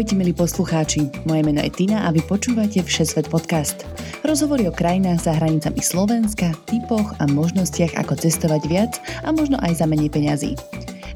Ahojte 0.00 0.16
milí 0.16 0.32
poslucháči, 0.32 1.12
moje 1.28 1.44
meno 1.44 1.60
je 1.60 1.68
Tina 1.76 2.08
a 2.08 2.16
vy 2.16 2.24
počúvate 2.24 2.80
Všesvet 2.80 3.28
podcast. 3.28 3.84
Rozhovory 4.24 4.64
o 4.64 4.72
krajinách 4.72 5.28
za 5.28 5.36
hranicami 5.36 5.76
Slovenska, 5.84 6.56
typoch 6.64 7.12
a 7.20 7.28
možnostiach 7.28 7.92
ako 8.00 8.16
cestovať 8.16 8.64
viac 8.64 8.96
a 9.20 9.28
možno 9.28 9.60
aj 9.60 9.76
za 9.76 9.84
menej 9.84 10.08
peňazí. 10.08 10.56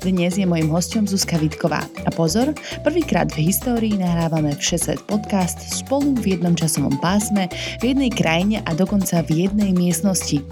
Dnes 0.04 0.36
je 0.36 0.44
mojim 0.44 0.68
hostom 0.68 1.08
Zuzka 1.08 1.40
Vitková. 1.40 1.80
A 2.04 2.12
pozor, 2.12 2.52
prvýkrát 2.84 3.32
v 3.32 3.48
histórii 3.48 3.96
nahrávame 3.96 4.52
Všesvet 4.52 5.00
podcast 5.08 5.64
spolu 5.64 6.12
v 6.20 6.36
jednom 6.36 6.52
časovom 6.52 6.92
pásme, 7.00 7.48
v 7.80 7.96
jednej 7.96 8.12
krajine 8.12 8.60
a 8.68 8.76
dokonca 8.76 9.24
v 9.24 9.48
jednej 9.48 9.72
miestnosti. 9.72 10.44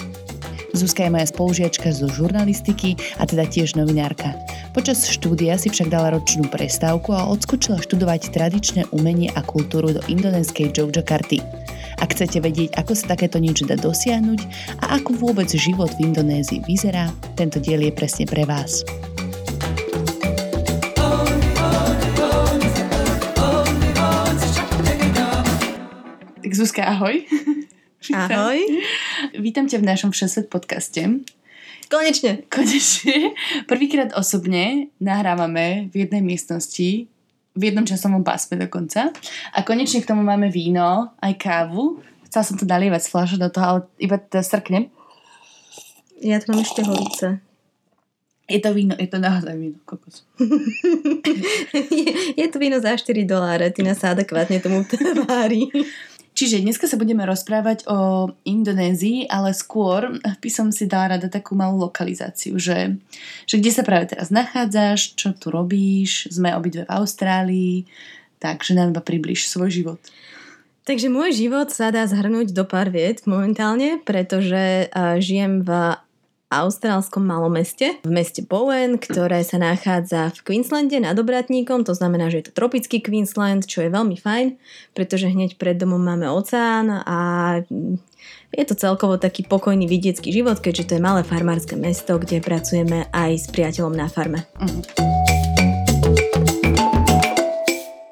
Zuzka 0.73 1.05
je 1.05 1.13
moja 1.13 1.29
spolužiačka 1.29 1.93
zo 1.93 2.09
žurnalistiky 2.09 2.97
a 3.21 3.29
teda 3.29 3.45
tiež 3.45 3.77
novinárka. 3.77 4.33
Počas 4.73 5.05
štúdia 5.05 5.61
si 5.61 5.69
však 5.69 5.93
dala 5.93 6.17
ročnú 6.17 6.49
prestávku 6.49 7.13
a 7.13 7.29
odskočila 7.29 7.77
študovať 7.85 8.33
tradičné 8.33 8.89
umenie 8.89 9.29
a 9.37 9.45
kultúru 9.45 9.93
do 9.93 10.01
indonéskej 10.09 10.73
Jogjakarty. 10.73 11.45
Ak 12.01 12.17
chcete 12.17 12.41
vedieť, 12.41 12.73
ako 12.81 12.97
sa 12.97 13.13
takéto 13.13 13.37
niečo 13.37 13.69
dá 13.69 13.77
dosiahnuť 13.77 14.41
a 14.81 14.97
ako 14.97 15.13
vôbec 15.21 15.53
život 15.53 15.93
v 16.01 16.09
Indonézii 16.09 16.65
vyzerá, 16.65 17.13
tento 17.37 17.61
diel 17.61 17.85
je 17.85 17.93
presne 17.93 18.25
pre 18.25 18.49
vás. 18.49 18.81
Tak 26.53 26.53
Zuzka, 26.57 26.85
ahoj. 26.85 27.17
Ahoj. 28.11 28.59
Vítam 29.39 29.71
ťa 29.71 29.79
v 29.79 29.87
našom 29.87 30.11
Všesvet 30.11 30.51
podcaste. 30.51 31.23
Konečne. 31.87 32.43
Konečne. 32.51 33.31
Prvýkrát 33.71 34.11
osobne 34.19 34.91
nahrávame 34.99 35.87
v 35.95 36.03
jednej 36.03 36.19
miestnosti, 36.19 37.07
v 37.55 37.63
jednom 37.63 37.87
časovom 37.87 38.27
pásme 38.27 38.59
dokonca. 38.59 39.15
A 39.55 39.63
konečne 39.63 40.03
k 40.03 40.11
tomu 40.11 40.27
máme 40.27 40.51
víno, 40.51 41.15
aj 41.23 41.39
kávu. 41.39 42.03
Chcela 42.27 42.43
som 42.43 42.59
to 42.59 42.67
nalievať 42.67 43.07
z 43.07 43.11
fľaše 43.15 43.37
do 43.39 43.47
toho, 43.55 43.67
ale 43.71 43.81
iba 44.03 44.19
to 44.19 44.43
strknem. 44.43 44.91
Ja 46.19 46.43
to 46.43 46.51
mám 46.51 46.67
ešte 46.67 46.83
horúce. 46.83 47.39
Je 48.51 48.59
to 48.59 48.75
víno, 48.75 48.99
je 48.99 49.07
to 49.07 49.23
naozaj 49.23 49.55
víno, 49.55 49.79
kokos. 49.87 50.27
je, 51.73 52.11
je 52.35 52.47
to 52.51 52.59
víno 52.59 52.83
za 52.83 52.99
4 52.99 53.23
doláre, 53.23 53.71
ty 53.71 53.87
nás 53.87 54.03
adekvátne 54.03 54.59
tomu 54.59 54.83
tvári. 54.83 55.71
Čiže 56.43 56.67
dneska 56.67 56.91
sa 56.91 56.99
budeme 56.99 57.23
rozprávať 57.23 57.87
o 57.87 58.27
Indonézii, 58.43 59.31
ale 59.31 59.55
skôr 59.55 60.19
by 60.27 60.51
som 60.51 60.75
si 60.75 60.91
dala 60.91 61.15
rada 61.15 61.31
takú 61.31 61.55
malú 61.55 61.79
lokalizáciu, 61.87 62.59
že, 62.59 62.99
že 63.47 63.63
kde 63.63 63.71
sa 63.71 63.87
práve 63.87 64.11
teraz 64.11 64.35
nachádzaš, 64.35 65.15
čo 65.15 65.39
tu 65.39 65.55
robíš, 65.55 66.27
sme 66.35 66.51
obidve 66.51 66.83
v 66.83 66.95
Austrálii, 66.99 67.75
takže 68.43 68.75
nám 68.75 68.91
iba 68.91 68.99
približ 68.99 69.47
svoj 69.47 69.71
život. 69.71 70.03
Takže 70.83 71.15
môj 71.15 71.31
život 71.31 71.71
sa 71.71 71.95
dá 71.95 72.11
zhrnúť 72.11 72.51
do 72.51 72.67
pár 72.67 72.91
viet 72.91 73.23
momentálne, 73.23 74.03
pretože 74.03 74.91
uh, 74.91 75.23
žijem 75.23 75.63
v 75.63 75.95
austrálskom 76.61 77.25
malom 77.25 77.57
meste, 77.57 77.97
v 78.05 78.13
meste 78.13 78.45
Bowen, 78.45 79.01
ktoré 79.01 79.41
sa 79.41 79.57
nachádza 79.57 80.29
v 80.37 80.53
Queenslande 80.53 81.01
nad 81.01 81.17
obratníkom, 81.17 81.89
to 81.89 81.97
znamená, 81.97 82.29
že 82.29 82.45
je 82.45 82.47
to 82.53 82.57
tropický 82.61 83.01
Queensland, 83.01 83.65
čo 83.65 83.81
je 83.81 83.89
veľmi 83.89 84.21
fajn, 84.21 84.61
pretože 84.93 85.33
hneď 85.33 85.57
pred 85.57 85.81
domom 85.81 86.05
máme 86.05 86.29
oceán 86.29 86.93
a 87.09 87.19
je 88.53 88.65
to 88.69 88.77
celkovo 88.77 89.17
taký 89.17 89.49
pokojný 89.49 89.89
vidiecký 89.89 90.29
život, 90.29 90.61
keďže 90.61 90.93
to 90.93 90.95
je 91.01 91.03
malé 91.03 91.25
farmárske 91.25 91.73
mesto, 91.73 92.21
kde 92.21 92.45
pracujeme 92.45 93.09
aj 93.09 93.31
s 93.33 93.47
priateľom 93.49 93.97
na 93.97 94.13
farme. 94.13 94.45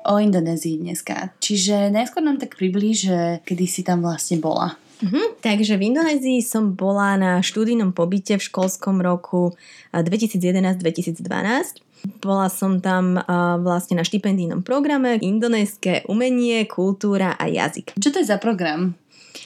O 0.08 0.16
Indonézii 0.16 0.80
dneska. 0.80 1.36
Čiže 1.38 1.92
najskôr 1.92 2.24
nám 2.24 2.40
tak 2.40 2.56
priblíž, 2.56 3.12
kedy 3.44 3.64
si 3.68 3.84
tam 3.84 4.00
vlastne 4.00 4.40
bola. 4.40 4.79
Uh-huh. 5.00 5.26
Takže 5.40 5.80
v 5.80 5.92
Indonézii 5.92 6.40
som 6.44 6.76
bola 6.76 7.16
na 7.16 7.32
študijnom 7.40 7.96
pobyte 7.96 8.36
v 8.36 8.42
školskom 8.42 9.00
roku 9.00 9.56
2011-2012. 9.96 11.24
Bola 12.20 12.48
som 12.48 12.80
tam 12.80 13.20
uh, 13.20 13.60
vlastne 13.60 14.00
na 14.00 14.04
štipendijnom 14.04 14.64
programe 14.64 15.20
Indonéske 15.20 16.08
umenie, 16.08 16.64
kultúra 16.64 17.36
a 17.36 17.44
jazyk. 17.48 17.92
Čo 18.00 18.08
to 18.12 18.24
je 18.24 18.26
za 18.28 18.40
program? 18.40 18.96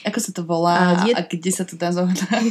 Ako 0.05 0.19
sa 0.21 0.31
to 0.33 0.41
volá 0.45 1.01
a, 1.01 1.05
je... 1.05 1.13
a 1.13 1.21
kde 1.25 1.51
sa 1.53 1.63
to 1.65 1.77
dá 1.77 1.89
zohnať? 1.89 2.45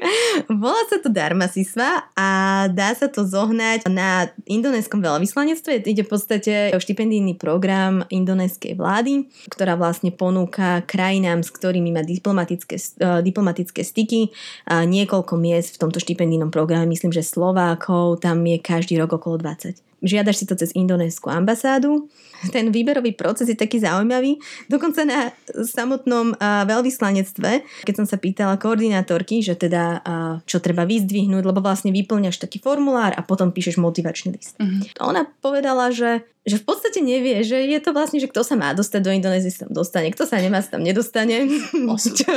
volá 0.62 0.82
sa 0.88 0.98
to 0.98 1.08
Dharma 1.10 1.46
Sisva 1.46 2.10
a 2.14 2.28
dá 2.70 2.94
sa 2.94 3.06
to 3.06 3.22
zohnať 3.26 3.86
na 3.90 4.30
indonéskom 4.46 5.02
veľvyslanectve. 5.02 5.82
Ide 5.82 6.02
v 6.06 6.10
podstate 6.10 6.52
o 6.74 6.80
štipendijný 6.80 7.38
program 7.38 8.06
indonéskej 8.08 8.78
vlády, 8.78 9.28
ktorá 9.50 9.78
vlastne 9.78 10.10
ponúka 10.10 10.82
krajinám, 10.88 11.42
s 11.46 11.50
ktorými 11.54 11.94
má 11.94 12.02
diplomatické, 12.02 12.76
uh, 13.02 13.20
diplomatické 13.22 13.82
styky 13.82 14.30
uh, 14.32 14.82
niekoľko 14.86 15.34
miest 15.38 15.76
v 15.76 15.80
tomto 15.86 15.98
štipendijnom 16.02 16.50
programe. 16.50 16.90
Myslím, 16.90 17.14
že 17.14 17.26
Slovákov 17.26 18.24
tam 18.24 18.42
je 18.42 18.58
každý 18.58 18.98
rok 18.98 19.14
okolo 19.16 19.38
20 19.38 19.91
žiadaš 20.02 20.42
si 20.42 20.46
to 20.50 20.58
cez 20.58 20.74
indonésku 20.74 21.30
ambasádu. 21.30 22.10
Ten 22.50 22.74
výberový 22.74 23.14
proces 23.14 23.46
je 23.46 23.54
taký 23.54 23.78
zaujímavý. 23.78 24.34
Dokonca 24.66 25.06
na 25.06 25.30
samotnom 25.62 26.34
veľvyslanectve, 26.42 27.50
keď 27.86 27.94
som 27.94 28.06
sa 28.06 28.18
pýtala 28.18 28.58
koordinátorky, 28.58 29.46
že 29.46 29.54
teda 29.54 30.02
čo 30.42 30.58
treba 30.58 30.82
vyzdvihnúť, 30.82 31.46
lebo 31.46 31.62
vlastne 31.62 31.94
vyplňaš 31.94 32.42
taký 32.42 32.58
formulár 32.58 33.14
a 33.14 33.22
potom 33.22 33.54
píšeš 33.54 33.78
motivačný 33.78 34.34
list. 34.34 34.58
Mm-hmm. 34.58 34.98
Ona 35.06 35.30
povedala, 35.38 35.94
že 35.94 36.26
že 36.42 36.58
v 36.58 36.64
podstate 36.66 36.98
nevie, 36.98 37.46
že 37.46 37.54
je 37.54 37.78
to 37.78 37.94
vlastne, 37.94 38.18
že 38.18 38.26
kto 38.26 38.42
sa 38.42 38.58
má 38.58 38.74
dostať 38.74 39.00
do 39.00 39.14
Indonézie, 39.14 39.54
sa 39.54 39.70
tam 39.70 39.78
dostane, 39.78 40.10
kto 40.10 40.26
sa 40.26 40.42
nemá, 40.42 40.58
sa 40.58 40.74
tam 40.74 40.82
nedostane. 40.82 41.46
čo, 42.18 42.34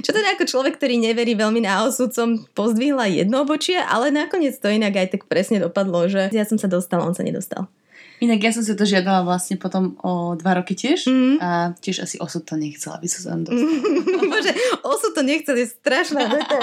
čo 0.00 0.10
teda 0.16 0.36
ako 0.36 0.48
človek, 0.48 0.80
ktorý 0.80 0.96
neverí 0.96 1.36
veľmi 1.36 1.60
na 1.60 1.84
osud, 1.84 2.16
som 2.16 2.48
pozdvihla 2.56 3.12
jedno 3.12 3.44
obočie, 3.44 3.76
ale 3.76 4.08
nakoniec 4.08 4.56
to 4.56 4.72
inak 4.72 4.96
aj 4.96 5.12
tak 5.12 5.22
presne 5.28 5.60
dopadlo, 5.60 6.08
že 6.08 6.32
ja 6.32 6.48
som 6.48 6.56
sa 6.56 6.72
dostala, 6.72 7.04
on 7.04 7.12
sa 7.12 7.20
nedostal. 7.20 7.68
Inak 8.16 8.40
ja 8.40 8.50
som 8.52 8.64
sa 8.64 8.72
to 8.72 8.88
žiadala 8.88 9.28
vlastne 9.28 9.60
potom 9.60 9.92
o 10.00 10.32
dva 10.40 10.56
roky 10.56 10.72
tiež 10.72 11.04
mm. 11.04 11.36
a 11.36 11.76
tiež 11.76 12.08
asi 12.08 12.16
osud 12.16 12.48
to 12.48 12.56
nechcel, 12.56 12.96
aby 12.96 13.04
sa 13.04 13.28
tam 13.28 13.44
dostal. 13.44 13.68
Bože, 14.32 14.52
osud 14.80 15.12
to 15.12 15.20
nechcel, 15.20 15.52
je 15.52 15.68
strašná 15.68 16.24
veta. 16.24 16.56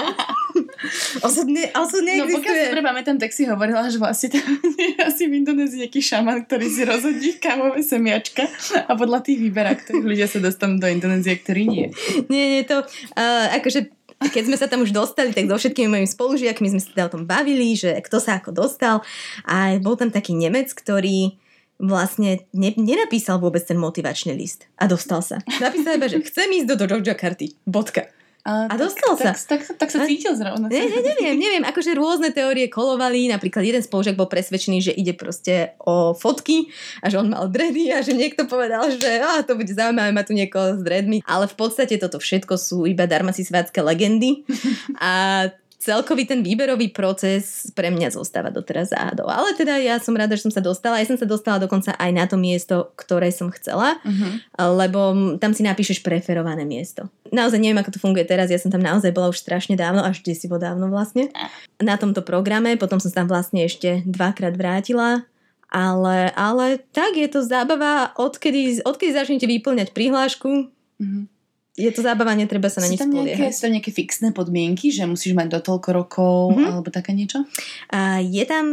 osud, 1.26 1.46
ne, 1.46 1.70
osud 1.78 2.02
neexistuje. 2.02 2.26
No 2.26 2.38
pokiaľ 2.42 2.54
si 2.58 2.64
dobre 2.74 2.82
pamätám, 2.82 3.16
tak 3.22 3.30
si 3.30 3.46
hovorila, 3.46 3.86
že 3.86 4.02
vlastne 4.02 4.34
tam 4.34 4.50
je 4.74 4.98
asi 4.98 5.30
v 5.30 5.32
Indonézii 5.38 5.86
nejaký 5.86 6.00
šaman, 6.02 6.42
ktorý 6.50 6.66
si 6.66 6.82
rozhodí 6.82 7.30
kávové 7.38 7.86
semiačka 7.86 8.50
a 8.90 8.92
podľa 8.98 9.22
tých 9.22 9.38
vyberá, 9.38 9.78
ktorí 9.78 10.02
ľudia 10.02 10.26
sa 10.26 10.42
dostanú 10.42 10.82
do 10.82 10.90
Indonézie, 10.90 11.38
ktorí 11.38 11.70
nie. 11.70 11.86
Nie, 12.26 12.58
nie, 12.58 12.62
to 12.66 12.82
uh, 12.82 13.46
akože 13.54 13.94
keď 14.24 14.42
sme 14.46 14.56
sa 14.56 14.70
tam 14.70 14.80
už 14.80 14.94
dostali, 14.94 15.36
tak 15.36 15.50
so 15.50 15.58
všetkými 15.58 15.90
mojimi 15.90 16.08
spolužiakmi 16.08 16.70
sme 16.72 16.80
sa 16.80 16.88
teda 16.96 17.04
o 17.10 17.12
tom 17.18 17.22
bavili, 17.28 17.76
že 17.76 17.92
kto 18.00 18.22
sa 18.22 18.40
ako 18.40 18.56
dostal 18.56 18.96
a 19.44 19.76
bol 19.82 19.98
tam 20.00 20.08
taký 20.08 20.32
Nemec, 20.32 20.72
ktorý 20.72 21.36
vlastne 21.78 22.46
ne, 22.54 22.70
nenapísal 22.78 23.42
vôbec 23.42 23.62
ten 23.66 23.76
motivačný 23.76 24.34
list 24.34 24.70
a 24.78 24.86
dostal 24.86 25.20
sa. 25.20 25.42
Napísal 25.58 25.98
iba, 25.98 26.06
že 26.06 26.22
chcem 26.30 26.48
ísť 26.62 26.68
do 26.74 26.84
Jogjakarty. 26.86 27.58
Bodka. 27.66 28.08
A, 28.44 28.68
a 28.68 28.76
dostal 28.76 29.16
tak, 29.16 29.40
sa. 29.40 29.56
Tak, 29.56 29.64
tak, 29.64 29.80
tak 29.80 29.88
sa 29.88 30.04
cítil 30.04 30.36
zrovna. 30.36 30.68
Ne, 30.68 30.84
ne, 30.84 31.00
neviem, 31.00 31.32
neviem. 31.32 31.64
Akože 31.64 31.96
rôzne 31.96 32.28
teórie 32.28 32.68
kolovali. 32.68 33.32
Napríklad 33.32 33.64
jeden 33.64 33.80
spolužiak 33.80 34.20
bol 34.20 34.28
presvedčený, 34.28 34.84
že 34.84 34.92
ide 34.92 35.16
proste 35.16 35.72
o 35.80 36.12
fotky 36.12 36.68
a 37.00 37.08
že 37.08 37.24
on 37.24 37.32
mal 37.32 37.48
dredy 37.48 37.88
a 37.88 38.04
že 38.04 38.12
niekto 38.12 38.44
povedal, 38.44 38.92
že 38.92 39.16
á, 39.16 39.40
to 39.48 39.56
bude 39.56 39.72
zaujímavé 39.72 40.12
mať 40.12 40.24
tu 40.28 40.32
niekoho 40.36 40.76
s 40.76 40.84
dredmi. 40.84 41.24
Ale 41.24 41.48
v 41.48 41.56
podstate 41.56 41.96
toto 41.96 42.20
všetko 42.20 42.60
sú 42.60 42.84
iba 42.84 43.08
darmasi 43.08 43.48
svádzke 43.48 43.80
legendy. 43.80 44.44
A 45.00 45.48
celkový 45.84 46.24
ten 46.24 46.40
výberový 46.40 46.88
proces 46.88 47.68
pre 47.76 47.92
mňa 47.92 48.16
zostáva 48.16 48.48
doteraz 48.48 48.88
záhadou. 48.96 49.28
Ale 49.28 49.52
teda 49.52 49.76
ja 49.76 50.00
som 50.00 50.16
rada, 50.16 50.32
že 50.32 50.48
som 50.48 50.54
sa 50.56 50.64
dostala. 50.64 50.96
Ja 50.96 51.04
som 51.04 51.20
sa 51.20 51.28
dostala 51.28 51.60
dokonca 51.60 51.92
aj 52.00 52.10
na 52.16 52.24
to 52.24 52.40
miesto, 52.40 52.96
ktoré 52.96 53.28
som 53.28 53.52
chcela, 53.52 54.00
uh-huh. 54.00 54.32
lebo 54.80 55.00
tam 55.36 55.52
si 55.52 55.60
napíšeš 55.60 56.00
preferované 56.00 56.64
miesto. 56.64 57.12
Naozaj 57.28 57.60
neviem, 57.60 57.84
ako 57.84 57.92
to 57.92 58.00
funguje 58.00 58.24
teraz. 58.24 58.48
Ja 58.48 58.56
som 58.56 58.72
tam 58.72 58.80
naozaj 58.80 59.12
bola 59.12 59.28
už 59.28 59.44
strašne 59.44 59.76
dávno, 59.76 60.00
až 60.00 60.24
si 60.24 60.48
dávno 60.48 60.88
vlastne. 60.88 61.28
Na 61.76 62.00
tomto 62.00 62.24
programe, 62.24 62.80
potom 62.80 62.96
som 62.96 63.12
sa 63.12 63.20
tam 63.20 63.28
vlastne 63.28 63.68
ešte 63.68 64.00
dvakrát 64.08 64.56
vrátila 64.56 65.28
ale, 65.74 66.30
ale 66.38 66.78
tak 66.94 67.18
je 67.18 67.26
to 67.26 67.42
zábava, 67.42 68.14
odkedy, 68.14 68.78
odkedy 68.86 69.10
začnete 69.10 69.42
vyplňať 69.50 69.90
prihlášku, 69.90 70.70
mm-hmm 70.70 71.33
je 71.74 71.90
to 71.90 72.06
zábava, 72.06 72.38
netreba 72.38 72.70
sa 72.70 72.78
na 72.78 72.86
nič 72.86 73.02
spoliehať. 73.02 73.50
Sú 73.50 73.66
tam 73.66 73.74
nejaké 73.74 73.90
fixné 73.90 74.30
podmienky, 74.30 74.94
že 74.94 75.10
musíš 75.10 75.34
mať 75.34 75.58
do 75.58 75.60
toľko 75.60 75.88
rokov 75.90 76.38
mm-hmm. 76.54 76.70
alebo 76.70 76.88
také 76.94 77.10
niečo? 77.10 77.42
A 77.90 78.22
je 78.22 78.44
tam 78.46 78.66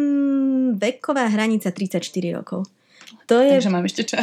veková 0.77 1.25
hranica 1.33 1.73
34 1.73 1.97
rokov. 2.37 2.69
To 3.25 3.41
je... 3.41 3.57
Takže 3.57 3.73
mám 3.73 3.89
ešte 3.89 4.05
čas. 4.05 4.21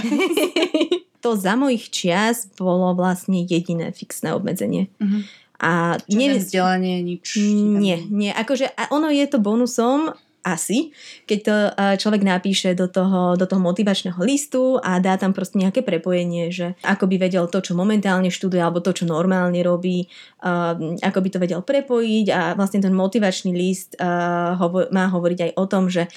to 1.25 1.31
za 1.35 1.59
mojich 1.59 1.91
čias 1.91 2.47
bolo 2.55 2.95
vlastne 2.95 3.43
jediné 3.43 3.91
fixné 3.91 4.31
obmedzenie. 4.31 4.87
Mm-hmm. 5.03 5.23
A 5.59 5.99
Čiže 5.99 6.15
neviem, 6.15 6.39
vzdelanie, 6.39 6.95
nič. 7.03 7.35
Nie, 7.83 7.99
nie. 7.99 8.31
Akože 8.31 8.71
ono 8.95 9.11
je 9.11 9.27
to 9.27 9.43
bonusom, 9.43 10.15
asi, 10.55 10.97
keď 11.29 11.39
to 11.45 11.57
človek 12.01 12.25
napíše 12.25 12.73
do 12.73 12.89
toho, 12.89 13.37
do 13.37 13.45
toho 13.45 13.61
motivačného 13.61 14.17
listu 14.25 14.81
a 14.81 14.97
dá 14.97 15.21
tam 15.21 15.37
proste 15.37 15.61
nejaké 15.61 15.85
prepojenie, 15.85 16.49
že 16.49 16.73
ako 16.81 17.05
by 17.05 17.29
vedel 17.29 17.45
to, 17.53 17.61
čo 17.61 17.77
momentálne 17.77 18.33
študuje, 18.33 18.65
alebo 18.65 18.81
to, 18.81 18.97
čo 18.97 19.05
normálne 19.05 19.61
robí, 19.61 20.09
ako 21.05 21.19
by 21.21 21.29
to 21.29 21.39
vedel 21.39 21.61
prepojiť 21.61 22.27
a 22.33 22.41
vlastne 22.57 22.81
ten 22.81 22.97
motivačný 22.97 23.53
list 23.53 23.95
má 24.01 25.05
hovoriť 25.13 25.39
aj 25.45 25.53
o 25.61 25.65
tom, 25.69 25.93
že 25.93 26.09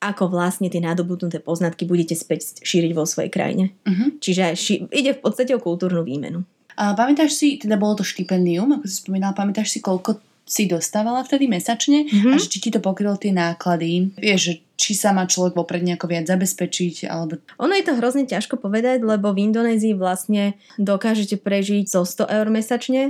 ako 0.00 0.32
vlastne 0.32 0.72
tie 0.72 0.80
nadobudnuté 0.80 1.44
poznatky 1.44 1.84
budete 1.84 2.16
späť 2.16 2.64
šíriť 2.64 2.96
vo 2.96 3.04
svojej 3.04 3.28
krajine. 3.28 3.76
Uh-huh. 3.84 4.16
Čiže 4.16 4.56
ši- 4.56 4.88
ide 4.88 5.12
v 5.12 5.20
podstate 5.20 5.52
o 5.52 5.60
kultúrnu 5.60 6.00
výmenu. 6.00 6.40
A 6.80 6.96
pamätáš 6.96 7.36
si, 7.36 7.60
teda 7.60 7.76
bolo 7.76 8.00
to 8.00 8.04
štipendium, 8.08 8.80
ako 8.80 8.88
si 8.88 9.04
spomínala, 9.04 9.36
pamätáš 9.36 9.76
si, 9.76 9.84
koľko 9.84 10.16
si 10.46 10.66
dostávala 10.66 11.22
vtedy 11.22 11.46
mesačne 11.46 12.06
mm-hmm. 12.06 12.32
a 12.32 12.36
že 12.36 12.46
či 12.50 12.58
ti 12.58 12.70
to 12.74 12.82
pokrylo 12.82 13.14
tie 13.14 13.30
náklady. 13.30 14.10
Vieš, 14.18 14.58
či 14.80 14.92
sa 14.96 15.12
má 15.12 15.28
človek 15.28 15.54
vopred 15.54 15.84
nejako 15.84 16.08
viac 16.08 16.24
zabezpečiť, 16.26 17.06
alebo... 17.06 17.36
Ono 17.60 17.72
je 17.76 17.84
to 17.84 17.94
hrozne 18.00 18.24
ťažko 18.24 18.56
povedať, 18.56 19.04
lebo 19.04 19.30
v 19.30 19.52
Indonézii 19.52 19.92
vlastne 19.92 20.56
dokážete 20.80 21.36
prežiť 21.36 21.86
zo 21.86 22.02
100 22.02 22.32
eur 22.32 22.46
mesačne 22.48 23.02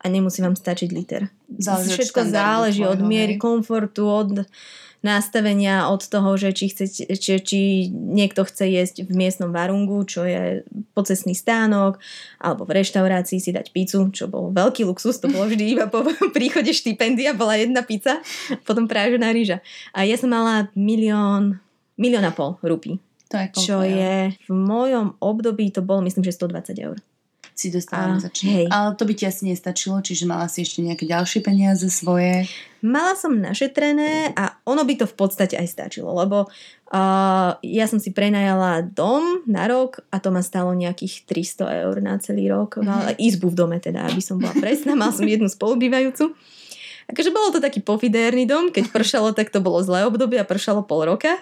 a 0.00 0.04
nemusí 0.06 0.38
vám 0.38 0.54
stačiť 0.54 0.88
liter. 0.94 1.28
Záleží 1.50 1.98
Všetko 1.98 2.20
záleží 2.30 2.82
od 2.86 3.02
miery 3.02 3.40
komfortu, 3.42 4.06
od 4.06 4.46
nastavenia 5.06 5.86
od 5.86 6.02
toho, 6.02 6.34
že 6.34 6.50
či, 6.50 6.74
chce, 6.74 7.06
či, 7.14 7.38
či 7.38 7.60
niekto 7.94 8.42
chce 8.42 8.66
jesť 8.66 8.96
v 9.06 9.14
miestnom 9.14 9.54
varungu, 9.54 10.02
čo 10.02 10.26
je 10.26 10.66
pocesný 10.98 11.38
stánok, 11.38 12.02
alebo 12.42 12.66
v 12.66 12.82
reštaurácii 12.82 13.38
si 13.38 13.54
dať 13.54 13.70
pizzu, 13.70 14.10
čo 14.10 14.26
bol 14.26 14.50
veľký 14.50 14.82
luxus, 14.82 15.22
to 15.22 15.30
bolo 15.30 15.46
vždy 15.46 15.78
iba 15.78 15.86
po 15.86 16.02
príchode 16.36 16.74
štipendia, 16.74 17.38
bola 17.38 17.54
jedna 17.54 17.86
pizza, 17.86 18.18
potom 18.66 18.90
prážená 18.90 19.30
rýža. 19.30 19.62
A 19.94 20.02
ja 20.02 20.18
som 20.18 20.34
mala 20.34 20.66
milión, 20.74 21.62
milión 21.94 22.26
a 22.26 22.34
pol 22.34 22.58
rupí. 22.66 22.98
To 23.30 23.38
je 23.38 23.46
čo 23.54 23.82
je 23.86 24.34
v 24.34 24.50
mojom 24.50 25.18
období, 25.22 25.70
to 25.70 25.82
bolo 25.82 26.02
myslím, 26.02 26.26
že 26.26 26.34
120 26.34 26.78
eur 26.82 26.98
si 27.56 27.72
dostala 27.72 28.20
mesačne. 28.20 28.68
Ale 28.68 28.92
to 29.00 29.08
by 29.08 29.16
ti 29.16 29.24
asi 29.24 29.48
nestačilo, 29.48 30.04
čiže 30.04 30.28
mala 30.28 30.44
si 30.44 30.60
ešte 30.60 30.84
nejaké 30.84 31.08
ďalšie 31.08 31.40
peniaze 31.40 31.88
svoje? 31.88 32.44
Mala 32.84 33.16
som 33.16 33.32
našetrené 33.32 34.36
a 34.36 34.60
ono 34.68 34.84
by 34.84 35.00
to 35.00 35.06
v 35.08 35.16
podstate 35.16 35.56
aj 35.56 35.64
stačilo, 35.64 36.12
lebo 36.12 36.44
uh, 36.92 37.50
ja 37.64 37.84
som 37.88 37.96
si 37.96 38.12
prenajala 38.12 38.84
dom 38.84 39.40
na 39.48 39.64
rok 39.72 40.04
a 40.12 40.20
to 40.20 40.28
ma 40.28 40.44
stalo 40.44 40.76
nejakých 40.76 41.24
300 41.24 41.82
eur 41.88 41.94
na 42.04 42.20
celý 42.20 42.52
rok. 42.52 42.76
Mm-hmm. 42.76 43.16
Izbu 43.16 43.48
v 43.48 43.56
dome 43.56 43.78
teda, 43.80 44.04
aby 44.04 44.20
som 44.20 44.36
bola 44.36 44.52
presná. 44.52 44.92
Mal 44.92 45.16
som 45.16 45.24
jednu 45.24 45.48
spolubývajúcu. 45.48 46.36
Akože 47.06 47.30
bolo 47.30 47.54
to 47.54 47.62
taký 47.62 47.78
pofidérny 47.86 48.50
dom, 48.50 48.74
keď 48.74 48.90
pršalo, 48.90 49.30
tak 49.30 49.54
to 49.54 49.62
bolo 49.62 49.78
zlé 49.78 50.02
obdobie 50.10 50.42
a 50.42 50.46
pršalo 50.46 50.82
pol 50.82 51.06
roka. 51.06 51.38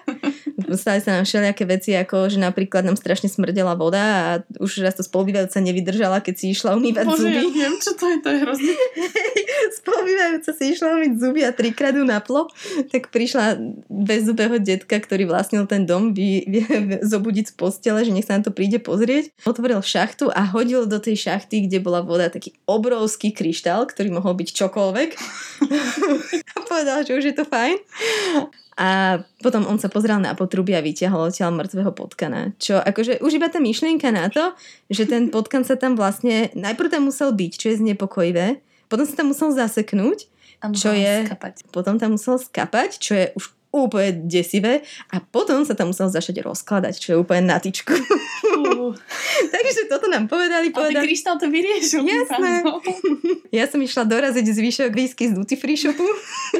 Stali 0.77 1.01
sa 1.01 1.17
nám 1.17 1.25
všelijaké 1.25 1.65
veci, 1.65 1.97
ako 1.97 2.29
že 2.29 2.37
napríklad 2.37 2.85
nám 2.85 2.93
strašne 2.97 3.33
smrdela 3.33 3.73
voda 3.73 4.01
a 4.01 4.25
už 4.61 4.85
raz 4.85 4.93
to 4.93 5.01
spolubývajúca 5.01 5.57
nevydržala, 5.65 6.21
keď 6.21 6.35
si 6.37 6.45
išla 6.53 6.77
umývať 6.77 7.05
Bože, 7.09 7.17
zuby. 7.17 7.33
Ja 7.33 7.43
viem, 7.49 7.73
čo 7.81 7.91
to 7.97 8.05
je, 8.05 8.17
to 8.21 8.29
je 8.29 8.37
hrozné. 8.45 8.73
spolubývajúca 9.81 10.51
si 10.53 10.63
išla 10.77 10.87
umýť 11.01 11.13
zuby 11.17 11.41
a 11.41 11.51
trikrát 11.51 11.97
ju 11.97 12.05
naplo, 12.05 12.45
tak 12.93 13.09
prišla 13.09 13.57
bezzubého 13.89 14.61
detka, 14.61 15.01
ktorý 15.01 15.25
vlastnil 15.25 15.65
ten 15.65 15.89
dom, 15.89 16.13
vy, 16.13 16.45
vy, 16.45 16.59
zobudiť 17.11 17.51
z 17.51 17.53
postele, 17.57 18.05
že 18.05 18.13
nech 18.13 18.29
sa 18.29 18.37
na 18.37 18.45
to 18.45 18.53
príde 18.53 18.77
pozrieť. 18.77 19.33
Otvoril 19.49 19.81
šachtu 19.81 20.29
a 20.29 20.45
hodil 20.45 20.85
do 20.85 21.01
tej 21.01 21.17
šachty, 21.17 21.65
kde 21.65 21.81
bola 21.81 22.05
voda, 22.05 22.29
taký 22.29 22.53
obrovský 22.69 23.33
kryštál, 23.33 23.89
ktorý 23.89 24.13
mohol 24.13 24.37
byť 24.37 24.49
čokoľvek 24.53 25.09
a 26.55 26.57
povedal, 26.65 27.05
že 27.07 27.15
už 27.15 27.23
je 27.31 27.35
to 27.35 27.45
fajn. 27.47 27.77
A 28.75 29.23
potom 29.39 29.63
on 29.71 29.79
sa 29.79 29.87
pozrel 29.87 30.19
na 30.19 30.35
potrubie 30.35 30.75
a 30.75 30.83
vyťahol 30.83 31.31
odtiaľ 31.31 31.55
mŕtvého 31.55 31.95
potkana. 31.95 32.51
Čo 32.59 32.75
akože 32.83 33.23
už 33.23 33.39
iba 33.39 33.47
tá 33.47 33.63
myšlienka 33.63 34.11
na 34.11 34.27
to, 34.27 34.51
že 34.91 35.07
ten 35.07 35.31
potkan 35.31 35.63
sa 35.63 35.79
tam 35.79 35.95
vlastne, 35.95 36.51
najprv 36.51 36.91
tam 36.91 37.07
musel 37.07 37.31
byť, 37.31 37.51
čo 37.55 37.71
je 37.71 37.79
znepokojivé, 37.79 38.59
potom 38.91 39.07
sa 39.07 39.15
tam 39.15 39.31
musel 39.31 39.55
zaseknúť, 39.55 40.27
čo 40.75 40.91
je, 40.91 41.15
skapať. 41.29 41.71
potom 41.71 41.95
tam 41.95 42.19
musel 42.19 42.35
skapať, 42.35 42.99
čo 42.99 43.13
je 43.15 43.25
už 43.39 43.54
úplne 43.75 44.23
desivé 44.23 44.87
a 45.11 45.19
potom 45.19 45.67
sa 45.67 45.75
tam 45.75 45.91
musel 45.91 46.07
začať 46.07 46.39
rozkladať, 46.39 46.95
čo 46.95 47.07
je 47.11 47.17
úplne 47.19 47.51
na 47.51 47.59
tyčku. 47.59 47.91
Uh. 47.91 48.95
Takže 49.53 49.91
toto 49.91 50.07
nám 50.07 50.31
povedali. 50.31 50.71
povedali. 50.71 50.95
A 50.95 51.03
ten 51.03 51.05
kryštál 51.11 51.35
to 51.35 51.51
vyriešil. 51.51 52.07
Jasné. 52.07 52.63
ja 53.51 53.67
som 53.67 53.83
išla 53.83 54.07
doraziť 54.07 54.45
zvyšok 54.47 54.91
whisky 54.95 55.27
z 55.27 55.35
duty 55.35 55.55
free 55.59 55.75
shopu 55.75 56.07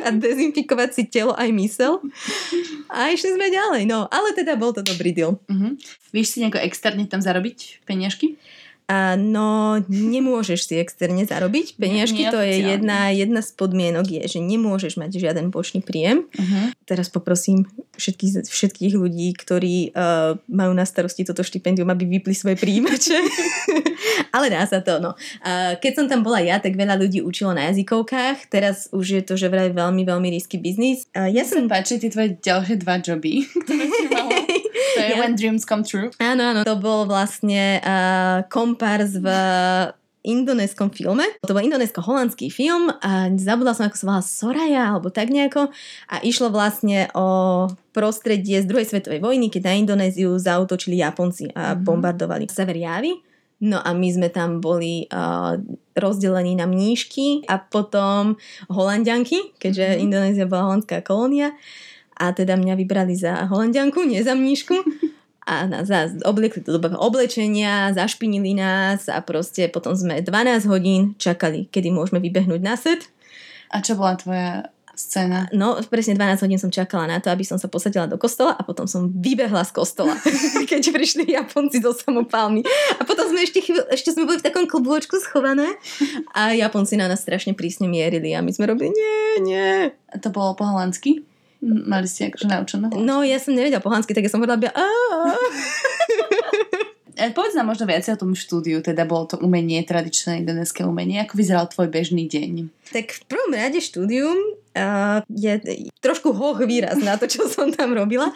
a 0.03 0.11
dezinfikovať 0.11 0.89
si 0.91 1.03
telo 1.07 1.31
aj 1.31 1.49
mysel. 1.55 2.03
A 2.91 3.15
išli 3.15 3.31
sme 3.31 3.47
ďalej. 3.47 3.87
No, 3.87 4.11
ale 4.11 4.35
teda 4.35 4.59
bol 4.59 4.75
to 4.75 4.83
dobrý 4.83 5.15
deal. 5.15 5.39
Uh-huh. 5.47 5.79
Vieš 6.11 6.35
si 6.35 6.37
nejako 6.43 6.59
externe 6.67 7.07
tam 7.07 7.23
zarobiť 7.23 7.87
peniažky? 7.87 8.35
A 8.85 9.17
no, 9.17 9.81
nemôžeš 9.89 10.69
si 10.69 10.77
externe 10.77 11.25
zarobiť 11.25 11.73
peniažky, 11.81 12.29
to 12.29 12.37
je 12.37 12.61
jedna, 12.69 13.09
jedna 13.09 13.41
z 13.41 13.49
podmienok, 13.57 14.05
je, 14.05 14.21
že 14.29 14.37
nemôžeš 14.37 15.01
mať 15.01 15.17
žiaden 15.17 15.49
bočný 15.49 15.81
príjem. 15.81 16.29
Uh-huh. 16.29 16.69
Teraz 16.85 17.09
poprosím 17.09 17.65
všetkých, 17.97 18.45
všetkých 18.45 18.93
ľudí, 18.93 19.33
ktorí 19.33 19.89
uh, 19.89 20.37
majú 20.45 20.77
na 20.77 20.85
starosti 20.85 21.25
toto 21.25 21.41
štipendium, 21.41 21.89
aby 21.89 22.05
vypli 22.05 22.37
svoje 22.37 22.61
príjimače. 22.61 23.17
Ale 24.35 24.53
dá 24.53 24.61
sa 24.69 24.85
to, 24.85 25.01
no. 25.01 25.17
Uh, 25.41 25.73
keď 25.81 25.91
som 25.97 26.05
tam 26.05 26.21
bola 26.21 26.45
ja, 26.45 26.61
tak 26.61 26.77
veľa 26.77 27.01
ľudí 27.01 27.25
učilo 27.25 27.57
na 27.57 27.73
jazykovkách, 27.73 28.53
teraz 28.53 28.85
už 28.93 29.05
je 29.17 29.21
to, 29.25 29.33
že 29.33 29.49
vraj 29.49 29.73
veľmi, 29.73 30.05
veľmi 30.05 30.29
risky 30.29 30.61
biznis. 30.61 31.09
Uh, 31.17 31.25
ja 31.25 31.41
som... 31.41 31.65
páči 31.65 31.97
tie 31.97 32.13
tvoje 32.13 32.37
ďalšie 32.37 32.77
dva 32.85 33.01
joby, 33.01 33.49
ktoré 33.65 33.85
si 33.89 34.05
mala. 34.13 34.34
To 34.93 34.99
je 35.01 35.09
ja... 35.09 35.17
When 35.17 35.33
Dreams 35.33 35.65
Come 35.65 35.81
True. 35.81 36.13
Áno, 36.21 36.53
áno. 36.53 36.61
To 36.61 36.77
bol 36.77 37.09
vlastne 37.09 37.81
uh, 37.81 38.45
kompárs 38.45 39.17
v 39.17 39.27
indonéskom 40.25 40.89
filme. 40.89 41.23
To 41.45 41.53
bol 41.53 41.61
indonésko-holandský 41.61 42.49
film 42.49 42.89
a 42.89 43.29
zabudla 43.37 43.77
som, 43.77 43.85
ako 43.85 43.97
sa 43.97 44.07
volá 44.09 44.21
Soraya 44.25 44.83
alebo 44.89 45.13
tak 45.13 45.29
nejako 45.29 45.69
a 46.09 46.15
išlo 46.25 46.49
vlastne 46.49 47.13
o 47.13 47.69
prostredie 47.93 48.57
z 48.59 48.65
druhej 48.65 48.89
svetovej 48.89 49.21
vojny, 49.21 49.53
keď 49.53 49.69
na 49.69 49.77
Indonéziu 49.77 50.33
zautočili 50.41 50.97
Japonci 50.99 51.53
a 51.53 51.77
mm-hmm. 51.77 51.85
bombardovali 51.85 52.49
sever 52.49 52.73
Javy. 52.73 53.13
No 53.63 53.79
a 53.79 53.95
my 53.95 54.09
sme 54.11 54.27
tam 54.33 54.59
boli 54.59 55.07
uh, 55.13 55.55
rozdelení 55.95 56.59
na 56.59 56.67
mníšky 56.67 57.47
a 57.47 57.61
potom 57.61 58.35
holandianky, 58.67 59.55
keďže 59.61 59.85
mm-hmm. 59.85 60.03
Indonézia 60.03 60.49
bola 60.49 60.73
holandská 60.73 61.05
kolónia 61.05 61.53
a 62.15 62.31
teda 62.31 62.55
mňa 62.55 62.73
vybrali 62.79 63.15
za 63.15 63.47
holandianku, 63.47 64.03
nie 64.07 64.23
za 64.23 64.35
mníšku. 64.35 64.75
A 65.45 65.69
nás 65.69 65.85
obliekli 66.25 66.65
do 66.65 66.81
oblečenia, 66.97 67.93
zašpinili 67.93 68.57
nás 68.57 69.05
a 69.05 69.21
proste 69.21 69.69
potom 69.69 69.93
sme 69.93 70.25
12 70.25 70.65
hodín 70.65 71.13
čakali, 71.21 71.69
kedy 71.69 71.93
môžeme 71.93 72.17
vybehnúť 72.17 72.61
na 72.65 72.73
set. 72.73 73.13
A 73.69 73.77
čo 73.77 73.93
bola 73.93 74.17
tvoja 74.17 74.73
scéna? 74.97 75.45
No, 75.53 75.77
presne 75.85 76.17
12 76.17 76.49
hodín 76.49 76.57
som 76.57 76.73
čakala 76.73 77.05
na 77.05 77.21
to, 77.21 77.29
aby 77.29 77.45
som 77.45 77.61
sa 77.61 77.69
posadila 77.69 78.09
do 78.09 78.17
kostola 78.17 78.57
a 78.57 78.65
potom 78.65 78.89
som 78.89 79.11
vybehla 79.11 79.61
z 79.69 79.71
kostola, 79.75 80.17
keď 80.71 80.81
prišli 80.89 81.37
Japonci 81.37 81.77
do 81.77 81.93
samopálmy. 81.93 82.65
A 82.97 83.05
potom 83.05 83.29
sme 83.29 83.45
ešte, 83.45 83.61
chvíľ, 83.61 83.85
ešte 83.93 84.17
sme 84.17 84.25
boli 84.25 84.41
v 84.41 84.47
takom 84.49 84.65
klubôčku 84.65 85.21
schované 85.21 85.77
a 86.33 86.57
Japonci 86.57 86.97
na 86.97 87.05
nás 87.05 87.21
strašne 87.21 87.53
prísne 87.53 87.85
mierili 87.85 88.33
a 88.33 88.41
my 88.41 88.49
sme 88.49 88.65
robili 88.65 88.89
nie, 88.89 89.45
nie. 89.45 89.93
A 90.09 90.15
to 90.17 90.33
bolo 90.33 90.57
po 90.57 90.65
holandsky? 90.65 91.21
Mali 91.65 92.05
ste 92.05 92.29
akože 92.29 92.45
naučené? 92.45 92.93
No, 92.93 93.25
ja 93.25 93.41
som 93.41 93.57
nevedela 93.57 93.81
po 93.81 93.89
hansky, 93.89 94.13
tak 94.13 94.21
ja 94.21 94.29
som 94.29 94.37
hovorila, 94.37 94.61
E, 97.15 97.31
povedz 97.31 97.55
nám 97.55 97.71
možno 97.71 97.87
viac 97.87 98.03
o 98.11 98.19
tom 98.19 98.35
štúdiu, 98.35 98.83
teda 98.83 99.07
bolo 99.07 99.23
to 99.23 99.39
umenie, 99.39 99.79
tradičné 99.87 100.43
indonéske 100.43 100.83
umenie. 100.83 101.23
Ako 101.23 101.39
vyzeral 101.39 101.63
tvoj 101.71 101.87
bežný 101.87 102.27
deň? 102.27 102.67
Tak 102.93 103.05
v 103.11 103.21
prvom 103.25 103.51
rade 103.53 103.81
štúdium 103.81 104.37
uh, 104.75 105.19
je 105.31 105.81
trošku 106.03 106.35
hoch 106.35 106.61
výraz 106.61 107.01
na 107.01 107.17
to, 107.17 107.25
čo 107.25 107.49
som 107.49 107.73
tam 107.73 107.95
robila. 107.97 108.29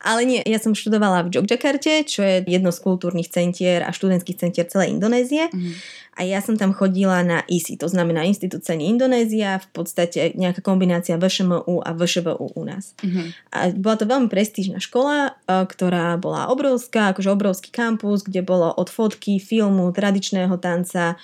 Ale 0.00 0.24
nie, 0.24 0.40
ja 0.46 0.56
som 0.56 0.72
študovala 0.72 1.28
v 1.28 1.36
Jogjakarte, 1.36 2.06
čo 2.08 2.24
je 2.24 2.46
jedno 2.46 2.72
z 2.72 2.80
kultúrnych 2.80 3.28
centier 3.28 3.84
a 3.84 3.92
študentských 3.92 4.40
centier 4.40 4.66
celej 4.70 4.96
Indonézie. 4.96 5.52
Mm. 5.52 5.76
A 6.12 6.28
ja 6.28 6.44
som 6.44 6.60
tam 6.60 6.76
chodila 6.76 7.24
na 7.24 7.40
ISI, 7.48 7.80
to 7.80 7.88
znamená 7.88 8.28
Institút 8.28 8.68
ceny 8.68 8.84
Indonézia, 8.84 9.56
v 9.64 9.68
podstate 9.72 10.36
nejaká 10.36 10.60
kombinácia 10.60 11.16
VŠMU 11.16 11.80
a 11.80 11.90
VŠVU 11.96 12.52
u 12.52 12.62
nás. 12.68 12.92
Mm-hmm. 13.00 13.26
A 13.48 13.58
bola 13.72 13.96
to 13.96 14.04
veľmi 14.04 14.28
prestížna 14.28 14.76
škola, 14.76 15.40
ktorá 15.48 16.20
bola 16.20 16.52
obrovská, 16.52 17.16
akože 17.16 17.32
obrovský 17.32 17.72
kampus, 17.72 18.28
kde 18.28 18.44
bolo 18.44 18.68
od 18.76 18.92
fotky, 18.92 19.40
filmu, 19.40 19.88
tradičného 19.88 20.52
tanca, 20.60 21.16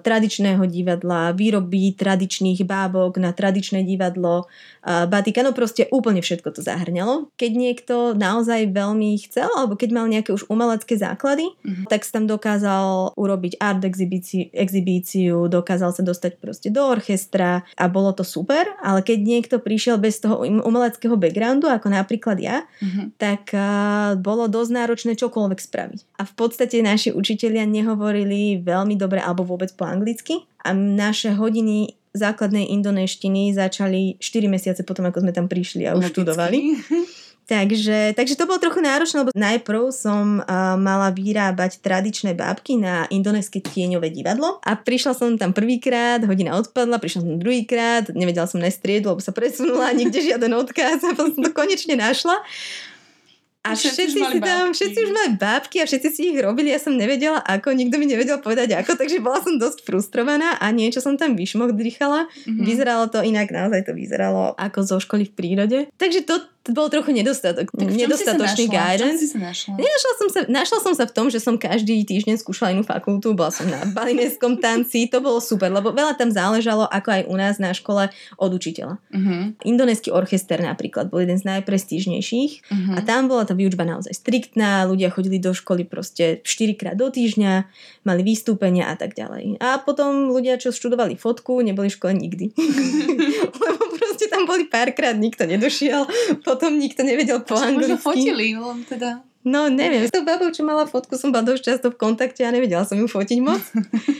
tradičného 0.00 0.64
divadla, 0.64 1.36
výroby 1.36 1.92
tradičných 1.92 2.64
bábok 2.64 3.20
na 3.20 3.36
tradičné 3.36 3.84
divadlo, 3.84 4.48
batika, 4.88 5.44
no 5.44 5.52
proste 5.52 5.84
úplne 5.92 6.24
všetko 6.24 6.56
to 6.56 6.64
zahrňalo. 6.64 7.28
Keď 7.36 7.52
niekto 7.52 7.94
naozaj 8.16 8.72
veľmi 8.72 9.20
chcel, 9.28 9.52
alebo 9.52 9.76
keď 9.76 9.90
mal 9.92 10.08
nejaké 10.08 10.32
už 10.32 10.48
umelecké 10.48 10.96
základy, 10.96 11.52
uh-huh. 11.52 11.84
tak 11.92 12.08
tam 12.08 12.24
dokázal 12.24 13.12
urobiť 13.12 13.60
art 13.60 13.84
exibíciu, 13.84 14.48
exibíciu, 14.56 15.52
dokázal 15.52 15.92
sa 15.92 16.00
dostať 16.00 16.40
proste 16.40 16.72
do 16.72 16.80
orchestra 16.88 17.68
a 17.76 17.84
bolo 17.92 18.16
to 18.16 18.24
super, 18.24 18.64
ale 18.80 19.04
keď 19.04 19.18
niekto 19.20 19.56
prišiel 19.60 20.00
bez 20.00 20.24
toho 20.24 20.40
umeleckého 20.48 21.20
backgroundu, 21.20 21.68
ako 21.68 21.92
napríklad 21.92 22.40
ja, 22.40 22.64
uh-huh. 22.64 23.12
tak 23.20 23.52
uh, 23.52 24.16
bolo 24.16 24.48
dosť 24.48 24.70
náročné 24.72 25.12
čokoľvek 25.20 25.60
spraviť. 25.60 26.00
A 26.16 26.24
v 26.24 26.32
podstate 26.32 26.80
naši 26.80 27.12
učitelia 27.12 27.68
nehovorili 27.68 28.56
veľmi 28.64 28.96
dobre 28.96 29.20
alebo 29.20 29.57
vôbec 29.58 29.74
po 29.74 29.82
anglicky 29.82 30.46
a 30.62 30.70
naše 30.70 31.34
hodiny 31.34 31.98
základnej 32.14 32.70
indonéštiny 32.78 33.50
začali 33.58 34.22
4 34.22 34.46
mesiace 34.46 34.86
potom, 34.86 35.10
ako 35.10 35.26
sme 35.26 35.34
tam 35.34 35.50
prišli 35.50 35.82
a 35.90 35.98
už 35.98 36.06
Logicky. 36.06 36.14
študovali. 36.14 36.58
Takže, 37.48 38.12
takže 38.12 38.36
to 38.36 38.44
bolo 38.44 38.60
trochu 38.60 38.84
náročné, 38.84 39.24
lebo 39.24 39.32
najprv 39.32 39.88
som 39.88 40.44
uh, 40.44 40.76
mala 40.76 41.08
vyrábať 41.08 41.80
tradičné 41.80 42.36
bábky 42.36 42.76
na 42.76 43.08
indonéske 43.08 43.64
tieňové 43.64 44.12
divadlo 44.12 44.60
a 44.60 44.76
prišla 44.76 45.16
som 45.16 45.32
tam 45.40 45.56
prvýkrát, 45.56 46.20
hodina 46.28 46.60
odpadla, 46.60 47.00
prišla 47.00 47.24
som 47.24 47.40
druhýkrát, 47.40 48.12
nevedela 48.12 48.44
som 48.44 48.60
nájsť 48.60 48.76
striedu, 48.76 49.16
lebo 49.16 49.24
sa 49.24 49.32
presunula, 49.32 49.96
nikde 49.96 50.20
žiaden 50.28 50.52
odkaz 50.60 51.00
a 51.00 51.16
potom 51.16 51.32
som 51.32 51.40
to 51.40 51.56
konečne 51.56 51.96
našla. 51.96 52.36
A 53.66 53.74
všetci, 53.74 54.14
všetci, 54.14 54.20
si 54.22 54.38
tam, 54.38 54.70
všetci 54.70 54.98
už 55.02 55.10
mali 55.10 55.30
bábky 55.34 55.82
a 55.82 55.84
všetci 55.84 56.08
si 56.14 56.20
ich 56.30 56.38
robili, 56.38 56.70
ja 56.70 56.78
som 56.78 56.94
nevedela 56.94 57.42
ako, 57.42 57.74
nikto 57.74 57.98
mi 57.98 58.06
nevedel 58.06 58.38
povedať 58.38 58.78
ako, 58.78 58.94
takže 58.94 59.18
bola 59.18 59.42
som 59.42 59.58
dosť 59.58 59.82
frustrovaná 59.82 60.56
a 60.62 60.70
niečo 60.70 61.02
som 61.02 61.18
tam 61.18 61.34
vyšmohdrichala. 61.34 62.30
Mm-hmm. 62.30 62.64
Vyzeralo 62.64 63.10
to 63.10 63.18
inak, 63.20 63.50
naozaj 63.50 63.82
to 63.82 63.92
vyzeralo 63.98 64.54
ako 64.54 64.78
zo 64.86 64.96
školy 65.02 65.26
v 65.26 65.34
prírode. 65.34 65.78
Takže 65.98 66.22
to, 66.22 66.38
to 66.68 66.76
bol 66.76 66.92
trochu 66.92 67.16
nedostatok. 67.16 67.72
Tak 67.72 67.88
nedostatočný 67.88 68.68
guidance. 68.68 69.24
Si 69.24 69.32
sa 69.32 69.40
našla? 69.40 69.80
Nenašla 69.80 70.12
som 70.20 70.28
sa, 70.28 70.40
našla 70.44 70.78
som 70.84 70.92
sa 70.92 71.08
v 71.08 71.12
tom, 71.16 71.26
že 71.32 71.40
som 71.40 71.56
každý 71.56 72.04
týždeň 72.04 72.36
skúšala 72.36 72.76
inú 72.76 72.84
fakultu, 72.84 73.32
bola 73.32 73.48
som 73.48 73.64
na 73.64 73.88
balinéskom 73.88 74.60
tanci, 74.60 75.08
to 75.08 75.24
bolo 75.24 75.40
super, 75.40 75.72
lebo 75.72 75.96
veľa 75.96 76.20
tam 76.20 76.28
záležalo, 76.28 76.84
ako 76.92 77.08
aj 77.08 77.22
u 77.24 77.34
nás 77.40 77.56
na 77.56 77.72
škole, 77.72 78.12
od 78.36 78.50
učiteľa. 78.52 79.00
Uh-huh. 79.08 79.56
Indonéský 79.64 80.12
orchester 80.12 80.60
napríklad 80.60 81.08
bol 81.08 81.24
jeden 81.24 81.40
z 81.40 81.48
najprestížnejších 81.48 82.52
uh-huh. 82.68 82.94
a 82.94 83.00
tam 83.00 83.32
bola 83.32 83.48
tá 83.48 83.56
výučba 83.56 83.88
naozaj 83.88 84.12
striktná, 84.12 84.84
ľudia 84.84 85.08
chodili 85.08 85.40
do 85.40 85.56
školy 85.56 85.88
proste 85.88 86.44
4 86.44 86.76
krát 86.76 86.96
do 87.00 87.08
týždňa, 87.08 87.64
mali 88.04 88.20
vystúpenia 88.20 88.92
a 88.92 88.94
tak 89.00 89.16
ďalej. 89.16 89.56
A 89.64 89.80
potom 89.80 90.28
ľudia, 90.28 90.60
čo 90.60 90.68
študovali 90.68 91.16
fotku, 91.16 91.64
neboli 91.64 91.88
v 91.88 91.96
škole 91.96 92.12
nikdy. 92.12 92.52
lebo 93.64 93.87
tam 94.38 94.46
boli 94.46 94.70
párkrát, 94.70 95.18
nikto 95.18 95.42
nedošiel, 95.42 96.06
potom 96.46 96.78
nikto 96.78 97.02
nevedel 97.02 97.42
po 97.42 97.58
anglicky. 97.58 97.98
Možno 97.98 97.98
fotili, 97.98 98.54
len 98.54 98.86
teda... 98.86 99.26
No 99.48 99.72
neviem, 99.72 100.04
s 100.04 100.12
tou 100.12 100.20
babou, 100.20 100.52
čo 100.52 100.60
mala 100.60 100.84
fotku, 100.84 101.16
som 101.16 101.32
bola 101.32 101.48
dosť 101.48 101.62
často 101.64 101.86
v 101.88 101.96
kontakte 101.96 102.44
a 102.44 102.52
nevedela 102.52 102.84
som 102.84 103.00
ju 103.00 103.08
fotiť 103.08 103.38
moc. 103.40 103.64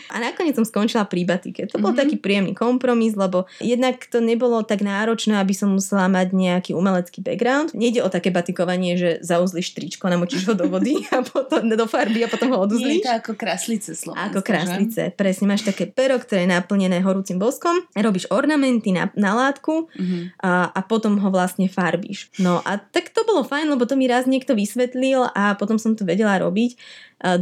A 0.08 0.24
nakoniec 0.24 0.56
som 0.56 0.64
skončila 0.64 1.04
pri 1.04 1.28
batike. 1.28 1.68
To 1.68 1.76
bol 1.76 1.92
mm-hmm. 1.92 2.00
taký 2.00 2.16
príjemný 2.16 2.52
kompromis, 2.56 3.12
lebo 3.12 3.44
jednak 3.60 4.08
to 4.08 4.24
nebolo 4.24 4.64
tak 4.64 4.80
náročné, 4.80 5.36
aby 5.36 5.52
som 5.52 5.76
musela 5.76 6.08
mať 6.08 6.32
nejaký 6.32 6.72
umelecký 6.72 7.20
background. 7.20 7.76
Nejde 7.76 8.00
o 8.00 8.08
také 8.08 8.32
batikovanie, 8.32 8.96
že 8.96 9.10
zauzliš 9.20 9.76
tričko, 9.76 10.08
namočíš 10.08 10.48
ho 10.48 10.54
do 10.56 10.64
vody 10.72 11.04
a 11.14 11.20
potom 11.20 11.68
do 11.68 11.84
farby 11.84 12.24
a 12.24 12.28
potom 12.32 12.56
ho 12.56 12.58
oduzlíš. 12.64 13.04
Je 13.04 13.06
to 13.06 13.14
ako 13.20 13.32
kráslice 13.36 13.92
slovenské. 13.92 14.32
Ako 14.32 14.40
kráslice, 14.40 15.02
že? 15.12 15.14
presne. 15.14 15.44
Máš 15.44 15.68
také 15.68 15.84
pero, 15.84 16.16
ktoré 16.16 16.48
je 16.48 16.56
naplnené 16.56 17.04
horúcim 17.04 17.36
boskom, 17.36 17.76
robíš 17.92 18.28
ornamenty 18.32 18.96
na, 18.96 19.12
na 19.12 19.36
látku 19.36 19.92
mm-hmm. 19.92 20.40
a, 20.40 20.72
a 20.72 20.80
potom 20.88 21.20
ho 21.20 21.28
vlastne 21.28 21.68
farbíš. 21.68 22.32
No 22.40 22.64
a 22.64 22.80
tak 22.80 23.12
to 23.12 23.28
bolo 23.28 23.44
fajn, 23.44 23.76
lebo 23.76 23.84
to 23.84 23.92
mi 23.92 24.08
raz 24.08 24.24
niekto 24.24 24.56
vysvetlil 24.56 25.17
bavil 25.18 25.30
a 25.34 25.58
potom 25.58 25.78
som 25.78 25.98
to 25.98 26.06
vedela 26.06 26.38
robiť. 26.38 26.78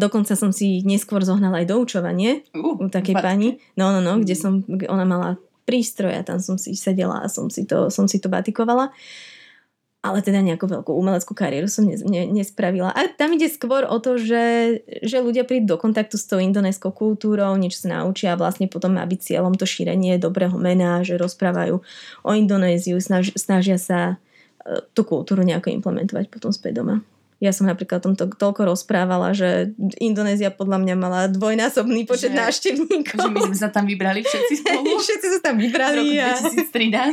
Dokonca 0.01 0.33
som 0.33 0.51
si 0.57 0.81
neskôr 0.83 1.21
zohnala 1.21 1.61
aj 1.61 1.69
doučovanie 1.69 2.49
uh, 2.57 2.81
u 2.81 2.89
takej 2.89 3.17
pani. 3.21 3.61
No, 3.77 3.93
no, 3.93 4.01
no, 4.01 4.17
kde 4.17 4.33
mm. 4.33 4.41
som, 4.41 4.53
ona 4.89 5.05
mala 5.05 5.31
prístroj 5.69 6.15
a 6.17 6.23
tam 6.25 6.41
som 6.41 6.57
si 6.57 6.73
sedela 6.79 7.21
a 7.21 7.29
som 7.29 7.51
si 7.53 7.69
to, 7.69 7.93
som 7.93 8.09
si 8.09 8.23
to 8.23 8.33
batikovala. 8.33 8.95
Ale 10.07 10.23
teda 10.23 10.39
nejakú 10.39 10.71
veľkú 10.71 10.95
umeleckú 10.95 11.35
kariéru 11.35 11.67
som 11.67 11.83
ne, 11.83 11.99
ne, 11.99 12.31
nespravila. 12.31 12.95
A 12.95 13.11
tam 13.11 13.35
ide 13.35 13.51
skôr 13.51 13.83
o 13.83 13.99
to, 13.99 14.23
že, 14.23 14.79
že 15.03 15.19
ľudia 15.19 15.43
prídu 15.43 15.75
do 15.75 15.83
kontaktu 15.83 16.15
s 16.15 16.31
tou 16.31 16.39
indonéskou 16.39 16.95
kultúrou, 16.95 17.59
niečo 17.59 17.83
sa 17.83 17.99
naučia 17.99 18.33
a 18.33 18.39
vlastne 18.39 18.71
potom 18.71 18.95
má 18.95 19.03
byť 19.03 19.35
cieľom 19.35 19.59
to 19.59 19.67
šírenie 19.67 20.15
dobrého 20.23 20.55
mena, 20.63 21.03
že 21.03 21.19
rozprávajú 21.19 21.83
o 22.23 22.31
Indonéziu, 22.39 23.03
snaž, 23.03 23.35
snažia 23.35 23.83
sa 23.83 24.15
e, 24.63 24.79
tú 24.95 25.03
kultúru 25.03 25.43
nejako 25.43 25.75
implementovať 25.75 26.31
potom 26.31 26.55
späť 26.55 26.87
doma. 26.87 27.03
Ja 27.37 27.53
som 27.53 27.69
napríklad 27.69 28.01
o 28.01 28.05
tom 28.09 28.15
to, 28.17 28.33
toľko 28.33 28.65
rozprávala, 28.65 29.37
že 29.37 29.77
Indonézia 30.01 30.49
podľa 30.49 30.81
mňa 30.81 30.95
mala 30.97 31.21
dvojnásobný 31.29 32.09
počet 32.09 32.33
že, 32.33 32.41
návštevníkov. 32.41 33.21
Že 33.21 33.29
my 33.29 33.41
sme 33.53 33.57
sa 33.61 33.69
tam 33.69 33.85
vybrali 33.85 34.25
všetci 34.25 34.55
spolu. 34.65 34.97
všetci 35.05 35.27
sa 35.37 35.41
tam 35.45 35.61
vybrali. 35.61 36.17
A... 36.17 36.41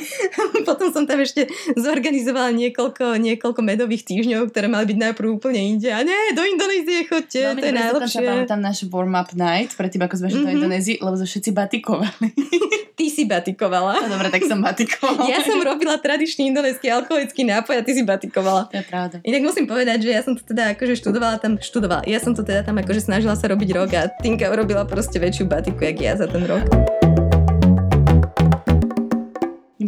Potom 0.70 0.96
som 0.96 1.03
tam 1.03 1.20
ešte 1.20 1.51
zorganizovala 1.75 2.56
niekoľko, 2.56 3.20
niekoľko 3.20 3.62
medových 3.68 4.08
týždňov, 4.08 4.48
ktoré 4.48 4.72
mali 4.72 4.96
byť 4.96 5.00
najprv 5.12 5.27
úplne 5.27 5.60
inde. 5.60 5.92
A 5.92 6.00
nie, 6.08 6.15
do 6.32 6.48
Indonézie 6.48 7.03
chodte, 7.03 7.44
Máme 7.44 7.60
to 7.60 7.68
je 7.68 7.75
najlepšie. 7.75 8.24
Máme 8.24 8.48
tam 8.48 8.63
náš 8.63 8.88
warm-up 8.88 9.36
night, 9.36 9.75
pre 9.75 9.92
teba, 9.92 10.08
ako 10.08 10.24
sme 10.24 10.27
mm-hmm. 10.32 10.39
do 10.39 10.48
mhm. 10.48 10.56
Indonézie, 10.56 10.96
lebo 11.03 11.20
sme 11.20 11.27
všetci 11.27 11.51
batikovali. 11.51 12.27
ty 12.98 13.12
si 13.12 13.27
batikovala. 13.27 14.06
No 14.06 14.08
dobre, 14.15 14.32
tak 14.32 14.48
som 14.48 14.62
batikovala. 14.62 15.27
Ja 15.27 15.44
som 15.44 15.60
robila 15.60 15.98
tradičný 15.98 16.53
indonéský 16.53 16.88
alkoholický 16.94 17.44
nápoj 17.44 17.82
a 17.82 17.84
ty 17.84 17.92
si 17.98 18.06
batikovala. 18.06 18.70
To 18.70 18.77
je 18.80 18.86
pravda. 18.86 19.15
Inak 19.25 19.42
musím 19.44 19.65
povedať, 19.65 20.00
že 20.06 20.12
ja 20.13 20.22
som 20.22 20.38
to 20.38 20.46
teda 20.46 20.77
akože 20.77 20.93
študovala 21.01 21.41
tam, 21.41 21.58
študovala. 21.58 22.05
Ja 22.05 22.22
som 22.22 22.38
to 22.38 22.46
teda 22.46 22.62
tam 22.62 22.77
akože 22.77 23.01
snažila 23.01 23.34
sa 23.34 23.50
robiť 23.50 23.70
rok 23.74 23.89
a 23.98 24.05
Tinka 24.22 24.46
urobila 24.53 24.86
proste 24.86 25.17
väčšiu 25.17 25.50
batiku, 25.50 25.82
jak 25.82 25.98
ja 25.98 26.13
za 26.13 26.29
ten 26.29 26.46
rok. 26.46 26.70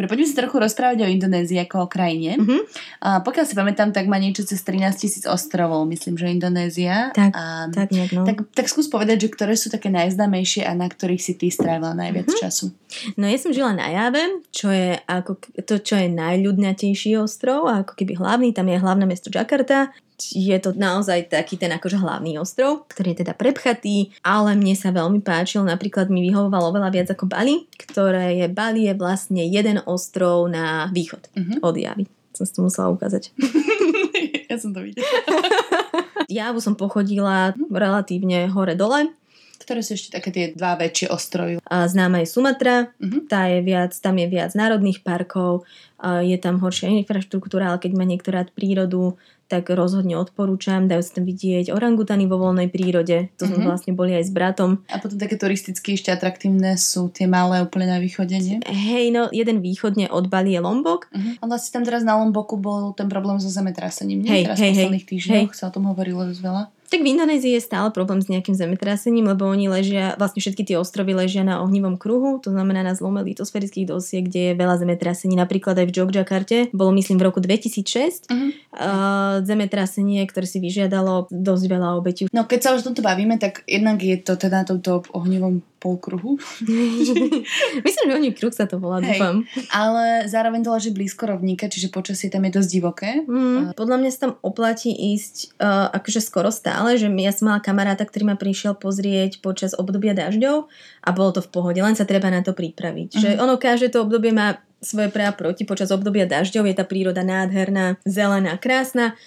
Dobre, 0.05 0.11
poďme 0.11 0.27
si 0.27 0.35
trochu 0.35 0.57
rozprávať 0.59 0.97
o 1.01 1.07
Indonézii 1.07 1.55
ako 1.65 1.85
o 1.85 1.87
krajine. 1.87 2.35
Mm-hmm. 2.35 2.61
A 3.05 3.23
pokiaľ 3.23 3.45
si 3.47 3.55
pamätám, 3.55 3.89
tak 3.95 4.11
má 4.11 4.19
niečo 4.19 4.43
cez 4.43 4.59
13 4.61 4.91
tisíc 5.01 5.23
ostrovov, 5.23 5.87
myslím, 5.87 6.19
že 6.19 6.29
Indonézia. 6.29 7.15
Tak, 7.15 7.31
a, 7.31 7.71
tak 7.71 7.95
nejak, 7.95 8.11
no. 8.11 8.27
Tak, 8.27 8.43
tak 8.51 8.67
skús 8.67 8.91
povedať, 8.91 9.25
že 9.25 9.33
ktoré 9.33 9.55
sú 9.55 9.71
také 9.71 9.87
najznámejšie 9.89 10.67
a 10.67 10.75
na 10.75 10.91
ktorých 10.91 11.23
si 11.23 11.33
ty 11.39 11.47
strávila 11.47 11.95
najviac 11.95 12.27
mm-hmm. 12.27 12.43
času. 12.43 12.75
No 13.19 13.27
ja 13.27 13.37
som 13.39 13.51
žila 13.51 13.75
na 13.75 13.87
Jave, 13.91 14.43
čo 14.51 14.71
je 14.71 14.99
ako 15.05 15.39
to, 15.63 15.75
čo 15.81 15.95
je 15.99 16.07
najľudnatejší 16.11 17.19
ostrov 17.19 17.67
ako 17.67 17.93
keby 17.97 18.17
hlavný, 18.17 18.51
tam 18.55 18.71
je 18.71 18.81
hlavné 18.81 19.05
mesto 19.07 19.27
Jakarta 19.29 19.91
je 20.19 20.55
to 20.63 20.71
naozaj 20.75 21.27
taký 21.27 21.59
ten 21.59 21.71
akože 21.75 21.99
hlavný 21.99 22.39
ostrov, 22.39 22.87
ktorý 22.87 23.11
je 23.11 23.27
teda 23.27 23.33
prepchatý, 23.35 24.15
ale 24.23 24.55
mne 24.55 24.71
sa 24.71 24.95
veľmi 24.95 25.19
páčil, 25.19 25.67
napríklad 25.67 26.07
mi 26.07 26.23
vyhovovalo 26.23 26.71
veľa 26.71 26.89
viac 26.91 27.07
ako 27.11 27.27
Bali, 27.27 27.67
ktoré 27.75 28.39
je, 28.39 28.47
Bali 28.47 28.87
je 28.87 28.93
vlastne 28.95 29.43
jeden 29.43 29.83
ostrov 29.83 30.47
na 30.47 30.87
východ 30.95 31.27
uh-huh. 31.35 31.59
od 31.59 31.75
Javy. 31.75 32.07
Som 32.35 32.43
si 32.47 32.51
to 32.55 32.63
musela 32.63 32.91
ukázať. 32.91 33.31
ja 34.51 34.55
som 34.59 34.75
to 34.75 34.83
videla. 34.83 35.07
Javu 36.31 36.59
som 36.59 36.75
pochodila 36.75 37.55
relatívne 37.71 38.47
hore-dole 38.51 39.11
ktoré 39.65 39.81
sú 39.81 39.97
ešte 39.97 40.13
také 40.13 40.29
tie 40.29 40.45
dva 40.53 40.77
väčšie 40.77 41.09
ostrovy? 41.09 41.57
A 41.65 41.89
známa 41.89 42.21
je 42.21 42.29
Sumatra, 42.29 42.93
uh-huh. 43.01 43.25
tá 43.25 43.49
je 43.49 43.65
viac, 43.65 43.97
tam 43.97 44.21
je 44.21 44.29
viac 44.29 44.53
národných 44.53 45.01
parkov, 45.01 45.65
je 46.05 46.37
tam 46.37 46.61
horšia 46.61 46.93
infraštruktúra, 47.01 47.73
ale 47.73 47.81
keď 47.81 47.91
má 47.97 48.05
niekto 48.05 48.29
rád 48.29 48.53
prírodu, 48.53 49.17
tak 49.45 49.69
rozhodne 49.69 50.17
odporúčam. 50.17 50.89
Dajú 50.89 51.01
sa 51.05 51.21
tam 51.21 51.25
vidieť 51.29 51.69
orangutany 51.69 52.25
vo 52.25 52.41
voľnej 52.41 52.65
prírode. 52.65 53.29
To 53.37 53.45
sme 53.45 53.61
mm-hmm. 53.61 53.69
vlastne 53.69 53.91
boli 53.93 54.17
aj 54.17 54.25
s 54.25 54.31
bratom. 54.33 54.81
A 54.89 54.97
potom 54.97 55.21
také 55.21 55.37
turisticky 55.37 55.93
ešte 55.93 56.09
atraktívne 56.09 56.73
sú 56.81 57.13
tie 57.13 57.29
malé 57.29 57.61
úplne 57.61 57.93
na 57.93 58.01
východe, 58.01 58.33
nie? 58.41 58.57
Hej, 58.65 59.13
no 59.13 59.29
jeden 59.29 59.61
východne 59.61 60.09
od 60.09 60.33
Bali 60.33 60.57
je 60.57 60.61
Lombok. 60.65 61.13
Mm-hmm. 61.13 61.33
A 61.41 61.43
vlastne 61.45 61.71
tam 61.77 61.85
teraz 61.85 62.01
na 62.01 62.17
Lomboku 62.17 62.57
bol 62.57 62.97
ten 62.97 63.05
problém 63.05 63.37
so 63.37 63.49
zemetrasením, 63.53 64.25
nie? 64.25 64.31
Hej, 64.33 64.43
teraz 64.49 64.57
hej, 64.57 64.65
v 64.65 64.73
posledných 64.73 65.07
týždňoch 65.13 65.49
hej. 65.53 65.57
sa 65.57 65.69
o 65.69 65.73
tom 65.77 65.85
hovorilo 65.93 66.25
dosť 66.25 66.41
veľa. 66.41 66.63
Tak 66.85 67.01
v 67.01 67.11
Indonézii 67.17 67.57
je 67.57 67.61
stále 67.65 67.89
problém 67.89 68.21
s 68.21 68.29
nejakým 68.29 68.53
zemetrasením, 68.53 69.25
lebo 69.33 69.49
oni 69.49 69.67
ležia, 69.67 70.13
vlastne 70.21 70.37
všetky 70.37 70.63
tie 70.63 70.77
ostrovy 70.77 71.17
ležia 71.17 71.41
na 71.41 71.59
ohnivom 71.65 71.97
kruhu, 71.97 72.37
to 72.37 72.53
znamená 72.53 72.85
na 72.85 72.93
zlome 72.93 73.25
litosférických 73.25 73.89
dosiek, 73.89 74.29
kde 74.29 74.53
je 74.53 74.53
veľa 74.53 74.77
zemetrasení. 74.77 75.33
Napríklad 75.33 75.81
aj 75.81 75.87
v 75.89 75.95
Jogjakarte 75.97 76.57
bolo 76.71 76.93
myslím 76.93 77.17
v 77.17 77.25
roku 77.25 77.41
2006 77.41 78.29
uh-huh. 78.29 78.49
uh, 78.77 79.35
zemetrasenie, 79.41 80.21
ktoré 80.29 80.45
si 80.45 80.61
vyžiadalo 80.61 81.27
dosť 81.33 81.65
veľa 81.65 81.89
obetí. 81.97 82.29
No 82.29 82.45
keď 82.45 82.59
sa 82.61 82.69
už 82.77 82.85
toto 82.85 83.01
bavíme, 83.01 83.41
tak 83.41 83.65
jednak 83.65 83.99
je 83.99 84.21
to 84.21 84.37
teda 84.37 84.65
touto 84.69 85.01
ohnivom 85.13 85.65
polkruhu. 85.85 86.41
Myslím, 87.85 88.05
že 88.09 88.17
oni 88.17 88.33
kruh 88.33 88.49
sa 88.49 88.65
to 88.65 88.81
volá, 88.81 88.97
Hej. 89.05 89.21
dúfam. 89.21 89.45
Ale 89.69 90.25
zároveň 90.25 90.65
to 90.65 90.73
leží 90.73 90.89
blízko 90.89 91.29
rovníka, 91.29 91.69
čiže 91.69 91.93
počasie 91.93 92.33
tam 92.33 92.41
je 92.49 92.57
dosť 92.57 92.69
divoké. 92.73 93.11
Mm, 93.21 93.77
podľa 93.77 93.97
mňa 94.01 94.09
sa 94.09 94.19
tam 94.25 94.33
oplatí 94.41 94.89
ísť 94.89 95.61
uh, 95.61 95.93
akože 95.93 96.25
skoro 96.25 96.49
stále, 96.49 96.97
že 96.97 97.05
ja 97.05 97.29
som 97.29 97.53
mala 97.53 97.61
kamaráta, 97.61 98.01
ktorý 98.01 98.33
ma 98.33 98.37
prišiel 98.41 98.73
pozrieť 98.73 99.45
počas 99.45 99.77
obdobia 99.77 100.17
dažďov 100.17 100.65
a 101.05 101.09
bolo 101.13 101.37
to 101.37 101.45
v 101.45 101.53
pohode, 101.53 101.77
len 101.77 101.93
sa 101.93 102.09
treba 102.09 102.33
na 102.33 102.41
to 102.41 102.57
pripraviť. 102.57 103.13
Mm. 103.13 103.21
Že 103.21 103.29
ono 103.37 103.61
každé 103.61 103.93
to 103.93 104.01
obdobie 104.01 104.33
má 104.33 104.57
svoje 104.81 105.09
pre 105.09 105.25
a 105.25 105.33
proti. 105.33 105.65
Počas 105.65 105.93
obdobia 105.93 106.25
dažďov 106.25 106.65
je 106.69 106.75
tá 106.77 106.85
príroda 106.85 107.25
nádherná, 107.25 108.01
zelená, 108.05 108.57
krásna. 108.57 109.17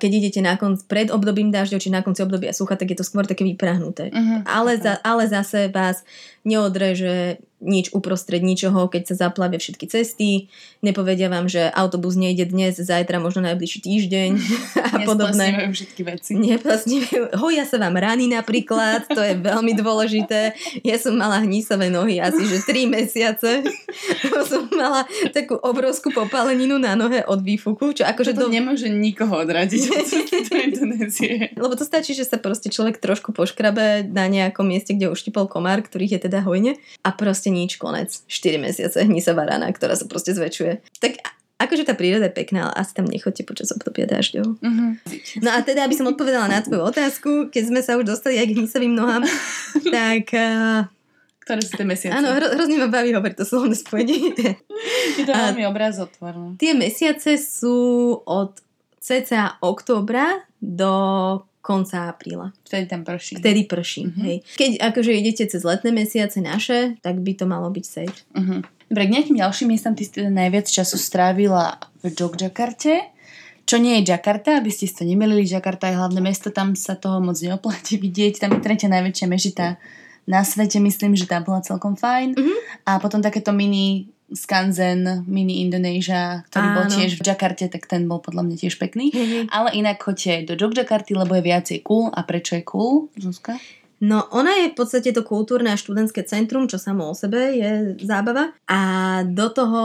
Keď 0.00 0.10
idete 0.10 0.40
na 0.40 0.56
konc 0.56 0.82
pred 0.88 1.12
obdobím 1.12 1.52
dažďov, 1.52 1.78
či 1.78 1.92
na 1.92 2.00
konci 2.00 2.24
obdobia 2.24 2.50
sucha, 2.56 2.80
tak 2.80 2.90
je 2.90 2.98
to 2.98 3.06
skôr 3.06 3.28
také 3.28 3.44
vyprahnuté. 3.44 4.08
Uh-huh. 4.10 4.40
Ale, 4.48 4.80
za, 4.80 4.98
ale 5.04 5.28
zase 5.28 5.68
vás 5.68 6.02
neodreže 6.44 7.38
nič 7.64 7.96
uprostred 7.96 8.44
ničoho, 8.44 8.92
keď 8.92 9.02
sa 9.08 9.28
zaplavia 9.28 9.56
všetky 9.56 9.88
cesty, 9.88 10.52
nepovedia 10.84 11.32
vám, 11.32 11.48
že 11.48 11.72
autobus 11.72 12.12
nejde 12.12 12.44
dnes, 12.52 12.76
zajtra, 12.76 13.16
možno 13.16 13.40
najbližší 13.48 13.80
týždeň 13.80 14.30
a 14.94 14.96
podobné. 15.08 15.72
Všetky 15.72 16.02
veci. 16.04 16.36
Neplasnivajú. 16.36 17.40
Hoja 17.40 17.64
sa 17.64 17.80
vám 17.80 17.96
rany 17.96 18.28
napríklad, 18.28 19.08
to 19.08 19.24
je 19.24 19.40
veľmi 19.40 19.72
dôležité. 19.80 20.52
Ja 20.84 21.00
som 21.00 21.16
mala 21.16 21.40
hnísavé 21.40 21.88
nohy 21.88 22.20
asi, 22.20 22.44
že 22.44 22.60
3 22.60 22.84
mesiace. 22.84 23.64
som 24.50 24.68
mala 24.76 25.08
takú 25.32 25.56
obrovskú 25.56 26.12
popaleninu 26.12 26.76
na 26.76 26.92
nohe 26.92 27.24
od 27.24 27.40
výfuku, 27.40 27.96
čo 27.96 28.04
akože 28.04 28.36
to 28.36 28.46
do... 28.46 28.52
nemôže 28.52 28.92
nikoho 28.92 29.33
odradiť 29.40 29.82
od 29.90 30.04
cesty 30.10 30.38
do 30.46 30.54
Indonézie. 30.54 31.54
Lebo 31.58 31.74
to 31.74 31.82
stačí, 31.82 32.14
že 32.14 32.28
sa 32.28 32.38
proste 32.38 32.70
človek 32.70 33.02
trošku 33.02 33.34
poškrabe 33.34 34.06
na 34.06 34.30
nejakom 34.30 34.66
mieste, 34.66 34.94
kde 34.94 35.10
uštipol 35.10 35.50
komár, 35.50 35.82
ktorých 35.82 36.18
je 36.18 36.20
teda 36.30 36.44
hojne 36.46 36.78
a 37.02 37.08
proste 37.10 37.50
nič, 37.50 37.76
konec. 37.80 38.22
4 38.30 38.58
mesiace 38.62 38.98
hnisavá 39.02 39.46
rana, 39.48 39.70
ktorá 39.70 39.98
sa 39.98 40.06
proste 40.06 40.34
zväčšuje. 40.36 41.02
Tak 41.02 41.12
akože 41.58 41.86
tá 41.86 41.94
príroda 41.94 42.28
je 42.28 42.34
pekná, 42.36 42.68
ale 42.68 42.74
asi 42.76 42.92
tam 42.92 43.06
nechoďte 43.06 43.46
počas 43.46 43.70
obdobia 43.70 44.04
dažďov. 44.04 44.46
Uh-huh. 44.58 44.90
No 45.40 45.50
a 45.54 45.58
teda, 45.62 45.86
aby 45.86 45.94
som 45.94 46.10
odpovedala 46.10 46.50
na 46.50 46.60
tvoju 46.60 46.82
otázku, 46.84 47.30
keď 47.48 47.62
sme 47.70 47.80
sa 47.80 47.96
už 47.96 48.04
dostali 48.04 48.36
aj 48.36 48.46
k 48.50 48.56
hnisavým 48.58 48.92
nohám, 48.92 49.22
tak 49.94 50.34
uh, 50.34 50.90
Ktoré 51.44 51.60
sú 51.62 51.76
tie 51.76 51.86
mesiace? 51.86 52.12
áno, 52.12 52.34
hro, 52.34 52.46
hrozne 52.52 52.76
ma 52.80 52.88
baví 52.90 53.14
hovoriť 53.14 53.36
to 53.38 53.46
slovné 53.46 53.76
spojenie. 53.78 54.34
Je 55.14 55.24
to 55.24 55.32
veľmi 55.32 55.64
obrazotvorné. 55.68 56.58
Tie 56.58 56.72
mesiace 56.74 57.38
sú 57.38 58.18
od 58.26 58.58
cca 59.04 59.60
októbra 59.60 60.48
do 60.64 60.92
konca 61.60 62.08
apríla. 62.08 62.52
Vtedy 62.64 62.84
tam 62.88 63.04
prší. 63.04 63.36
Vtedy 63.36 63.64
prší. 63.64 64.02
Mhm. 64.08 64.20
Hej. 64.24 64.36
Keď 64.56 64.70
akože 64.80 65.12
idete 65.12 65.44
cez 65.48 65.60
letné 65.64 65.92
mesiace 65.92 66.40
naše, 66.40 66.96
tak 67.04 67.20
by 67.20 67.32
to 67.36 67.44
malo 67.44 67.68
byť 67.72 67.84
safe. 67.84 68.24
Uh-huh. 68.36 68.60
Dobre, 68.88 69.02
k 69.08 69.14
nejakým 69.16 69.40
ďalším 69.40 69.72
miestam 69.72 69.96
ty 69.96 70.04
si 70.04 70.12
teda 70.12 70.28
najviac 70.28 70.68
času 70.68 71.00
strávila 71.00 71.80
v 72.04 72.12
Jogjakarte, 72.12 73.08
čo 73.64 73.80
nie 73.80 73.96
je 74.00 74.12
Jakarta, 74.12 74.60
aby 74.60 74.68
ste 74.68 74.84
si 74.84 74.92
to 74.92 75.08
nemilili. 75.08 75.48
Jakarta 75.48 75.88
je 75.88 75.96
hlavné 75.96 76.20
mesto, 76.20 76.52
tam 76.52 76.76
sa 76.76 77.00
toho 77.00 77.16
moc 77.24 77.40
neoplatí 77.40 77.96
vidieť. 77.96 78.44
Tam 78.44 78.52
je 78.52 78.60
tretia 78.60 78.92
najväčšia 78.92 79.26
mežita 79.28 79.80
na 80.28 80.44
svete, 80.44 80.80
myslím, 80.84 81.16
že 81.16 81.24
tam 81.24 81.48
bola 81.48 81.64
celkom 81.64 81.96
fajn. 81.96 82.36
Mhm. 82.36 82.54
A 82.88 83.00
potom 83.00 83.24
takéto 83.24 83.56
mini 83.56 84.12
Skanzen, 84.32 85.28
mini 85.28 85.60
Indonesia, 85.60 86.42
ktorý 86.48 86.66
bol 86.72 86.86
Áno. 86.88 86.94
tiež 86.96 87.20
v 87.20 87.22
Jakarte, 87.28 87.68
tak 87.68 87.84
ten 87.84 88.08
bol 88.08 88.24
podľa 88.24 88.48
mňa 88.48 88.56
tiež 88.56 88.80
pekný. 88.80 89.12
Hej. 89.12 89.52
Ale 89.52 89.76
inak 89.76 90.00
choďte 90.00 90.48
do 90.48 90.54
Jogjakarty, 90.56 91.12
lebo 91.12 91.36
je 91.36 91.44
viacej 91.44 91.78
cool. 91.84 92.08
A 92.08 92.24
prečo 92.24 92.56
je 92.56 92.64
cool, 92.64 93.12
Zuzka? 93.20 93.60
No, 94.04 94.28
ona 94.34 94.52
je 94.60 94.72
v 94.72 94.76
podstate 94.76 95.16
to 95.16 95.24
kultúrne 95.24 95.72
a 95.72 95.80
študentské 95.80 96.28
centrum, 96.28 96.68
čo 96.68 96.76
samo 96.76 97.08
o 97.08 97.14
sebe 97.14 97.56
je 97.56 97.70
zábava. 98.04 98.52
A 98.68 98.80
do 99.24 99.48
toho 99.48 99.82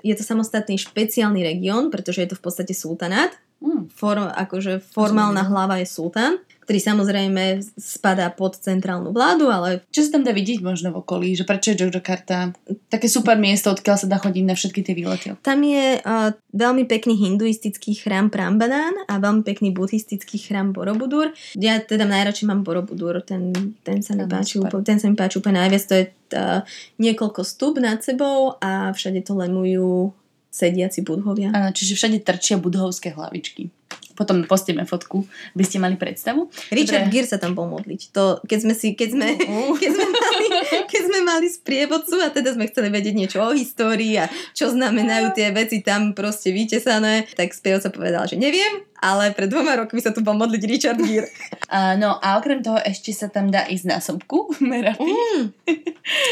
je 0.00 0.14
to 0.16 0.24
samostatný 0.24 0.80
špeciálny 0.80 1.44
región, 1.44 1.92
pretože 1.92 2.24
je 2.24 2.28
to 2.32 2.38
v 2.38 2.44
podstate 2.48 2.72
sultanát. 2.72 3.34
Mm. 3.58 3.90
Form, 3.90 4.30
akože 4.30 4.78
formálna 4.80 5.42
hlava 5.50 5.82
je 5.82 5.90
sultán, 5.90 6.38
ktorý 6.68 6.84
samozrejme 6.84 7.64
spadá 7.80 8.28
pod 8.28 8.60
centrálnu 8.60 9.08
vládu, 9.16 9.48
ale 9.48 9.88
Čo 9.88 10.04
sa 10.04 10.20
tam 10.20 10.28
dá 10.28 10.36
vidieť 10.36 10.60
možno 10.60 10.92
v 10.92 11.00
okolí? 11.00 11.32
Že 11.32 11.48
prečo 11.48 11.72
je 11.72 11.80
Jogjakarta 11.80 12.52
také 12.92 13.08
super 13.08 13.40
miesto, 13.40 13.72
odkiaľ 13.72 13.96
sa 13.96 14.04
dá 14.04 14.20
chodiť 14.20 14.44
na 14.44 14.52
všetky 14.52 14.84
tie 14.84 14.92
výlety? 14.92 15.32
tam 15.40 15.64
je 15.64 15.96
uh, 15.96 16.36
veľmi 16.52 16.84
pekný 16.84 17.16
hinduistický 17.16 17.96
chrám 17.96 18.28
Prambadan 18.28 18.92
a 19.08 19.16
veľmi 19.16 19.48
pekný 19.48 19.72
buddhistický 19.72 20.36
chrám 20.36 20.76
Borobudur. 20.76 21.32
Ja 21.56 21.80
teda 21.80 22.04
najradšej 22.04 22.44
mám 22.44 22.68
Borobudur, 22.68 23.24
ten, 23.24 23.48
ten, 23.80 24.04
sa 24.04 24.12
mi 24.12 24.28
páči, 24.28 24.60
úplne- 24.60 24.84
ten 24.84 25.00
sa 25.00 25.08
mi 25.08 25.16
páči 25.16 25.40
úplne 25.40 25.64
najviac. 25.64 25.88
To 25.88 25.94
je 25.96 26.04
uh, 26.36 26.60
niekoľko 27.00 27.48
stup 27.48 27.80
nad 27.80 28.04
sebou 28.04 28.60
a 28.60 28.92
všade 28.92 29.24
to 29.24 29.32
lemujú 29.32 30.12
sediaci 30.52 31.00
budhovia. 31.00 31.48
Áno, 31.48 31.72
čiže 31.72 31.96
všade 31.96 32.20
trčia 32.20 32.60
budhovské 32.60 33.16
hlavičky. 33.16 33.72
Potom 34.18 34.42
postíme 34.42 34.82
fotku, 34.82 35.22
by 35.54 35.62
ste 35.62 35.78
mali 35.78 35.94
predstavu. 35.94 36.50
Richard 36.74 37.06
Dobre. 37.06 37.14
Gere 37.14 37.28
sa 37.30 37.38
tam 37.38 37.54
bol 37.54 37.70
modliť. 37.70 38.10
To, 38.10 38.42
keď 38.42 38.58
sme 38.66 38.74
si, 38.74 38.98
keď 38.98 39.08
sme, 39.14 39.28
Uh. 39.48 39.78
keď 39.78 39.90
sme 39.94 40.06
mali, 40.10 40.46
keď 40.90 41.02
sme 41.06 41.18
mali 41.22 41.46
sprievodcu 41.46 42.18
a 42.18 42.34
teda 42.34 42.58
sme 42.58 42.66
chceli 42.66 42.90
vedieť 42.90 43.14
niečo 43.14 43.38
o 43.38 43.54
histórii 43.54 44.18
a 44.18 44.26
čo 44.50 44.74
znamenajú 44.74 45.30
tie 45.38 45.54
veci 45.54 45.78
tam 45.86 46.18
proste 46.18 46.50
vytesané, 46.50 47.30
tak 47.38 47.54
sprievodca 47.54 47.94
povedal, 47.94 48.26
že 48.26 48.34
neviem, 48.34 48.82
ale 48.98 49.30
pred 49.30 49.46
dvoma 49.46 49.78
rokmi 49.78 50.02
sa 50.02 50.10
tu 50.10 50.26
bol 50.26 50.34
modliť 50.34 50.62
Richard 50.66 50.98
Gere. 50.98 51.30
A, 51.68 52.00
no 52.00 52.16
a 52.16 52.40
okrem 52.40 52.64
toho 52.64 52.80
ešte 52.80 53.12
sa 53.12 53.28
tam 53.28 53.52
dá 53.52 53.68
ísť 53.68 53.84
na 53.84 54.00
sopku, 54.00 54.48
Merapi. 54.64 55.04
Mm, 55.04 55.52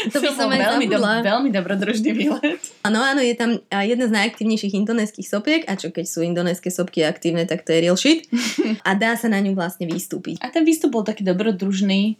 to 0.09 0.17
by 0.17 0.27
som 0.33 0.49
bol 0.49 0.57
aj 0.57 0.73
veľmi, 0.73 0.87
do, 0.89 0.97
veľmi 0.97 1.49
dobrodružný 1.53 2.09
výlet. 2.09 2.57
Áno, 2.87 3.03
áno, 3.03 3.19
je 3.19 3.35
tam 3.35 3.59
jedna 3.67 4.07
z 4.07 4.15
najaktívnejších 4.15 4.79
indonéskych 4.79 5.27
sopiek 5.27 5.67
a 5.67 5.75
čo 5.75 5.91
keď 5.91 6.05
sú 6.07 6.23
indonéske 6.23 6.71
sopky 6.71 7.03
aktívne, 7.03 7.43
tak 7.43 7.67
to 7.67 7.75
je 7.75 7.83
real 7.83 7.99
shit. 7.99 8.23
A 8.87 8.95
dá 8.95 9.19
sa 9.19 9.27
na 9.27 9.43
ňu 9.43 9.59
vlastne 9.59 9.91
vystúpiť. 9.91 10.39
A 10.39 10.47
ten 10.47 10.63
výstup 10.63 10.95
bol 10.95 11.03
taký 11.03 11.27
dobrodružný, 11.27 12.15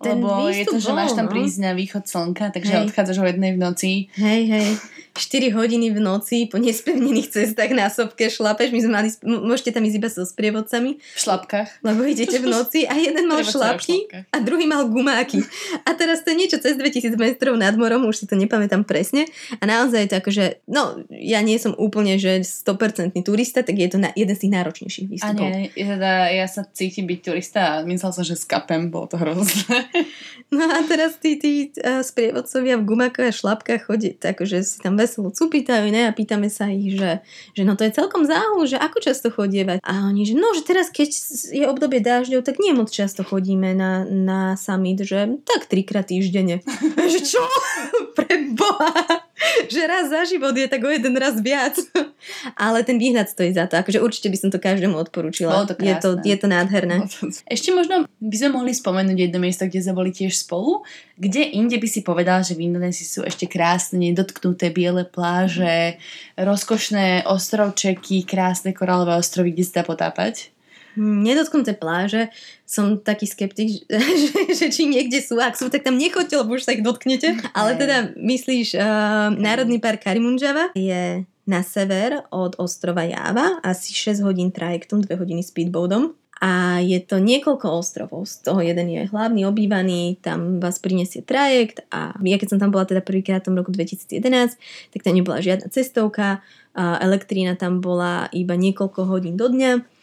Ten 0.00 0.20
lebo 0.20 0.48
je 0.48 0.64
to, 0.68 0.76
že 0.80 0.92
máš 0.92 1.12
bol, 1.12 1.24
tam 1.24 1.26
no. 1.28 1.32
prísť 1.32 1.58
na 1.60 1.72
východ 1.72 2.04
slnka, 2.04 2.52
takže 2.52 2.72
Hej. 2.72 2.82
odchádzaš 2.88 3.18
o 3.20 3.26
jednej 3.28 3.52
v 3.56 3.58
noci. 3.60 3.92
Hej, 4.16 4.42
hej. 4.48 4.68
4 5.14 5.50
hodiny 5.50 5.90
v 5.90 5.98
noci 5.98 6.46
po 6.46 6.56
nespevnených 6.56 7.28
cestách 7.30 7.72
na 7.74 7.90
sopke 7.90 8.30
šlapeš. 8.30 8.70
My 8.70 8.80
sme 8.80 8.92
mali, 8.92 9.08
môžete 9.22 9.74
tam 9.74 9.82
ísť 9.82 9.96
iba 9.98 10.08
so 10.08 10.22
sprievodcami, 10.22 10.96
V 10.98 11.18
šlapkách. 11.18 11.82
lebo 11.82 12.00
idete 12.06 12.38
v 12.38 12.46
noci 12.46 12.86
a 12.86 12.94
jeden 12.94 13.26
mal 13.26 13.42
šlapky 13.42 14.06
a 14.30 14.36
druhý 14.38 14.70
mal 14.70 14.86
gumáky. 14.86 15.42
A 15.82 15.94
teraz 15.94 16.22
to 16.22 16.30
je 16.32 16.40
niečo 16.40 16.58
cez 16.62 16.78
2000 16.78 17.14
metrov 17.18 17.58
nad 17.58 17.74
morom, 17.74 18.06
už 18.06 18.22
si 18.22 18.26
to 18.30 18.38
nepamätám 18.38 18.86
presne. 18.86 19.26
A 19.58 19.64
naozaj 19.66 20.06
je 20.06 20.10
to 20.10 20.16
akože, 20.20 20.44
no 20.70 21.02
ja 21.10 21.42
nie 21.42 21.58
som 21.58 21.74
úplne, 21.74 22.16
že 22.16 22.42
100% 22.42 23.12
turista, 23.20 23.66
tak 23.66 23.76
je 23.76 23.88
to 23.90 23.98
na, 23.98 24.14
jeden 24.14 24.34
z 24.36 24.46
tých 24.46 24.54
náročnejších 24.54 25.06
A 25.06 25.10
výstupov. 25.10 25.46
nie, 25.46 25.70
ja, 25.74 25.86
teda, 25.96 26.12
ja 26.32 26.46
sa 26.46 26.62
cítim 26.70 27.04
byť 27.10 27.20
turista 27.20 27.60
a 27.60 27.74
myslel 27.84 28.10
som, 28.14 28.24
že 28.24 28.38
skapem, 28.38 28.88
bolo 28.88 29.10
to 29.10 29.16
hrozné. 29.18 29.86
No 30.50 30.66
a 30.66 30.82
teraz 30.82 31.14
tí, 31.22 31.38
tí 31.38 31.70
uh, 31.78 32.02
sprievodcovia 32.02 32.74
v 32.74 32.82
gumákoch 32.82 33.22
a 33.22 33.30
šlapkách 33.30 33.86
chodí, 33.86 34.18
takže 34.18 34.66
si 34.66 34.82
tam 34.82 34.98
veselo 35.00 35.32
cupitajú, 35.32 35.88
ne? 35.88 36.04
A 36.04 36.12
pýtame 36.12 36.52
sa 36.52 36.68
ich, 36.68 37.00
že, 37.00 37.24
že 37.56 37.62
no 37.64 37.72
to 37.80 37.88
je 37.88 37.96
celkom 37.96 38.28
záhul, 38.28 38.68
že 38.68 38.76
ako 38.76 39.00
často 39.00 39.32
chodievať. 39.32 39.80
A 39.80 40.04
oni, 40.12 40.28
že 40.28 40.36
no, 40.36 40.52
že 40.52 40.68
teraz 40.68 40.92
keď 40.92 41.08
je 41.56 41.64
obdobie 41.64 42.04
dážďov, 42.04 42.44
tak 42.44 42.60
nie 42.60 42.76
moc 42.76 42.92
často 42.92 43.24
chodíme 43.24 43.72
na, 43.72 44.04
na 44.04 44.40
summit, 44.60 45.00
že 45.00 45.40
tak 45.48 45.64
trikrát 45.64 46.04
týždenne. 46.12 46.60
Že 47.10 47.20
čo? 47.26 47.42
Pre 48.16 48.34
Boha! 48.54 49.29
Že 49.72 49.82
raz 49.88 50.04
za 50.12 50.22
život 50.28 50.52
je 50.52 50.68
tak 50.68 50.82
o 50.84 50.90
jeden 50.90 51.16
raz 51.16 51.40
viac. 51.40 51.76
Ale 52.56 52.84
ten 52.84 53.00
výhľad 53.00 53.32
stojí 53.32 53.52
za 53.56 53.64
to. 53.66 53.80
Akože 53.80 54.00
určite 54.00 54.28
by 54.28 54.36
som 54.36 54.48
to 54.52 54.60
každému 54.60 54.96
odporúčila. 54.96 55.64
Bolo 55.64 55.72
to 55.72 55.74
je, 55.80 55.94
to, 55.96 56.10
je 56.20 56.36
to 56.36 56.46
nádherné. 56.46 57.08
Ešte 57.48 57.72
možno 57.72 58.04
by 58.20 58.36
sme 58.36 58.50
mohli 58.52 58.72
spomenúť 58.76 59.18
jedno 59.18 59.38
miesto, 59.40 59.64
kde 59.64 59.80
sme 59.80 59.94
boli 59.96 60.10
tiež 60.12 60.36
spolu. 60.36 60.84
Kde 61.16 61.56
inde 61.56 61.76
by 61.80 61.88
si 61.88 62.00
povedal, 62.04 62.44
že 62.44 62.56
v 62.56 62.68
Indonézii 62.68 63.06
sú 63.08 63.20
ešte 63.24 63.48
krásne, 63.48 64.00
nedotknuté 64.00 64.68
biele 64.72 65.08
pláže, 65.08 65.96
rozkošné 66.36 67.24
ostrovčeky, 67.24 68.24
krásne 68.28 68.76
korálové 68.76 69.16
ostrovy, 69.16 69.56
kde 69.56 69.64
sa 69.64 69.74
dá 69.80 69.84
potápať? 69.88 70.52
Nedotknuté 70.98 71.76
pláže, 71.76 72.30
som 72.66 72.98
taký 72.98 73.26
skeptik, 73.26 73.86
že, 74.22 74.54
že 74.54 74.66
či 74.70 74.86
niekde 74.86 75.22
sú, 75.22 75.38
ak 75.38 75.58
sú, 75.58 75.68
tak 75.68 75.86
tam 75.86 75.98
nechoďte, 75.98 76.40
lebo 76.40 76.56
už 76.56 76.66
sa 76.66 76.74
ich 76.74 76.86
dotknete. 76.86 77.38
Ale 77.54 77.76
teda 77.76 78.14
myslíš, 78.16 78.78
uh, 78.78 79.34
Národný 79.34 79.82
park 79.82 80.06
Karimunžava 80.06 80.74
je 80.74 81.26
na 81.50 81.66
sever 81.66 82.22
od 82.30 82.54
ostrova 82.62 83.02
Java, 83.02 83.58
asi 83.66 83.90
6 83.90 84.22
hodín 84.22 84.54
trajektom, 84.54 85.02
2 85.02 85.18
hodiny 85.18 85.42
speedboatom. 85.42 86.14
A 86.40 86.80
je 86.80 86.96
to 87.04 87.20
niekoľko 87.20 87.68
ostrovov, 87.68 88.24
z 88.24 88.40
toho 88.40 88.64
jeden 88.64 88.88
je 88.88 89.04
hlavný, 89.12 89.44
obývaný, 89.44 90.16
tam 90.24 90.56
vás 90.56 90.80
prinesie 90.80 91.20
trajekt 91.20 91.84
a 91.92 92.16
ja 92.16 92.40
keď 92.40 92.56
som 92.56 92.60
tam 92.64 92.72
bola 92.72 92.88
teda 92.88 93.04
prvýkrát 93.04 93.44
v 93.44 93.52
tom 93.52 93.60
roku 93.60 93.68
2011, 93.68 94.56
tak 94.88 95.00
tam 95.04 95.20
nebola 95.20 95.44
žiadna 95.44 95.68
cestovka, 95.68 96.40
a 96.72 96.96
elektrína 97.02 97.60
tam 97.60 97.84
bola 97.84 98.32
iba 98.32 98.56
niekoľko 98.56 99.04
hodín 99.04 99.36
do 99.36 99.52
dňa 99.52 99.99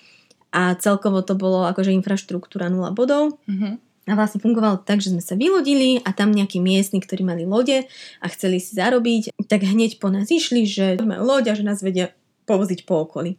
a 0.52 0.76
celkovo 0.80 1.22
to 1.22 1.36
bolo 1.36 1.68
akože 1.68 1.92
infraštruktúra 1.96 2.72
0 2.72 2.96
bodov. 2.96 3.40
Mhm. 3.48 3.84
A 4.08 4.16
vlastne 4.16 4.40
fungovalo 4.40 4.80
tak, 4.88 5.04
že 5.04 5.12
sme 5.12 5.20
sa 5.20 5.36
vylodili 5.36 6.00
a 6.00 6.16
tam 6.16 6.32
nejakí 6.32 6.64
miestni, 6.64 7.04
ktorí 7.04 7.28
mali 7.28 7.44
lode 7.44 7.84
a 8.24 8.26
chceli 8.32 8.64
si 8.64 8.72
zarobiť, 8.80 9.36
tak 9.52 9.68
hneď 9.68 10.00
po 10.00 10.08
nás 10.08 10.32
išli, 10.32 10.64
že 10.64 10.96
majú 11.04 11.28
loď 11.28 11.52
a 11.52 11.58
že 11.60 11.68
nás 11.68 11.84
vedia 11.84 12.16
povoziť 12.48 12.88
po 12.88 13.04
okolí 13.04 13.36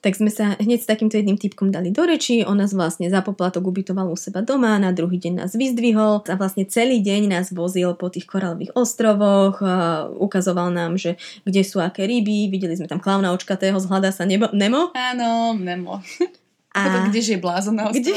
tak 0.00 0.16
sme 0.16 0.30
sa 0.32 0.54
hneď 0.56 0.80
s 0.82 0.88
takýmto 0.88 1.18
jedným 1.18 1.36
typkom 1.36 1.74
dali 1.74 1.90
do 1.90 2.06
reči, 2.06 2.46
on 2.46 2.60
nás 2.60 2.72
vlastne 2.72 3.10
za 3.10 3.20
poplatok 3.20 3.66
ubytoval 3.66 4.08
u 4.12 4.16
seba 4.16 4.40
doma, 4.40 4.78
na 4.78 4.94
druhý 4.94 5.18
deň 5.18 5.44
nás 5.44 5.52
vyzdvihol 5.52 6.22
a 6.26 6.34
vlastne 6.38 6.64
celý 6.68 7.02
deň 7.02 7.32
nás 7.32 7.50
vozil 7.50 7.92
po 7.98 8.08
tých 8.12 8.28
koralových 8.28 8.72
ostrovoch, 8.78 9.58
a 9.60 10.08
ukazoval 10.08 10.70
nám, 10.70 10.96
že 10.96 11.18
kde 11.42 11.62
sú 11.66 11.82
aké 11.82 12.06
ryby, 12.06 12.48
videli 12.48 12.78
sme 12.78 12.86
tam 12.86 13.02
klauna 13.02 13.34
očkatého, 13.34 13.76
zhľadá 13.76 14.14
sa 14.14 14.24
nebo, 14.24 14.48
Nemo. 14.54 14.94
Áno, 14.94 15.52
Nemo. 15.58 16.00
A 16.76 17.08
kde 17.08 17.20
žije 17.24 17.38
blázon 17.40 17.80
na 17.80 17.88
ostrove? 17.88 18.04
Kde 18.04 18.12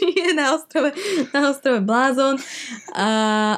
žije 0.00 0.30
na 0.40 0.46
ostrove, 0.56 0.90
na 1.34 1.40
ostrove 1.52 1.80
blázon. 1.84 2.40
A 2.96 3.06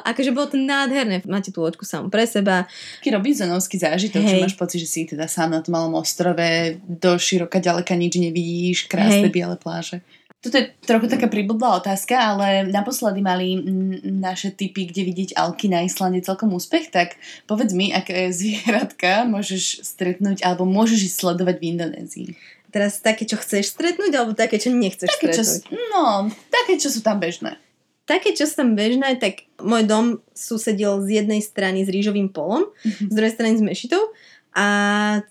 akože 0.03 0.35
bolo 0.35 0.51
to 0.51 0.57
nádherné. 0.59 1.23
Máte 1.23 1.55
tú 1.55 1.63
loďku 1.63 1.87
samú 1.87 2.11
pre 2.11 2.27
seba. 2.27 2.67
Taký 2.99 3.15
robinsonovský 3.15 3.79
zážitok, 3.79 4.21
Hej. 4.27 4.31
že 4.35 4.43
máš 4.43 4.55
pocit, 4.59 4.83
že 4.83 4.91
si 4.91 5.07
teda 5.07 5.31
sám 5.31 5.55
na 5.55 5.63
tom 5.63 5.79
malom 5.79 5.95
ostrove, 5.95 6.75
do 6.83 7.15
široka 7.15 7.63
ďaleka 7.63 7.95
nič 7.95 8.19
nevidíš, 8.19 8.91
krásne 8.91 9.31
Hej. 9.31 9.33
biele 9.33 9.55
pláže. 9.55 10.03
Toto 10.45 10.61
je 10.61 10.69
trochu 10.85 11.09
taká 11.09 11.25
priblblá 11.25 11.81
otázka, 11.81 12.13
ale 12.13 12.69
naposledy 12.69 13.17
mali 13.17 13.57
naše 14.05 14.53
typy, 14.53 14.85
kde 14.85 15.01
vidieť 15.01 15.29
alky 15.33 15.65
na 15.65 15.81
Islande 15.81 16.21
celkom 16.21 16.53
úspech, 16.53 16.93
tak 16.93 17.17
povedz 17.49 17.73
mi, 17.73 17.89
aké 17.89 18.29
zvieratka 18.29 19.25
môžeš 19.33 19.81
stretnúť 19.81 20.45
alebo 20.45 20.69
môžeš 20.69 21.09
ísť 21.09 21.17
sledovať 21.17 21.55
v 21.57 21.65
Indonézii. 21.73 22.29
Teraz 22.75 22.99
také, 22.99 23.23
čo 23.23 23.39
chceš 23.39 23.71
stretnúť, 23.71 24.11
alebo 24.11 24.35
také, 24.35 24.59
čo 24.59 24.67
nechceš 24.67 25.07
také, 25.07 25.31
stretnúť? 25.31 25.63
Čo, 25.63 25.79
no, 25.95 26.27
také, 26.51 26.75
čo 26.75 26.91
sú 26.91 26.99
tam 26.99 27.23
bežné. 27.23 27.55
Také, 28.03 28.35
čo 28.35 28.43
sú 28.43 28.59
tam 28.59 28.75
bežné, 28.75 29.15
tak 29.15 29.47
môj 29.63 29.87
dom 29.87 30.05
susedil 30.35 30.99
z 31.07 31.23
jednej 31.23 31.39
strany 31.39 31.87
s 31.87 31.89
rýžovým 31.89 32.35
polom, 32.35 32.67
mm-hmm. 32.67 33.07
z 33.07 33.13
druhej 33.15 33.31
strany 33.31 33.55
s 33.55 33.63
mešitou 33.63 34.11
a 34.55 34.67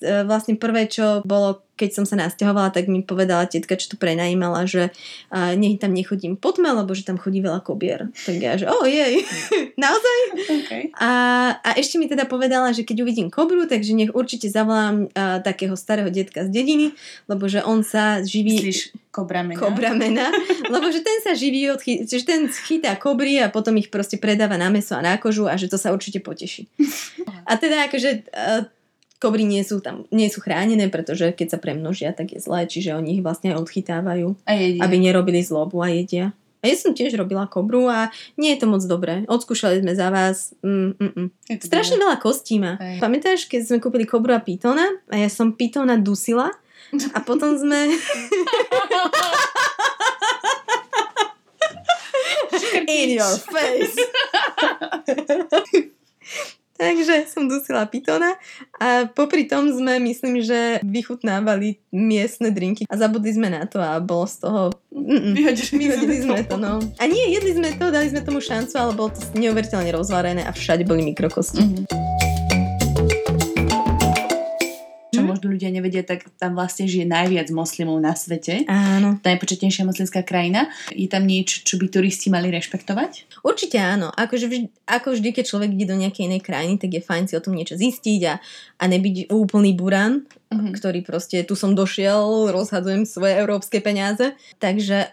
e, 0.05 0.23
vlastne 0.29 0.61
prvé, 0.61 0.85
čo 0.85 1.25
bolo 1.25 1.65
keď 1.75 1.91
som 1.91 2.05
sa 2.07 2.15
nasťahovala, 2.15 2.71
tak 2.71 2.87
mi 2.87 3.03
povedala 3.03 3.51
tetka, 3.51 3.75
čo 3.75 3.91
tu 3.91 3.97
prenajímala, 3.99 4.63
že 4.63 4.95
uh, 5.35 5.59
nech 5.59 5.83
tam 5.83 5.91
nechodím 5.91 6.39
po 6.39 6.55
tme, 6.55 6.71
lebo 6.71 6.95
že 6.95 7.03
tam 7.03 7.19
chodí 7.19 7.43
veľa 7.43 7.67
kobier. 7.67 8.15
Tak 8.15 8.37
ja, 8.39 8.55
že 8.55 8.71
oh 8.71 8.87
jej, 8.87 9.27
naozaj? 9.85 10.19
Okay. 10.39 10.83
A, 10.95 11.11
a 11.59 11.71
ešte 11.75 11.99
mi 11.99 12.07
teda 12.07 12.31
povedala, 12.31 12.71
že 12.71 12.87
keď 12.87 13.03
uvidím 13.03 13.27
kobru, 13.27 13.67
takže 13.67 13.91
nech 13.91 14.15
určite 14.15 14.47
zavolám 14.47 15.11
uh, 15.11 15.43
takého 15.43 15.75
starého 15.75 16.15
detka 16.15 16.47
z 16.47 16.51
dediny, 16.55 16.87
lebo 17.27 17.51
že 17.51 17.59
on 17.67 17.83
sa 17.83 18.23
živí... 18.23 18.55
Myslíš 18.55 18.95
kobramena? 19.11 19.59
Kobramena, 19.59 20.27
lebo 20.75 20.87
že 20.95 21.03
ten 21.03 21.19
sa 21.27 21.35
živí 21.35 21.71
od 21.71 21.83
chy- 21.83 22.07
že 22.07 22.23
ten 22.23 22.47
chytá 22.51 22.95
kobry 22.99 23.43
a 23.43 23.51
potom 23.51 23.75
ich 23.79 23.91
proste 23.91 24.19
predáva 24.19 24.59
na 24.59 24.71
meso 24.71 24.95
a 24.95 25.03
na 25.03 25.19
kožu 25.19 25.51
a 25.51 25.59
že 25.59 25.67
to 25.67 25.79
sa 25.79 25.91
určite 25.91 26.23
poteší. 26.23 26.71
A 27.45 27.61
teda 27.61 27.93
akože 27.93 28.25
uh, 28.33 28.65
kobry 29.25 29.49
nie 29.49 29.65
sú 29.65 29.81
tam, 29.81 30.05
nie 30.13 30.29
sú 30.29 30.45
chránené, 30.45 30.93
pretože 30.93 31.33
keď 31.33 31.57
sa 31.57 31.59
premnožia, 31.59 32.13
tak 32.13 32.37
je 32.37 32.45
zlé, 32.45 32.69
čiže 32.69 32.93
oni 32.93 33.17
ich 33.17 33.25
vlastne 33.25 33.57
aj 33.57 33.65
odchytávajú, 33.65 34.37
a 34.45 34.53
jedia. 34.53 34.85
aby 34.85 35.01
nerobili 35.01 35.41
zlobu 35.41 35.81
a 35.81 35.89
jedia. 35.89 36.37
A 36.65 36.73
ja 36.73 36.77
som 36.81 36.97
tiež 36.97 37.13
robila 37.21 37.45
kobru 37.45 37.93
a 37.93 38.09
nie 38.41 38.57
je 38.57 38.65
to 38.65 38.67
moc 38.69 38.81
dobré. 38.89 39.29
Odskúšali 39.29 39.85
sme 39.85 39.93
za 39.93 40.09
vás. 40.09 40.57
Mm, 40.65 40.97
mm, 40.97 41.13
mm. 41.13 41.61
Strašne 41.61 42.01
veľa 42.01 42.17
kostí 42.17 42.57
má. 42.57 42.81
Pamätáš, 43.05 43.45
keď 43.45 43.69
sme 43.69 43.85
kúpili 43.85 44.09
kobru 44.09 44.33
a 44.33 44.41
pitona 44.41 44.97
a 45.13 45.21
ja 45.21 45.29
som 45.29 45.53
pitona 45.53 46.01
dusila 46.01 46.49
a 47.13 47.19
potom 47.21 47.57
sme... 47.61 47.93
In 52.85 53.11
your 53.19 53.37
face. 53.45 53.97
Takže 56.75 57.31
som 57.31 57.47
dusila 57.47 57.87
pitona 57.87 58.35
a 58.83 59.07
popri 59.07 59.47
tom 59.47 59.71
sme, 59.71 60.03
myslím, 60.03 60.43
že 60.43 60.83
vychutnávali 60.83 61.79
miestne 61.95 62.51
drinky 62.51 62.83
a 62.91 62.95
zabudli 62.99 63.31
sme 63.31 63.47
na 63.47 63.63
to 63.63 63.79
a 63.79 64.03
bolo 64.03 64.27
z 64.27 64.37
toho... 64.43 64.61
Vyhodili, 64.91 65.87
vyhodili 65.87 66.17
sme 66.27 66.43
to, 66.43 66.59
no. 66.59 66.83
A 66.99 67.05
nie, 67.07 67.31
jedli 67.31 67.55
sme 67.55 67.79
to, 67.79 67.95
dali 67.95 68.11
sme 68.11 68.27
tomu 68.27 68.43
šancu, 68.43 68.75
ale 68.75 68.93
bolo 68.99 69.15
to 69.15 69.23
neuveriteľne 69.39 69.95
rozvarené 69.95 70.43
a 70.43 70.51
všade 70.51 70.83
boli 70.83 71.07
mikrokosti. 71.07 71.63
Mm-hmm. 71.63 72.34
Možno 75.45 75.61
ľudia 75.61 75.69
nevedia, 75.69 76.01
tak 76.01 76.25
tam 76.41 76.57
vlastne 76.57 76.89
žije 76.89 77.05
najviac 77.05 77.53
moslimov 77.53 78.01
na 78.01 78.17
svete. 78.17 78.65
Áno. 78.65 79.21
Najpočetnejšia 79.21 79.85
moslimská 79.85 80.25
krajina. 80.25 80.73
Je 80.89 81.05
tam 81.05 81.29
niečo, 81.29 81.61
čo 81.61 81.77
by 81.77 81.93
turisti 81.93 82.33
mali 82.33 82.49
rešpektovať? 82.49 83.45
Určite 83.45 83.77
áno. 83.77 84.09
Akože 84.09 84.49
vždy, 84.49 84.89
ako 84.89 85.13
vždy, 85.13 85.29
keď 85.37 85.45
človek 85.45 85.71
ide 85.77 85.93
do 85.93 86.01
nejakej 86.01 86.33
inej 86.33 86.41
krajiny, 86.41 86.81
tak 86.81 86.97
je 86.97 87.05
fajn 87.05 87.25
si 87.29 87.35
o 87.37 87.45
tom 87.45 87.53
niečo 87.53 87.77
zistiť 87.77 88.21
a, 88.25 88.41
a 88.81 88.85
nebyť 88.89 89.29
úplný 89.29 89.77
buran, 89.77 90.25
mm-hmm. 90.25 90.73
ktorý 90.81 91.05
proste 91.05 91.45
tu 91.45 91.53
som 91.53 91.77
došiel, 91.77 92.49
rozhadzujem 92.49 93.05
svoje 93.05 93.37
európske 93.37 93.85
peniaze. 93.85 94.33
Takže 94.57 95.13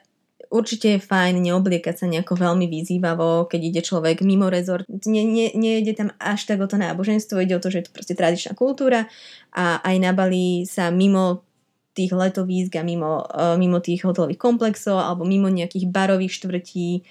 určite 0.51 0.99
je 0.99 0.99
fajn 0.99 1.39
neobliekať 1.39 1.95
sa 1.95 2.05
nejako 2.11 2.35
veľmi 2.35 2.67
vyzývavo, 2.67 3.47
keď 3.47 3.61
ide 3.63 3.81
človek 3.81 4.21
mimo 4.21 4.51
rezort. 4.51 4.83
Nie, 5.07 5.23
nie, 5.23 5.49
nejde 5.55 5.95
tam 5.95 6.09
až 6.19 6.45
tak 6.45 6.59
o 6.59 6.67
to 6.67 6.75
náboženstvo, 6.75 7.39
ide 7.39 7.55
o 7.55 7.63
to, 7.63 7.71
že 7.71 7.81
je 7.81 7.85
to 7.87 7.95
proste 7.95 8.13
tradičná 8.19 8.53
kultúra 8.53 9.07
a 9.55 9.79
aj 9.79 9.95
na 9.97 10.11
Bali 10.11 10.67
sa 10.67 10.91
mimo 10.91 11.47
tých 11.91 12.15
letovísk 12.15 12.79
a 12.79 12.83
mimo, 12.87 13.23
uh, 13.27 13.59
mimo 13.59 13.83
tých 13.83 14.07
hotelových 14.07 14.39
komplexov 14.39 14.95
alebo 14.95 15.27
mimo 15.27 15.51
nejakých 15.51 15.91
barových 15.91 16.39
štvrtí, 16.39 17.03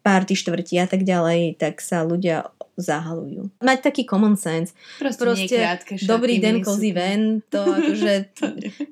party 0.00 0.32
štvrtí 0.32 0.80
a 0.80 0.88
tak 0.88 1.04
ďalej, 1.04 1.60
tak 1.60 1.84
sa 1.84 2.04
ľudia 2.04 2.48
zahalujú. 2.80 3.52
Mať 3.60 3.78
taký 3.84 4.02
common 4.08 4.34
sense. 4.34 4.72
Proste, 4.98 5.22
Proste 5.22 5.60
dobrý 6.08 6.40
den, 6.40 6.64
cozy 6.64 6.90
ven, 6.90 7.44
to 7.52 7.62
akože... 7.62 8.12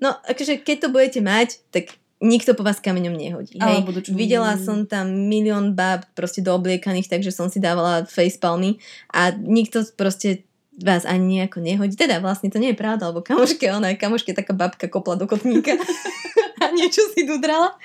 no, 0.05 0.15
akože 0.23 0.63
keď 0.63 0.77
to 0.87 0.89
budete 0.93 1.21
mať, 1.25 1.49
tak 1.73 1.97
nikto 2.23 2.55
po 2.55 2.63
vás 2.63 2.79
kameňom 2.79 3.19
nehodí. 3.19 3.59
Hej. 3.59 3.83
Videla 4.15 4.55
som 4.55 4.87
tam 4.87 5.27
milión 5.27 5.75
bab 5.75 6.07
proste 6.15 6.39
do 6.39 6.55
obliekaných, 6.55 7.11
takže 7.11 7.35
som 7.35 7.51
si 7.51 7.59
dávala 7.59 8.07
facepalmy 8.07 8.79
a 9.11 9.35
nikto 9.35 9.83
proste 9.99 10.47
vás 10.79 11.05
ani 11.05 11.43
nejako 11.43 11.61
nehodí. 11.61 11.99
Teda 11.99 12.23
vlastne 12.23 12.49
to 12.49 12.57
nie 12.63 12.73
je 12.73 12.81
pravda, 12.81 13.13
lebo 13.13 13.21
kamoške, 13.21 13.69
ona 13.69 13.93
je 13.93 14.01
kamoške 14.01 14.33
taká 14.33 14.57
babka 14.57 14.89
kopla 14.89 15.21
do 15.21 15.29
kotníka 15.29 15.77
a 16.63 16.71
niečo 16.73 17.05
si 17.13 17.29
dudrala. 17.29 17.77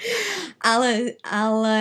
Ale, 0.64 1.20
ale 1.26 1.78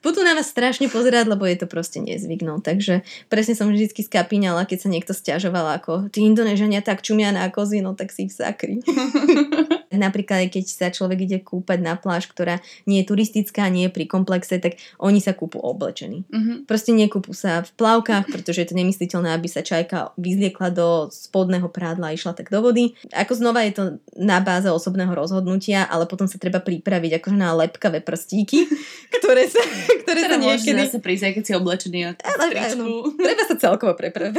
budú 0.00 0.24
na 0.24 0.32
vás 0.32 0.48
strašne 0.48 0.88
pozerať, 0.88 1.28
lebo 1.28 1.44
je 1.44 1.58
to 1.60 1.66
proste 1.68 2.00
nezvyk. 2.00 2.40
No. 2.46 2.64
Takže 2.64 3.04
presne 3.28 3.52
som 3.52 3.68
vždy 3.68 3.92
skapíňala, 3.92 4.64
keď 4.64 4.78
sa 4.86 4.88
niekto 4.88 5.12
stiažoval, 5.12 5.76
ako 5.76 6.08
tí 6.08 6.24
Indonežania 6.24 6.80
tak 6.80 7.04
čumia 7.04 7.28
na 7.28 7.52
kozy, 7.52 7.84
no 7.84 7.92
tak 7.92 8.14
si 8.14 8.30
ich 8.30 8.32
zakry. 8.32 8.80
Napríklad, 9.88 10.52
keď 10.52 10.64
sa 10.68 10.86
človek 10.92 11.24
ide 11.24 11.38
kúpať 11.40 11.78
na 11.80 11.96
pláž, 11.96 12.28
ktorá 12.28 12.60
nie 12.84 13.00
je 13.00 13.08
turistická, 13.08 13.72
nie 13.72 13.88
je 13.88 13.94
pri 13.94 14.04
komplexe, 14.04 14.60
tak 14.60 14.76
oni 15.00 15.22
sa 15.22 15.32
kúpu 15.32 15.56
oblečení. 15.60 16.28
Uh-huh. 16.28 16.64
Proste 16.68 16.92
nekúpu 16.92 17.32
sa 17.32 17.64
v 17.64 17.70
plavkách, 17.76 18.28
pretože 18.28 18.64
je 18.64 18.68
to 18.68 18.78
nemysliteľné, 18.78 19.32
aby 19.32 19.48
sa 19.48 19.64
čajka 19.64 20.12
vyzliekla 20.20 20.68
do 20.74 21.08
spodného 21.08 21.72
prádla 21.72 22.12
a 22.12 22.16
išla 22.16 22.36
tak 22.36 22.52
do 22.52 22.60
vody. 22.60 22.92
Ako 23.16 23.32
znova 23.38 23.64
je 23.64 23.72
to 23.72 23.84
na 24.16 24.44
báze 24.44 24.68
osobného 24.68 25.12
rozhodnutia, 25.16 25.88
ale 25.88 26.04
potom 26.04 26.28
sa 26.28 26.36
treba 26.36 26.60
pripraviť 26.60 27.22
akože 27.22 27.36
na 27.38 27.56
lepkavé 27.56 28.04
prstíky, 28.04 28.68
ktoré 29.16 29.48
sa, 29.48 29.62
ktoré 30.04 30.20
teda 30.28 30.36
sa 30.36 30.42
niekedy... 30.42 30.80
zase 30.84 30.98
prísť, 31.00 31.40
keď 31.40 31.44
si 31.44 31.52
oblečený 31.56 31.98
ale, 32.08 32.44
no, 32.76 33.14
Treba 33.16 33.42
sa 33.44 33.56
celkovo 33.56 33.92
prepra- 33.96 34.32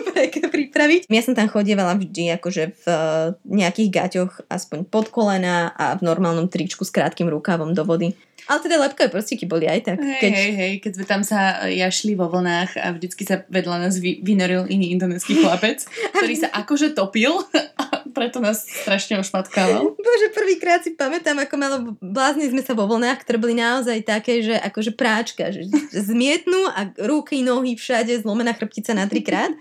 pripraviť. 0.56 1.00
Ja 1.08 1.22
som 1.24 1.32
tam 1.32 1.48
chodievala 1.48 1.96
vždy 1.96 2.36
akože 2.36 2.62
v 2.74 2.86
nejakých 3.48 3.88
gaťoch 3.90 4.32
aspoň 4.46 4.89
pod 4.90 5.08
kolena 5.14 5.70
a 5.78 5.94
v 5.94 6.02
normálnom 6.02 6.50
tričku 6.50 6.82
s 6.82 6.90
krátkým 6.90 7.30
rukávom 7.30 7.72
do 7.72 7.86
vody. 7.86 8.12
Ale 8.50 8.58
teda 8.66 8.82
lepkové 8.82 9.14
prstíky 9.14 9.46
boli 9.46 9.70
aj 9.70 9.80
tak. 9.86 9.98
Hej, 10.02 10.18
keď... 10.18 10.32
hej, 10.34 10.52
hej, 10.58 10.72
keď 10.82 10.92
sme 10.98 11.06
tam 11.06 11.22
sa 11.22 11.70
jašli 11.70 12.18
vo 12.18 12.26
vlnách 12.26 12.82
a 12.82 12.90
vždycky 12.90 13.22
sa 13.22 13.46
vedľa 13.46 13.86
nás 13.86 13.94
vy, 14.02 14.18
vynoril 14.26 14.66
iný 14.66 14.90
indonéský 14.90 15.38
chlapec, 15.42 15.86
ktorý 16.18 16.34
sa 16.34 16.48
akože 16.50 16.98
topil 16.98 17.30
a 17.80 18.02
preto 18.10 18.42
nás 18.42 18.66
strašne 18.66 19.22
ošmatkával. 19.22 19.94
Bože, 19.94 20.28
prvýkrát 20.34 20.82
si 20.82 20.98
pamätám, 20.98 21.38
ako 21.46 21.54
malo 21.54 21.76
blázni 22.02 22.50
sme 22.50 22.66
sa 22.66 22.74
vo 22.74 22.90
vlnách, 22.90 23.22
ktoré 23.22 23.38
boli 23.38 23.54
naozaj 23.54 24.02
také, 24.02 24.42
že 24.42 24.58
akože 24.58 24.98
práčka, 24.98 25.54
že 25.54 25.70
zmietnú 25.94 26.66
a 26.74 26.90
ruky, 27.06 27.46
nohy 27.46 27.78
všade, 27.78 28.18
zlomená 28.26 28.50
chrbtica 28.58 28.96
na 28.98 29.06
trikrát 29.06 29.54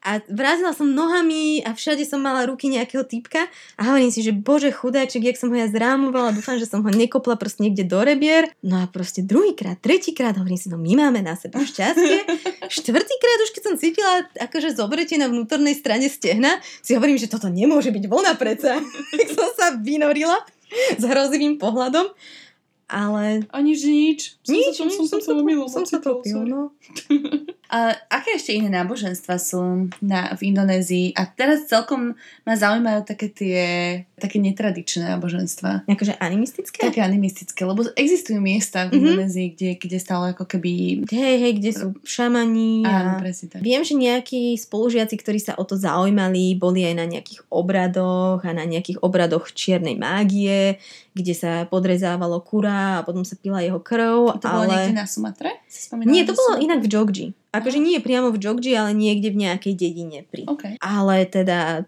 a 0.00 0.24
vrazila 0.32 0.72
som 0.72 0.88
nohami 0.88 1.60
a 1.60 1.76
všade 1.76 2.08
som 2.08 2.24
mala 2.24 2.48
ruky 2.48 2.72
nejakého 2.72 3.04
typka 3.04 3.44
a 3.76 3.92
hovorím 3.92 4.08
si, 4.08 4.24
že 4.24 4.32
bože 4.32 4.72
chudáček, 4.72 5.20
jak 5.20 5.36
som 5.36 5.52
ho 5.52 5.56
ja 5.60 5.68
zrámovala, 5.68 6.32
dúfam, 6.32 6.56
že 6.56 6.64
som 6.64 6.80
ho 6.80 6.88
nekopla 6.88 7.36
proste 7.36 7.60
niekde 7.68 7.84
do 7.84 8.00
rebier. 8.00 8.48
No 8.64 8.80
a 8.80 8.88
proste 8.88 9.20
druhýkrát, 9.20 9.76
tretíkrát 9.76 10.40
hovorím 10.40 10.56
si, 10.56 10.72
no 10.72 10.80
my 10.80 10.96
máme 10.96 11.20
na 11.20 11.36
seba 11.36 11.60
šťastie. 11.60 12.24
Štvrtýkrát 12.80 13.38
už 13.44 13.50
keď 13.52 13.62
som 13.62 13.74
cítila 13.76 14.24
akože 14.40 14.72
zobrete 14.72 15.20
na 15.20 15.28
vnútornej 15.28 15.76
strane 15.76 16.08
stehna, 16.08 16.64
si 16.80 16.96
hovorím, 16.96 17.20
že 17.20 17.28
toto 17.28 17.52
nemôže 17.52 17.92
byť 17.92 18.04
vlna 18.08 18.32
preca. 18.40 18.80
tak 19.20 19.28
som 19.36 19.52
sa 19.52 19.76
vynorila 19.76 20.40
s 20.96 21.02
hrozivým 21.02 21.60
pohľadom 21.60 22.14
Ale 22.88 23.44
O 23.52 23.58
nič, 23.60 23.84
nič. 23.84 24.20
nič, 24.48 24.74
som, 24.74 24.88
som, 24.88 25.04
som, 25.04 25.20
som, 25.20 25.38
omylom 25.38 25.68
som 25.68 25.84
sa 25.84 25.98
ocitol, 26.00 26.24
topil, 26.24 26.40
sorry. 26.40 26.50
no. 26.50 26.72
A 27.70 27.94
aké 28.10 28.34
ešte 28.34 28.50
iné 28.50 28.66
náboženstva 28.66 29.38
sú 29.38 29.86
na, 30.02 30.34
v 30.34 30.50
Indonézii? 30.50 31.14
A 31.14 31.22
teraz 31.24 31.70
celkom 31.70 32.18
ma 32.42 32.54
zaujímajú 32.58 33.06
také 33.06 33.30
tie 33.30 33.58
také 34.18 34.36
netradičné 34.36 35.16
náboženstva. 35.16 35.86
Akože 35.88 36.18
animistické? 36.20 36.82
Také 36.82 37.00
animistické, 37.00 37.64
lebo 37.64 37.86
existujú 37.96 38.36
miesta 38.42 38.90
v 38.90 38.92
Mhm. 38.92 38.98
Indonézii, 39.00 39.48
kde, 39.56 39.70
kde 39.78 39.96
stále 39.96 40.34
ako 40.34 40.44
keby... 40.44 40.70
Hej, 41.08 41.34
hej, 41.40 41.52
kde 41.56 41.70
sú 41.72 41.86
šamani 42.04 42.84
Áno, 42.84 43.16
a... 43.16 43.20
presne 43.22 43.48
tak. 43.48 43.62
Viem, 43.64 43.80
že 43.80 43.94
nejakí 43.96 44.58
spolužiaci, 44.58 45.14
ktorí 45.16 45.38
sa 45.40 45.56
o 45.56 45.64
to 45.64 45.78
zaujímali, 45.78 46.58
boli 46.58 46.84
aj 46.84 46.94
na 46.98 47.06
nejakých 47.08 47.40
obradoch 47.48 48.44
a 48.44 48.50
na 48.52 48.68
nejakých 48.68 49.00
obradoch 49.00 49.48
čiernej 49.54 49.96
mágie, 49.96 50.76
kde 51.14 51.32
sa 51.32 51.64
podrezávalo 51.64 52.42
kura 52.44 53.00
a 53.00 53.04
potom 53.06 53.24
sa 53.24 53.38
pila 53.40 53.64
jeho 53.64 53.80
krv. 53.80 54.36
To 54.36 54.46
bolo 54.46 54.68
ale... 54.68 54.90
niekde 54.90 55.00
na 55.00 55.06
Sumatre? 55.08 55.62
Nie, 56.04 56.28
to 56.28 56.36
bolo 56.36 56.58
Sumatra? 56.58 56.64
inak 56.66 56.80
v 56.84 56.88
Jogji. 56.90 57.26
Akože 57.50 57.82
nie 57.82 57.98
priamo 57.98 58.30
v 58.30 58.38
Jogji, 58.38 58.78
ale 58.78 58.94
niekde 58.94 59.34
v 59.34 59.42
nejakej 59.42 59.74
dedine 59.74 60.22
pri. 60.30 60.46
OK. 60.46 60.78
Ale 60.78 61.26
teda... 61.26 61.82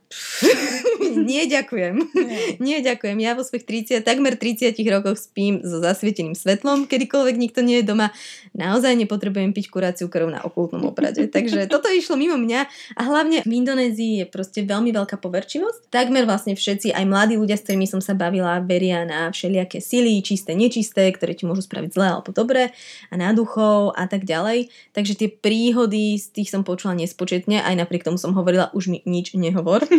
nie 1.31 1.45
ďakujem. 1.51 1.95
Nie. 2.15 2.41
Nie 2.59 2.79
ďakujem. 2.81 3.17
Ja 3.21 3.37
vo 3.37 3.45
svojich 3.45 3.65
30, 3.65 4.07
takmer 4.07 4.35
30 4.41 4.75
rokoch 4.89 5.19
spím 5.21 5.61
so 5.61 5.79
zasvieteným 5.83 6.35
svetlom, 6.35 6.89
kedykoľvek 6.89 7.37
nikto 7.39 7.61
nie 7.61 7.81
je 7.83 7.89
doma. 7.89 8.15
Naozaj 8.53 8.97
nepotrebujem 8.97 9.53
piť 9.53 9.73
kuraciu 9.73 10.07
krv 10.13 10.29
na 10.33 10.41
okultnom 10.45 10.85
obrade. 10.89 11.29
Takže 11.29 11.67
toto 11.73 11.89
išlo 11.93 12.17
mimo 12.17 12.37
mňa 12.37 12.61
a 12.97 13.03
hlavne 13.07 13.45
v 13.45 13.53
Indonézii 13.53 14.25
je 14.25 14.27
proste 14.29 14.65
veľmi 14.65 14.93
veľká 14.93 15.21
poverčivosť. 15.21 15.89
Takmer 15.93 16.25
vlastne 16.25 16.57
všetci, 16.57 16.93
aj 16.93 17.05
mladí 17.05 17.35
ľudia, 17.37 17.57
s 17.57 17.65
ktorými 17.65 17.89
som 17.89 18.01
sa 18.01 18.17
bavila, 18.17 18.61
veria 18.65 19.05
na 19.05 19.29
všelijaké 19.33 19.81
sily, 19.81 20.21
čisté, 20.25 20.57
nečisté, 20.57 21.09
ktoré 21.13 21.37
ti 21.37 21.45
môžu 21.45 21.65
spraviť 21.65 21.91
zle 21.93 22.07
alebo 22.19 22.31
dobre 22.33 22.73
a 23.09 23.15
na 23.17 23.33
duchov 23.37 23.93
a 23.97 24.09
tak 24.09 24.25
ďalej. 24.25 24.73
Takže 24.93 25.15
tie 25.19 25.29
príhody 25.29 26.17
z 26.21 26.33
tých 26.33 26.53
som 26.53 26.63
počula 26.63 26.93
nespočetne, 26.97 27.61
aj 27.65 27.75
napriek 27.77 28.05
tomu 28.05 28.21
som 28.21 28.37
hovorila, 28.37 28.71
už 28.77 28.93
mi 28.93 28.99
nič 29.05 29.35
nehovor. 29.35 29.85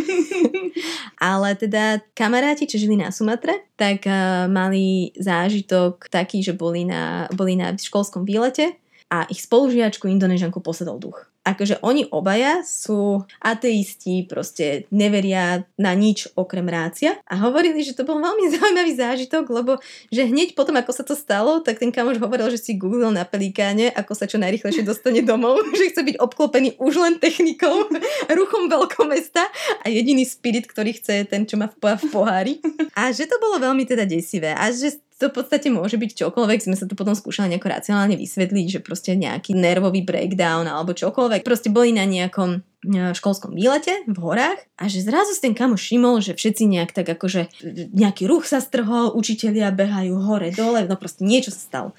Ale 1.20 1.58
teda 1.58 2.00
kamaráti, 2.16 2.70
čo 2.70 2.80
žili 2.80 2.96
na 2.96 3.10
Sumatre, 3.10 3.68
tak 3.74 4.06
uh, 4.06 4.46
mali 4.46 5.12
zážitok 5.18 6.08
taký, 6.08 6.40
že 6.40 6.56
boli 6.56 6.86
na, 6.86 7.26
boli 7.34 7.58
na 7.58 7.74
školskom 7.74 8.22
výlete 8.22 8.78
a 9.12 9.28
ich 9.28 9.44
spolužiačku 9.44 10.08
Indonežanku 10.08 10.62
posadol 10.64 10.98
duch. 11.02 11.33
Akože 11.44 11.76
oni 11.84 12.08
obaja 12.08 12.64
sú 12.64 13.20
ateisti, 13.36 14.24
proste 14.24 14.88
neveria 14.88 15.68
na 15.76 15.92
nič 15.92 16.32
okrem 16.40 16.64
rácia 16.64 17.20
a 17.28 17.36
hovorili, 17.36 17.84
že 17.84 17.92
to 17.92 18.08
bol 18.08 18.16
veľmi 18.16 18.48
zaujímavý 18.56 18.92
zážitok, 18.96 19.44
lebo 19.52 19.76
že 20.08 20.24
hneď 20.24 20.56
potom, 20.56 20.80
ako 20.80 20.92
sa 20.96 21.04
to 21.04 21.12
stalo, 21.12 21.60
tak 21.60 21.76
ten 21.76 21.92
kamoš 21.92 22.16
hovoril, 22.16 22.48
že 22.48 22.64
si 22.64 22.72
googlil 22.80 23.12
na 23.12 23.28
pelikáne, 23.28 23.92
ako 23.92 24.16
sa 24.16 24.24
čo 24.24 24.40
najrychlejšie 24.40 24.88
dostane 24.88 25.20
domov, 25.20 25.60
že 25.78 25.92
chce 25.92 26.00
byť 26.00 26.16
obklopený 26.16 26.80
už 26.80 26.94
len 26.96 27.14
technikou, 27.20 27.92
ruchom 28.40 28.72
veľkomesta 28.72 29.44
a 29.84 29.86
jediný 29.92 30.24
spirit, 30.24 30.64
ktorý 30.64 30.96
chce 30.96 31.22
je 31.22 31.24
ten, 31.28 31.44
čo 31.44 31.60
má 31.60 31.68
v, 31.68 31.76
po- 31.76 31.92
v 31.92 32.04
pohári. 32.08 32.54
A 32.96 33.12
že 33.12 33.28
to 33.28 33.36
bolo 33.36 33.60
veľmi 33.60 33.84
teda 33.84 34.08
desivé 34.08 34.56
a 34.56 34.72
že 34.72 35.03
to 35.18 35.30
v 35.30 35.36
podstate 35.40 35.70
môže 35.70 35.94
byť 35.94 36.10
čokoľvek, 36.26 36.58
sme 36.58 36.74
sa 36.74 36.90
to 36.90 36.98
potom 36.98 37.14
skúšali 37.14 37.54
nejako 37.54 37.70
racionálne 37.70 38.18
vysvetliť, 38.18 38.66
že 38.66 38.80
proste 38.82 39.14
nejaký 39.14 39.54
nervový 39.54 40.02
breakdown 40.02 40.66
alebo 40.66 40.90
čokoľvek. 40.90 41.46
Proste 41.46 41.70
boli 41.70 41.94
na 41.94 42.02
nejakom 42.02 42.58
e, 42.58 43.14
školskom 43.14 43.54
výlete 43.54 44.02
v 44.10 44.18
horách 44.18 44.58
a 44.74 44.90
že 44.90 45.06
zrazu 45.06 45.38
si 45.38 45.46
ten 45.46 45.54
kamo 45.54 45.78
všimol, 45.78 46.18
že 46.18 46.34
všetci 46.34 46.66
nejak 46.66 46.90
tak 46.90 47.06
akože 47.06 47.46
nejaký 47.94 48.26
ruch 48.26 48.50
sa 48.50 48.58
strhol, 48.58 49.14
učitelia 49.14 49.70
behajú 49.70 50.18
hore, 50.18 50.50
dole, 50.50 50.82
no 50.90 50.98
proste 50.98 51.22
niečo 51.22 51.54
sa 51.54 51.62
stalo 51.62 51.90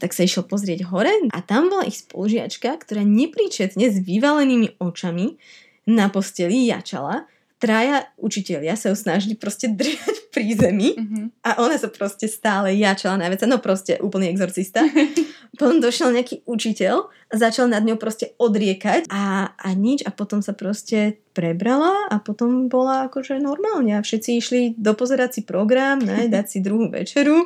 tak 0.00 0.16
sa 0.16 0.24
išiel 0.24 0.48
pozrieť 0.48 0.88
hore 0.88 1.12
a 1.28 1.38
tam 1.44 1.68
bola 1.68 1.84
ich 1.84 2.00
spolužiačka, 2.00 2.72
ktorá 2.80 3.04
nepríčetne 3.04 3.92
s 3.92 4.00
vyvalenými 4.00 4.80
očami 4.80 5.36
na 5.84 6.08
posteli 6.08 6.64
jačala. 6.64 7.28
Traja 7.60 8.08
učitelia 8.16 8.72
sa 8.72 8.88
ju 8.88 8.96
snažili 8.96 9.36
proste 9.36 9.68
držať 9.68 10.32
pri 10.32 10.56
zemi 10.56 10.96
Mhm. 10.96 11.44
a 11.44 11.60
ona 11.60 11.76
sa 11.76 11.92
proste 11.92 12.24
stále 12.24 12.72
jačala 12.72 13.20
najviac. 13.20 13.44
No 13.44 13.60
proste 13.60 14.00
úplný 14.00 14.32
exorcista. 14.32 14.80
Potom 15.60 15.76
došiel 15.76 16.08
nejaký 16.08 16.40
učiteľ 16.48 17.12
a 17.28 17.34
začal 17.36 17.68
nad 17.68 17.84
ňou 17.84 18.00
proste 18.00 18.32
odriekať 18.40 19.12
a, 19.12 19.52
a 19.52 19.68
nič 19.76 20.00
a 20.06 20.10
potom 20.14 20.40
sa 20.40 20.56
proste 20.56 21.20
prebrala 21.36 22.08
a 22.08 22.16
potom 22.16 22.72
bola 22.72 23.06
akože 23.12 23.36
normálne 23.36 23.92
a 23.92 24.00
všetci 24.00 24.30
išli 24.40 24.60
dopozerať 24.80 25.30
si 25.36 25.40
program, 25.44 26.00
ne, 26.00 26.26
dať 26.32 26.46
si 26.48 26.58
druhú 26.64 26.88
večeru 26.88 27.44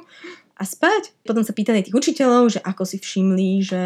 a 0.54 0.62
spať. 0.62 1.10
Potom 1.26 1.42
sa 1.42 1.50
pýtali 1.50 1.82
tých 1.82 1.96
učiteľov, 1.96 2.54
že 2.54 2.60
ako 2.62 2.86
si 2.86 3.02
všimli, 3.02 3.50
že 3.66 3.82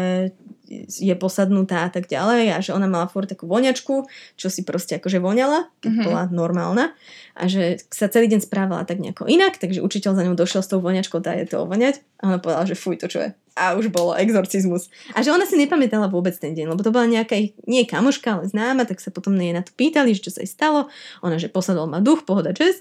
je 0.85 1.15
posadnutá 1.17 1.83
a 1.83 1.89
tak 1.89 2.05
ďalej 2.05 2.53
a 2.53 2.57
že 2.61 2.71
ona 2.77 2.85
mala 2.85 3.09
furt 3.09 3.25
takú 3.25 3.49
voňačku, 3.49 4.05
čo 4.37 4.47
si 4.53 4.61
proste 4.61 5.01
akože 5.01 5.17
voňala, 5.17 5.65
keď 5.81 5.91
Mhm. 5.91 6.03
bola 6.05 6.23
normálna 6.29 6.85
a 7.33 7.43
že 7.49 7.81
sa 7.89 8.05
celý 8.05 8.29
deň 8.29 8.45
správala 8.45 8.85
tak 8.85 9.01
nejako 9.01 9.25
inak, 9.25 9.57
takže 9.57 9.81
učiteľ 9.81 10.13
za 10.13 10.23
ňou 10.29 10.37
došiel 10.37 10.61
s 10.61 10.69
tou 10.69 10.77
voňačkou, 10.79 11.17
dá 11.19 11.33
je 11.33 11.49
to 11.49 11.65
ovoňať 11.65 11.99
a 12.21 12.29
ona 12.29 12.37
povedala, 12.37 12.69
že 12.69 12.77
fuj, 12.77 13.01
to 13.01 13.09
čo 13.09 13.19
je. 13.25 13.29
A 13.59 13.75
už 13.75 13.91
bolo 13.91 14.15
exorcizmus. 14.15 14.87
A 15.11 15.19
že 15.19 15.35
ona 15.35 15.43
si 15.43 15.59
nepamätala 15.59 16.07
vôbec 16.07 16.31
ten 16.39 16.55
deň, 16.55 16.71
lebo 16.71 16.79
to 16.79 16.95
bola 16.95 17.03
nejaká, 17.11 17.35
nie 17.67 17.83
kamoška, 17.83 18.39
ale 18.39 18.47
známa, 18.47 18.87
tak 18.87 19.03
sa 19.03 19.11
potom 19.11 19.35
jej 19.35 19.51
na 19.51 19.59
to 19.59 19.75
pýtali, 19.75 20.15
že 20.15 20.23
čo 20.23 20.31
sa 20.31 20.39
jej 20.39 20.47
stalo. 20.47 20.87
Ona, 21.19 21.35
že 21.35 21.51
posadol 21.51 21.91
ma 21.91 21.99
duch, 21.99 22.23
pohoda, 22.23 22.55
jazz. 22.55 22.79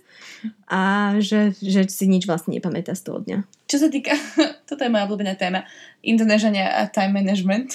A 0.70 1.12
že, 1.18 1.58
že 1.58 1.90
si 1.90 2.06
nič 2.06 2.30
vlastne 2.30 2.54
nepamätá 2.54 2.94
z 2.94 3.10
toho 3.10 3.18
dňa. 3.18 3.42
Čo 3.66 3.84
sa 3.84 3.88
týka, 3.90 4.14
toto 4.70 4.80
je 4.80 4.92
moja 4.92 5.04
obľúbená 5.10 5.34
téma, 5.34 5.66
Indonéžania 6.00 6.70
a 6.78 6.86
time 6.86 7.18
management. 7.18 7.74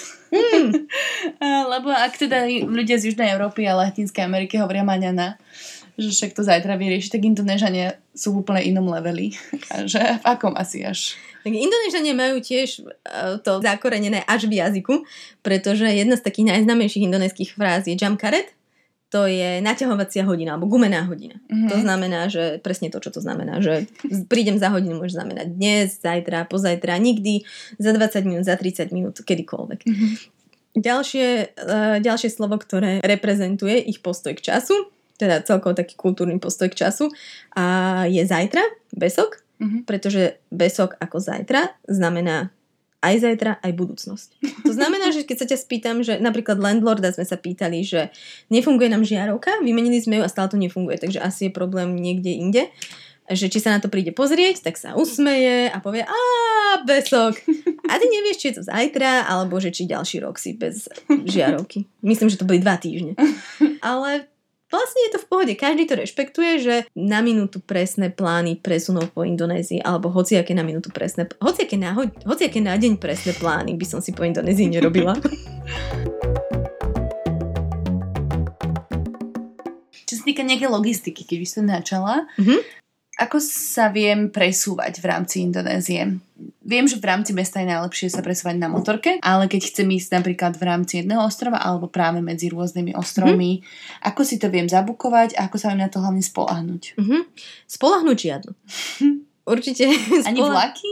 A, 1.44 1.68
Lebo 1.76 1.92
ak 1.92 2.16
teda 2.16 2.48
ľudia 2.48 2.96
z 2.96 3.12
Južnej 3.12 3.36
Európy 3.36 3.68
a 3.68 3.76
Latinskej 3.76 4.24
Ameriky 4.24 4.56
hovoria 4.58 4.88
maňana, 4.88 5.36
že 5.98 6.10
však 6.10 6.34
to 6.34 6.42
zajtra 6.42 6.74
vyrieši, 6.74 7.14
tak 7.14 7.22
Indonéžania 7.22 8.02
sú 8.18 8.34
v 8.34 8.42
úplne 8.42 8.66
inom 8.66 8.90
leveli. 8.90 9.38
A 9.74 9.86
že 9.86 10.02
v 10.02 10.24
akom 10.26 10.58
asi 10.58 10.82
až? 10.82 11.14
Tak 11.46 11.54
Indonéžania 11.54 12.16
majú 12.18 12.42
tiež 12.42 12.88
uh, 12.88 13.38
to 13.44 13.62
zakorenené 13.62 14.26
až 14.26 14.50
v 14.50 14.58
jazyku, 14.58 15.06
pretože 15.46 15.86
jedna 15.86 16.18
z 16.18 16.26
takých 16.26 16.56
najznámejších 16.56 17.06
indonéskych 17.06 17.54
fráz 17.54 17.86
je 17.86 17.94
jump 18.00 18.18
karet, 18.18 18.50
to 19.14 19.30
je 19.30 19.62
naťahovacia 19.62 20.26
hodina, 20.26 20.58
alebo 20.58 20.66
gumená 20.66 21.06
hodina. 21.06 21.38
Mhm. 21.46 21.70
To 21.70 21.78
znamená, 21.78 22.34
že 22.34 22.58
presne 22.66 22.90
to, 22.90 22.98
čo 22.98 23.14
to 23.14 23.22
znamená, 23.22 23.62
že 23.62 23.86
prídem 24.26 24.58
za 24.58 24.74
hodinu, 24.74 24.98
môže 24.98 25.14
znamenať 25.14 25.54
dnes, 25.54 26.02
zajtra, 26.02 26.50
pozajtra, 26.50 26.98
nikdy, 26.98 27.46
za 27.78 27.94
20 27.94 28.26
minút, 28.26 28.50
za 28.50 28.58
30 28.58 28.90
minút, 28.90 29.22
kedykoľvek. 29.22 29.80
Mhm. 29.86 30.08
Ďalšie, 30.74 31.28
uh, 31.54 32.02
ďalšie 32.02 32.34
slovo, 32.34 32.58
ktoré 32.58 32.98
reprezentuje 33.06 33.78
ich 33.78 34.02
postoj 34.02 34.34
k 34.34 34.42
času, 34.42 34.90
teda 35.17 35.45
celkovo 35.45 35.78
taký 35.78 35.93
kultúrny 35.95 36.39
postoj 36.41 36.69
k 36.69 36.88
času, 36.88 37.10
a 37.54 37.63
je 38.10 38.23
zajtra, 38.26 38.62
besok, 38.93 39.41
Mhm. 39.62 39.86
pretože 39.88 40.41
besok 40.52 40.97
ako 40.99 41.21
zajtra 41.23 41.71
znamená 41.88 42.52
aj 43.04 43.15
zajtra, 43.19 43.60
aj 43.60 43.71
budúcnosť. 43.76 44.30
To 44.63 44.71
znamená, 44.71 45.12
že 45.12 45.28
keď 45.28 45.38
sa 45.43 45.47
ťa 45.47 45.58
spýtam, 45.60 45.95
že 46.08 46.23
napríklad 46.23 46.56
landlorda 46.56 47.12
sme 47.12 47.28
sa 47.28 47.36
pýtali, 47.36 47.84
že 47.84 48.12
nefunguje 48.47 48.88
nám 48.88 49.04
žiarovka, 49.04 49.60
vymenili 49.60 49.99
sme 49.99 50.19
ju 50.19 50.23
a 50.23 50.32
stále 50.32 50.47
to 50.47 50.56
nefunguje, 50.56 50.99
takže 51.04 51.19
asi 51.19 51.47
je 51.47 51.56
problém 51.56 51.95
niekde 51.95 52.32
inde 52.32 52.63
že 53.23 53.47
či 53.47 53.63
sa 53.63 53.71
na 53.71 53.80
to 53.80 53.88
príde 53.88 54.12
pozrieť, 54.12 54.67
tak 54.67 54.76
sa 54.76 54.99
usmeje 54.99 55.71
a 55.71 55.80
povie, 55.80 56.04
a 56.04 56.19
besok. 56.84 57.39
A 57.88 57.95
ty 57.95 58.06
nevieš, 58.12 58.36
či 58.36 58.45
je 58.52 58.56
to 58.60 58.63
zajtra, 58.67 59.32
alebo 59.32 59.63
že 59.63 59.71
či 59.71 59.88
ďalší 59.88 60.19
rok 60.19 60.36
si 60.36 60.52
bez 60.52 60.91
žiarovky. 61.08 61.88
Myslím, 62.04 62.28
že 62.28 62.36
to 62.36 62.43
boli 62.43 62.60
dva 62.60 62.76
týždne. 62.76 63.15
Ale 63.80 64.28
vlastne 64.74 65.02
je 65.04 65.12
to 65.12 65.20
v 65.20 65.28
pohode. 65.28 65.54
Každý 65.56 65.86
to 65.86 65.96
rešpektuje, 65.96 66.52
že 66.58 66.76
na 66.92 67.20
minútu 67.20 67.60
presné 67.60 68.10
plány 68.10 68.58
presunov 68.58 69.08
po 69.08 69.22
Indonézii, 69.22 69.80
alebo 69.80 70.10
hociaké 70.10 70.52
na 70.52 70.62
minútu 70.62 70.90
presné, 70.90 71.30
hociaké 71.38 71.76
na, 71.76 71.94
ho- 71.94 72.10
hociaké 72.26 72.58
na 72.58 72.74
deň 72.74 72.98
presné 72.98 73.34
plány 73.34 73.74
by 73.74 73.86
som 73.86 74.00
si 74.00 74.10
po 74.10 74.24
Indonézii 74.24 74.68
nerobila. 74.68 75.14
Čo 80.04 80.14
sa 80.16 80.24
týka 80.24 80.44
nejakej 80.44 80.70
logistiky, 80.70 81.24
keď 81.24 81.38
by 81.38 81.48
som 81.48 81.64
načala, 81.66 82.16
Mhm. 82.36 82.58
Ako 83.13 83.38
sa 83.43 83.93
viem 83.93 84.34
presúvať 84.34 84.97
v 84.97 85.06
rámci 85.06 85.45
Indonézie? 85.45 86.17
Viem, 86.65 86.86
že 86.89 86.97
v 86.97 87.06
rámci 87.06 87.32
mesta 87.32 87.62
je 87.62 87.69
najlepšie 87.69 88.10
sa 88.10 88.26
presúvať 88.26 88.58
na 88.58 88.67
motorke, 88.71 89.21
ale 89.21 89.45
keď 89.45 89.69
chcem 89.69 89.88
ísť 89.93 90.17
napríklad 90.17 90.58
v 90.58 90.63
rámci 90.65 90.93
jedného 91.04 91.21
ostrova 91.21 91.62
alebo 91.62 91.88
práve 91.88 92.19
medzi 92.26 92.49
rôznymi 92.49 92.97
ostrovmi, 92.97 93.62
ako 94.02 94.21
si 94.26 94.41
to 94.41 94.49
viem 94.49 94.65
zabukovať 94.65 95.38
a 95.38 95.45
ako 95.45 95.56
sa 95.62 95.71
viem 95.71 95.86
na 95.86 95.91
to 95.93 96.02
hlavne 96.02 96.23
spolahnuť? 96.26 96.97
Mhm. 96.97 97.17
Spolahnuť 97.69 98.17
žiadnu. 98.17 98.52
Určite 99.54 99.86
Ani 100.23 100.39
spola- 100.39 100.56
vlaky? 100.71 100.89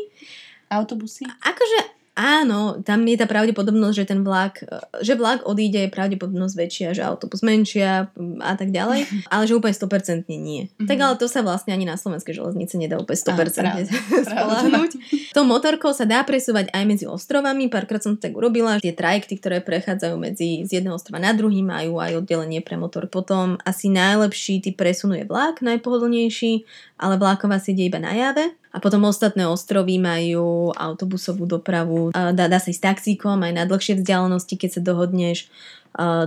Autobusy? 0.72 1.24
Akože 1.28 2.01
Áno, 2.12 2.84
tam 2.84 3.08
je 3.08 3.16
tá 3.16 3.24
pravdepodobnosť, 3.24 3.96
že 3.96 4.06
ten 4.12 4.20
vlak, 4.20 4.68
že 5.00 5.16
vlak 5.16 5.48
odíde, 5.48 5.88
je 5.88 5.96
pravdepodobnosť 5.96 6.56
väčšia, 6.60 6.88
že 6.92 7.08
autobus 7.08 7.40
menšia 7.40 8.12
a 8.44 8.54
tak 8.60 8.76
ďalej, 8.76 9.08
ale 9.34 9.44
že 9.48 9.56
úplne 9.56 9.72
100% 9.72 10.28
nie. 10.28 10.68
Mm-hmm. 10.68 10.92
Tak 10.92 10.98
ale 11.00 11.16
to 11.16 11.32
sa 11.32 11.40
vlastne 11.40 11.72
ani 11.72 11.88
na 11.88 11.96
slovenskej 11.96 12.36
železnice 12.36 12.76
nedá 12.76 13.00
úplne 13.00 13.16
100% 13.16 13.88
spolahnuť. 14.28 14.92
To 15.32 15.48
motorkou 15.48 15.96
sa 15.96 16.04
dá 16.04 16.20
presúvať 16.28 16.68
aj 16.76 16.84
medzi 16.84 17.06
ostrovami, 17.08 17.72
párkrát 17.72 18.04
som 18.04 18.20
to 18.20 18.28
tak 18.28 18.36
urobila, 18.36 18.84
tie 18.84 18.92
trajekty, 18.92 19.40
ktoré 19.40 19.64
prechádzajú 19.64 20.16
medzi 20.20 20.68
z 20.68 20.84
jedného 20.84 21.00
ostrova 21.00 21.24
na 21.24 21.32
druhý, 21.32 21.64
majú 21.64 22.04
aj 22.04 22.28
oddelenie 22.28 22.60
pre 22.60 22.76
motor. 22.76 23.08
Potom 23.08 23.56
asi 23.64 23.88
najlepší 23.88 24.60
typ 24.60 24.76
presunu 24.76 25.16
je 25.16 25.24
vlak, 25.24 25.64
najpohodlnejší, 25.64 26.68
ale 27.02 27.18
vláková 27.18 27.58
sieť 27.58 27.82
je 27.82 27.90
iba 27.90 27.98
na 27.98 28.14
jave 28.14 28.54
a 28.70 28.78
potom 28.78 29.10
ostatné 29.10 29.50
ostrovy 29.50 29.98
majú 29.98 30.70
autobusovú 30.78 31.50
dopravu. 31.50 32.14
Dá, 32.14 32.46
dá 32.46 32.58
sa 32.62 32.70
ísť 32.70 32.94
taxíkom 32.94 33.42
aj 33.42 33.54
na 33.58 33.64
dlhšie 33.66 33.98
vzdialenosti, 33.98 34.56
keď 34.56 34.70
sa 34.78 34.82
dohodneš. 34.86 35.50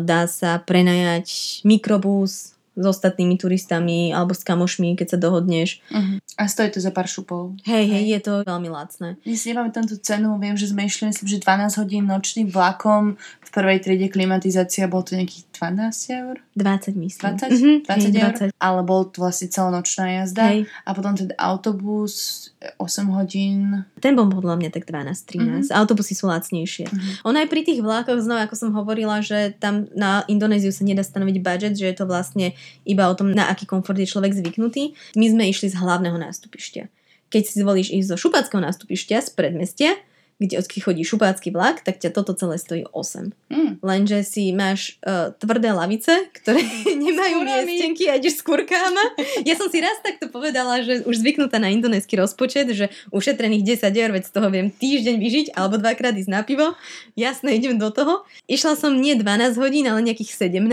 Dá 0.02 0.26
sa 0.26 0.58
prenajať 0.60 1.62
mikrobus, 1.62 2.54
s 2.74 2.84
ostatnými 2.84 3.38
turistami 3.38 4.10
alebo 4.10 4.34
s 4.34 4.42
kamošmi, 4.42 4.98
keď 4.98 5.14
sa 5.14 5.18
dohodneš. 5.18 5.78
Uh-huh. 5.94 6.18
A 6.34 6.50
stojí 6.50 6.74
to 6.74 6.82
za 6.82 6.90
pár 6.90 7.06
šupov. 7.06 7.54
Hej, 7.62 7.86
hej, 7.86 8.04
je 8.18 8.20
to 8.20 8.32
veľmi 8.42 8.66
lacné. 8.66 9.14
Ja 9.22 9.36
si 9.38 9.54
nepamätám 9.54 9.86
tú 9.86 9.94
cenu, 10.02 10.34
viem, 10.42 10.58
že 10.58 10.74
sme 10.74 10.90
išli, 10.90 11.06
myslím, 11.06 11.28
že 11.30 11.38
12 11.38 11.78
hodín 11.78 12.10
nočným 12.10 12.50
vlakom, 12.50 13.14
v 13.14 13.50
prvej 13.54 13.78
triede 13.78 14.10
klimatizácia, 14.10 14.90
bolo 14.90 15.06
to 15.06 15.14
nejakých 15.14 15.46
12 15.54 16.18
eur? 16.20 16.34
20 16.58 16.98
myslím. 16.98 17.38
20? 17.38 17.48
Mm-hmm. 17.48 17.76
20 17.86 18.10
hej, 18.10 18.22
eur? 18.26 18.32
20. 18.50 18.58
Ale 18.58 18.80
bol 18.82 19.06
to 19.06 19.22
vlastne 19.22 19.48
celonočná 19.48 20.04
jazda. 20.20 20.50
Hej. 20.50 20.66
A 20.82 20.90
potom 20.92 21.14
ten 21.14 21.30
autobus 21.38 22.50
8 22.82 23.06
hodín. 23.14 23.86
Ten 24.02 24.18
bol 24.18 24.26
podľa 24.26 24.58
mňa 24.58 24.70
tak 24.74 24.90
12-13. 24.90 25.38
Mm-hmm. 25.38 25.62
Autobusy 25.70 26.12
sú 26.18 26.26
lacnejšie. 26.26 26.90
Mm-hmm. 26.90 27.26
Ono 27.30 27.36
aj 27.38 27.48
pri 27.48 27.62
tých 27.62 27.80
vlákoch, 27.80 28.18
znova 28.18 28.50
ako 28.50 28.54
som 28.58 28.70
hovorila, 28.74 29.22
že 29.22 29.54
tam 29.56 29.86
na 29.94 30.26
Indonéziu 30.26 30.74
sa 30.74 30.82
nedá 30.82 31.06
stanoviť 31.06 31.36
budget, 31.38 31.74
že 31.78 31.86
je 31.86 31.96
to 31.96 32.04
vlastne 32.04 32.52
iba 32.82 33.06
o 33.06 33.14
tom, 33.14 33.30
na 33.30 33.46
aký 33.46 33.64
komfort 33.64 33.96
je 33.96 34.10
človek 34.10 34.34
zvyknutý. 34.34 34.98
My 35.14 35.30
sme 35.30 35.46
išli 35.46 35.70
z 35.70 35.78
hlavného 35.78 36.18
nástupišťa. 36.18 36.90
Keď 37.30 37.42
si 37.46 37.54
zvolíš 37.62 37.88
ísť 37.90 38.14
zo 38.14 38.16
šupackého 38.18 38.62
nástupišťa 38.62 39.16
z 39.22 39.28
predmestia, 39.34 39.92
kde 40.42 40.58
odky 40.58 40.82
chodí 40.82 41.06
šupácky 41.06 41.54
vlak, 41.54 41.86
tak 41.86 42.02
ťa 42.02 42.10
toto 42.10 42.34
celé 42.34 42.58
stojí 42.58 42.82
8. 42.90 43.30
Mm. 43.54 43.72
Lenže 43.80 44.26
si 44.26 44.50
máš 44.50 44.98
uh, 45.06 45.30
tvrdé 45.38 45.70
lavice, 45.70 46.10
ktoré 46.34 46.58
nemajú 47.06 47.46
miestenky 47.46 48.10
a 48.10 48.18
ideš 48.18 48.40
s 48.40 48.42
kurkáma. 48.42 49.14
Ja 49.46 49.54
som 49.54 49.70
si 49.70 49.78
raz 49.78 49.94
takto 50.02 50.26
povedala, 50.26 50.82
že 50.82 51.06
už 51.06 51.22
zvyknutá 51.22 51.62
na 51.62 51.70
indonéský 51.70 52.18
rozpočet, 52.18 52.74
že 52.74 52.90
ušetrených 53.14 53.78
10 53.78 53.94
eur, 53.94 54.10
veď 54.10 54.24
z 54.26 54.32
toho 54.34 54.48
viem 54.50 54.68
týždeň 54.74 55.16
vyžiť 55.22 55.46
alebo 55.54 55.78
dvakrát 55.78 56.18
ísť 56.18 56.30
na 56.30 56.42
pivo. 56.42 56.74
Jasné, 57.14 57.54
idem 57.54 57.78
do 57.78 57.94
toho. 57.94 58.26
Išla 58.50 58.74
som 58.74 58.98
nie 58.98 59.14
12 59.14 59.54
hodín, 59.62 59.86
ale 59.86 60.02
nejakých 60.02 60.50
17 60.50 60.66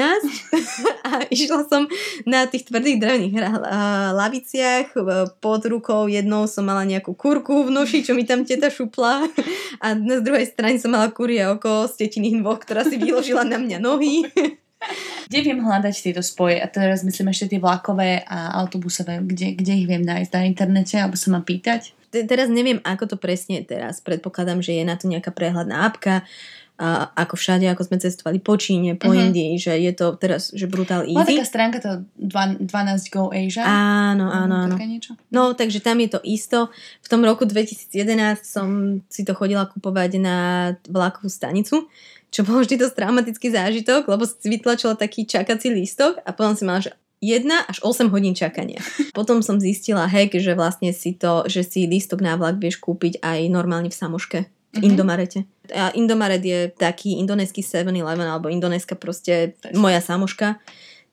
a 1.10 1.12
išla 1.30 1.70
som 1.70 1.86
na 2.26 2.50
tých 2.50 2.66
tvrdých 2.66 2.98
drevených 2.98 3.36
laviciach 4.18 4.98
pod 5.38 5.62
rukou 5.70 6.10
jednou 6.10 6.50
som 6.50 6.66
mala 6.66 6.84
nejakú 6.84 7.14
kurku 7.14 7.68
v 7.68 7.70
noši, 7.70 8.02
čo 8.02 8.18
mi 8.18 8.26
tam 8.26 8.44
teta 8.44 8.74
šupla 8.74 9.30
a 9.84 9.94
na 9.98 10.20
druhej 10.22 10.48
strane 10.50 10.78
som 10.78 10.94
mala 10.94 11.10
kurie 11.12 11.42
oko 11.48 11.88
z 11.90 12.08
tetiných 12.08 12.42
dvoch, 12.42 12.62
ktorá 12.62 12.86
si 12.86 13.00
vyložila 13.00 13.48
na 13.48 13.58
mňa 13.58 13.78
nohy. 13.80 14.26
Kde 15.30 15.40
viem 15.46 15.62
hľadať 15.62 15.94
tieto 15.94 16.26
spoje? 16.26 16.58
A 16.58 16.66
teraz 16.66 17.06
myslím 17.06 17.30
ešte 17.30 17.56
tie 17.56 17.62
vlakové 17.62 18.26
a 18.26 18.58
autobusové. 18.60 19.22
Kde, 19.22 19.54
kde 19.56 19.74
ich 19.78 19.88
viem 19.88 20.02
nájsť? 20.02 20.32
Na 20.34 20.44
internete? 20.44 20.98
Alebo 20.98 21.16
sa 21.16 21.30
ma 21.32 21.46
pýtať? 21.46 21.94
Teraz 22.12 22.52
neviem, 22.52 22.84
ako 22.84 23.16
to 23.16 23.18
presne 23.22 23.64
teraz. 23.64 24.04
Predpokladám, 24.04 24.60
že 24.60 24.76
je 24.76 24.84
na 24.84 25.00
to 25.00 25.08
nejaká 25.08 25.32
prehľadná 25.32 25.88
apka 25.88 26.28
a 26.82 27.14
ako 27.14 27.38
všade, 27.38 27.70
ako 27.70 27.86
sme 27.86 28.02
cestovali 28.02 28.42
po 28.42 28.58
Číne, 28.58 28.98
po 28.98 29.14
uh-huh. 29.14 29.30
Indii, 29.30 29.54
že 29.62 29.78
je 29.78 29.94
to 29.94 30.18
teraz, 30.18 30.50
že 30.50 30.66
brutál 30.66 31.06
easy. 31.06 31.14
Má 31.14 31.30
taká 31.30 31.46
stránka 31.46 31.78
to 31.78 31.92
12 32.18 32.66
Go 33.14 33.30
Asia? 33.30 33.62
Áno, 33.62 34.26
áno, 34.34 34.66
áno. 34.66 34.76
Niečo? 34.82 35.14
No, 35.30 35.54
takže 35.54 35.78
tam 35.78 36.02
je 36.02 36.18
to 36.18 36.20
isto. 36.26 36.74
V 37.06 37.08
tom 37.08 37.22
roku 37.22 37.46
2011 37.46 38.42
som 38.42 38.98
si 39.14 39.22
to 39.22 39.38
chodila 39.38 39.70
kupovať 39.70 40.18
na 40.18 40.38
vlakovú 40.90 41.30
stanicu, 41.30 41.86
čo 42.34 42.42
bol 42.42 42.66
vždy 42.66 42.82
dosť 42.82 42.98
traumatický 42.98 43.54
zážitok, 43.54 44.10
lebo 44.10 44.26
si 44.26 44.50
vytlačila 44.50 44.98
taký 44.98 45.30
čakací 45.30 45.70
lístok 45.70 46.26
a 46.26 46.34
potom 46.34 46.58
si 46.58 46.66
mala, 46.66 46.82
že 46.82 46.98
1 47.22 47.46
až 47.70 47.78
8 47.86 48.10
hodín 48.10 48.34
čakania. 48.34 48.82
Potom 49.14 49.46
som 49.46 49.62
zistila 49.62 50.10
hack, 50.10 50.34
že 50.42 50.58
vlastne 50.58 50.90
si 50.90 51.14
to, 51.14 51.46
že 51.46 51.62
si 51.62 51.86
lístok 51.86 52.26
na 52.26 52.34
vlak 52.34 52.58
vieš 52.58 52.82
kúpiť 52.82 53.22
aj 53.22 53.46
normálne 53.54 53.94
v 53.94 54.00
samoške 54.02 54.50
v 54.72 54.80
mm-hmm. 54.80 54.88
Indomarete. 54.88 55.40
A 55.76 55.92
Indomaret 55.96 56.44
je 56.44 56.72
taký 56.72 57.20
indonéský 57.20 57.60
7-Eleven 57.60 58.28
alebo 58.28 58.48
indonéska 58.48 58.96
proste 58.96 59.60
moja 59.76 60.00
samoška. 60.00 60.60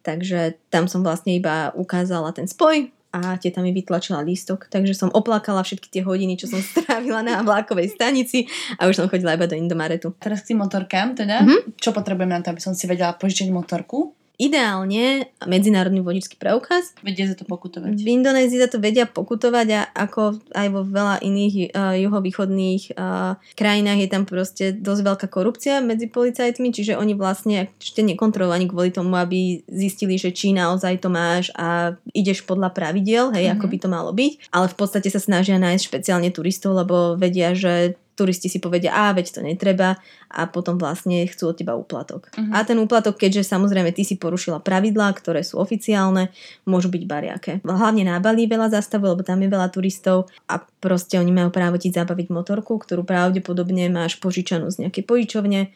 Takže 0.06 0.54
tam 0.70 0.86
som 0.86 1.02
vlastne 1.02 1.34
iba 1.34 1.74
ukázala 1.74 2.30
ten 2.30 2.46
spoj 2.46 2.90
a 3.08 3.40
teta 3.40 3.64
mi 3.64 3.72
vytlačila 3.72 4.20
lístok, 4.20 4.68
takže 4.68 4.92
som 4.92 5.08
oplakala 5.10 5.64
všetky 5.64 5.88
tie 5.88 6.02
hodiny, 6.04 6.36
čo 6.36 6.46
som 6.46 6.60
strávila 6.72 7.24
na 7.24 7.40
vlákovej 7.40 7.96
stanici 7.96 8.46
a 8.76 8.86
už 8.86 8.94
som 9.00 9.06
chodila 9.08 9.34
iba 9.34 9.48
do 9.48 9.56
Indomaretu. 9.56 10.12
Teraz 10.20 10.44
k 10.44 10.54
tým 10.54 10.60
motorkám 10.62 11.16
teda, 11.16 11.42
mm-hmm. 11.42 11.80
čo 11.80 11.90
potrebujem 11.96 12.30
na 12.30 12.44
to, 12.44 12.52
aby 12.52 12.60
som 12.60 12.76
si 12.76 12.84
vedela 12.84 13.16
požičať 13.16 13.48
motorku? 13.48 14.17
Ideálne 14.38 15.35
medzinárodný 15.51 15.98
vodičský 15.98 16.38
preukaz. 16.38 16.94
Vedia 17.03 17.27
za 17.27 17.35
to 17.35 17.42
pokutovať. 17.42 17.98
V 17.98 18.07
Indonézii 18.22 18.62
za 18.62 18.70
to 18.70 18.79
vedia 18.79 19.03
pokutovať 19.03 19.66
a 19.74 19.81
ako 19.90 20.38
aj 20.55 20.68
vo 20.70 20.87
veľa 20.87 21.18
iných 21.27 21.74
uh, 21.74 21.98
juhovýchodných 21.98 22.94
uh, 22.94 23.35
krajinách 23.59 23.98
je 23.98 24.09
tam 24.09 24.22
proste 24.31 24.64
dosť 24.79 25.03
veľká 25.03 25.27
korupcia 25.27 25.83
medzi 25.83 26.07
policajtmi, 26.07 26.70
čiže 26.70 26.94
oni 26.94 27.18
vlastne 27.18 27.66
ešte 27.83 28.07
nekontrolujú 28.07 28.70
kvôli 28.70 28.94
tomu, 28.94 29.18
aby 29.18 29.66
zistili, 29.66 30.14
že 30.14 30.31
či 30.31 30.55
naozaj 30.55 31.03
to 31.03 31.11
máš 31.11 31.51
a 31.59 31.98
ideš 32.14 32.46
podľa 32.46 32.70
pravidiel, 32.70 33.35
hej, 33.35 33.51
mm-hmm. 33.51 33.59
ako 33.59 33.66
by 33.66 33.77
to 33.83 33.88
malo 33.90 34.11
byť. 34.14 34.55
Ale 34.55 34.70
v 34.70 34.77
podstate 34.79 35.11
sa 35.11 35.18
snažia 35.18 35.59
nájsť 35.59 35.83
špeciálne 35.83 36.31
turistov, 36.31 36.79
lebo 36.79 37.18
vedia, 37.18 37.59
že 37.59 37.98
turisti 38.18 38.50
si 38.50 38.59
povedia, 38.59 38.90
a 38.90 39.14
veď 39.14 39.38
to 39.38 39.40
netreba 39.46 40.02
a 40.26 40.50
potom 40.50 40.74
vlastne 40.74 41.22
chcú 41.31 41.54
od 41.54 41.57
teba 41.57 41.78
úplatok. 41.78 42.35
Uh-huh. 42.35 42.50
A 42.50 42.66
ten 42.66 42.74
úplatok, 42.83 43.14
keďže 43.14 43.46
samozrejme 43.46 43.94
ty 43.94 44.02
si 44.02 44.18
porušila 44.18 44.59
pravidlá, 44.59 45.14
ktoré 45.14 45.46
sú 45.46 45.62
oficiálne, 45.62 46.35
môžu 46.66 46.90
byť 46.90 47.02
bariaké. 47.07 47.52
Hlavne 47.62 48.11
na 48.11 48.18
Bali 48.18 48.50
veľa 48.50 48.74
zastavov, 48.74 49.14
lebo 49.14 49.22
tam 49.22 49.38
je 49.38 49.48
veľa 49.48 49.70
turistov 49.70 50.26
a 50.50 50.59
proste 50.83 51.14
oni 51.16 51.31
majú 51.31 51.54
právo 51.54 51.78
ti 51.78 51.94
zabaviť 51.94 52.35
motorku, 52.35 52.74
ktorú 52.83 53.07
pravdepodobne 53.07 53.87
máš 53.87 54.18
požičanú 54.18 54.66
z 54.74 54.85
nejakej 54.87 55.04
požičovne 55.07 55.70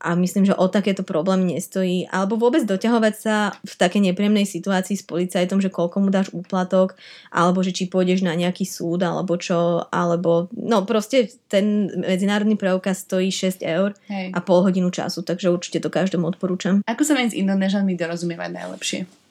a 0.00 0.12
myslím, 0.14 0.44
že 0.44 0.54
o 0.54 0.68
takéto 0.68 1.00
problém 1.00 1.48
nestojí. 1.48 2.04
Alebo 2.12 2.36
vôbec 2.36 2.62
doťahovať 2.68 3.14
sa 3.16 3.56
v 3.64 3.74
takej 3.74 4.12
nepríjemnej 4.12 4.44
situácii 4.44 4.96
s 4.96 5.04
policajtom, 5.04 5.64
že 5.64 5.72
koľko 5.72 6.04
mu 6.04 6.08
dáš 6.12 6.28
úplatok, 6.36 6.94
alebo 7.32 7.64
že 7.64 7.72
či 7.72 7.88
pôjdeš 7.88 8.20
na 8.20 8.36
nejaký 8.36 8.68
súd, 8.68 9.02
alebo 9.02 9.40
čo, 9.40 9.88
alebo 9.88 10.52
no 10.52 10.84
proste 10.84 11.32
ten 11.48 11.88
medzinárodný 11.96 12.60
preukaz 12.60 13.08
stojí 13.08 13.32
6 13.32 13.64
eur 13.64 13.96
Hej. 14.12 14.36
a 14.36 14.38
pol 14.44 14.62
hodinu 14.62 14.92
času, 14.92 15.24
takže 15.24 15.48
určite 15.48 15.80
to 15.80 15.88
každému 15.88 16.28
odporúčam. 16.28 16.84
Ako 16.84 17.02
sa 17.02 17.16
medzi 17.16 17.40
Indonéžanmi 17.40 17.96
dorozumievať 17.96 18.50
najlepšie? 18.52 19.25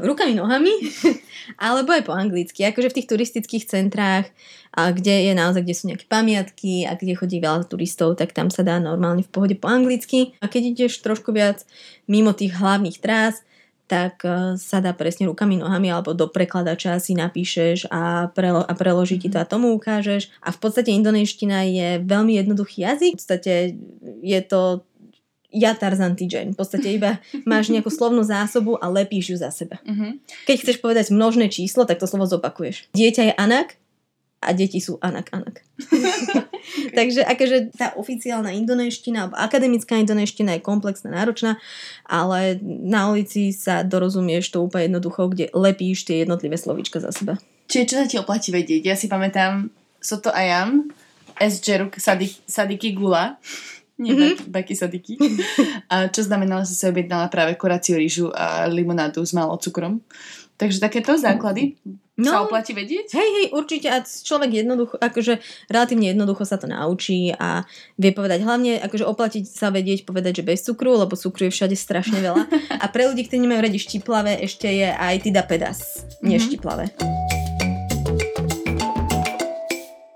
Rukami, 0.00 0.38
nohami, 0.38 0.74
alebo 1.66 1.90
aj 1.90 2.02
po 2.06 2.14
anglicky. 2.14 2.62
Akože 2.64 2.90
v 2.90 2.96
tých 3.00 3.10
turistických 3.10 3.64
centrách, 3.66 4.30
a 4.74 4.90
kde 4.90 5.30
je 5.30 5.32
naozaj, 5.38 5.62
kde 5.62 5.74
sú 5.78 5.84
nejaké 5.86 6.06
pamiatky 6.10 6.82
a 6.82 6.98
kde 6.98 7.14
chodí 7.14 7.38
veľa 7.38 7.70
turistov, 7.70 8.18
tak 8.18 8.34
tam 8.34 8.50
sa 8.50 8.66
dá 8.66 8.82
normálne 8.82 9.22
v 9.22 9.30
pohode 9.30 9.54
po 9.54 9.70
anglicky. 9.70 10.34
A 10.42 10.50
keď 10.50 10.74
ideš 10.74 10.98
trošku 10.98 11.30
viac 11.30 11.62
mimo 12.10 12.34
tých 12.34 12.58
hlavných 12.58 12.98
trás, 12.98 13.46
tak 13.84 14.24
uh, 14.24 14.56
sa 14.56 14.80
dá 14.80 14.96
presne 14.96 15.28
rukami, 15.28 15.60
nohami 15.60 15.92
alebo 15.92 16.16
do 16.16 16.24
prekladača 16.26 16.96
si 16.98 17.12
napíšeš 17.12 17.92
a, 17.92 18.32
prelo- 18.32 18.64
a 18.64 18.72
preloží 18.72 19.20
ti 19.20 19.28
to 19.28 19.38
a 19.38 19.46
tomu 19.46 19.76
ukážeš. 19.76 20.32
A 20.40 20.50
v 20.50 20.58
podstate 20.58 20.90
indonéština 20.90 21.68
je 21.68 21.88
veľmi 22.00 22.34
jednoduchý 22.40 22.82
jazyk. 22.82 23.12
V 23.14 23.18
podstate 23.20 23.54
je 24.24 24.40
to 24.42 24.88
ja 25.54 25.72
Tarzan, 25.78 26.18
ty 26.18 26.26
Jane. 26.26 26.52
V 26.52 26.58
podstate 26.58 26.90
iba 26.90 27.22
máš 27.46 27.70
nejakú 27.70 27.88
slovnú 27.88 28.26
zásobu 28.26 28.74
a 28.82 28.90
lepíš 28.90 29.32
ju 29.32 29.36
za 29.38 29.54
seba. 29.54 29.78
Uh-huh. 29.86 30.18
Keď 30.50 30.56
chceš 30.60 30.76
povedať 30.82 31.14
množné 31.14 31.46
číslo, 31.48 31.86
tak 31.86 32.02
to 32.02 32.10
slovo 32.10 32.26
zopakuješ. 32.26 32.90
Dieťa 32.92 33.22
je 33.30 33.34
Anak 33.38 33.78
a 34.44 34.52
deti 34.52 34.82
sú 34.82 35.00
Anak 35.00 35.32
Anak. 35.32 35.64
Takže 36.98 37.24
akože 37.24 37.76
tá 37.76 37.96
oficiálna 37.96 38.52
indonéština 38.52 39.28
alebo 39.28 39.36
akademická 39.40 39.96
indonéština 39.96 40.58
je 40.58 40.66
komplexná, 40.66 41.12
náročná, 41.14 41.56
ale 42.04 42.60
na 42.62 43.08
ulici 43.08 43.54
sa 43.54 43.80
dorozumieš 43.86 44.52
to 44.52 44.60
úplne 44.60 44.92
jednoducho, 44.92 45.32
kde 45.32 45.48
lepíš 45.56 46.04
tie 46.04 46.26
jednotlivé 46.26 46.58
slovíčka 46.60 47.00
za 47.00 47.14
seba. 47.14 47.40
Čiže 47.68 47.88
čo 47.88 47.96
sa 47.96 48.06
ti 48.08 48.16
oplatí 48.20 48.52
vedieť? 48.52 48.82
Ja 48.84 48.96
si 48.96 49.08
pamätám 49.08 49.72
Soto 50.04 50.28
Ayam, 50.28 50.92
S. 51.40 51.64
Jeruk 51.64 51.96
Sadik, 51.96 52.36
Sadiki 52.44 52.92
Gula 52.92 53.40
nie 53.98 54.10
mm-hmm. 54.10 54.50
Becky 54.50 54.74
Sadiky. 54.74 55.14
A 55.92 56.10
čo 56.10 56.26
znamenalo, 56.26 56.66
že 56.66 56.74
sa 56.74 56.90
objednala 56.90 57.30
práve 57.30 57.54
koraciu 57.54 57.94
rýžu 57.94 58.30
a 58.34 58.66
limonádu 58.66 59.22
s 59.22 59.30
malou 59.30 59.54
cukrom. 59.58 60.02
Takže 60.58 60.82
takéto 60.82 61.14
základy. 61.18 61.78
No. 62.14 62.30
Sa 62.30 62.46
oplatí 62.46 62.70
vedieť? 62.78 63.10
Hej, 63.10 63.30
hej, 63.34 63.46
určite 63.50 63.90
a 63.90 63.98
človek 64.06 64.62
jednoducho, 64.62 64.94
akože 65.02 65.42
relatívne 65.66 66.14
jednoducho 66.14 66.46
sa 66.46 66.54
to 66.54 66.70
naučí 66.70 67.34
a 67.34 67.66
vie 67.98 68.14
povedať, 68.14 68.46
hlavne 68.46 68.78
akože 68.86 69.02
oplatiť 69.02 69.50
sa 69.50 69.74
vedieť 69.74 70.06
povedať, 70.06 70.38
že 70.38 70.46
bez 70.46 70.62
cukru, 70.62 70.94
lebo 70.94 71.18
cukru 71.18 71.50
je 71.50 71.54
všade 71.58 71.74
strašne 71.74 72.22
veľa. 72.22 72.46
A 72.82 72.86
pre 72.86 73.10
ľudí, 73.10 73.26
ktorí 73.26 73.42
nemajú 73.42 73.66
radi 73.66 73.78
štiplavé, 73.82 74.38
ešte 74.46 74.70
je 74.70 74.94
aj 74.94 75.26
tida 75.26 75.42
pedas, 75.42 76.06
neštiplavé. 76.22 76.94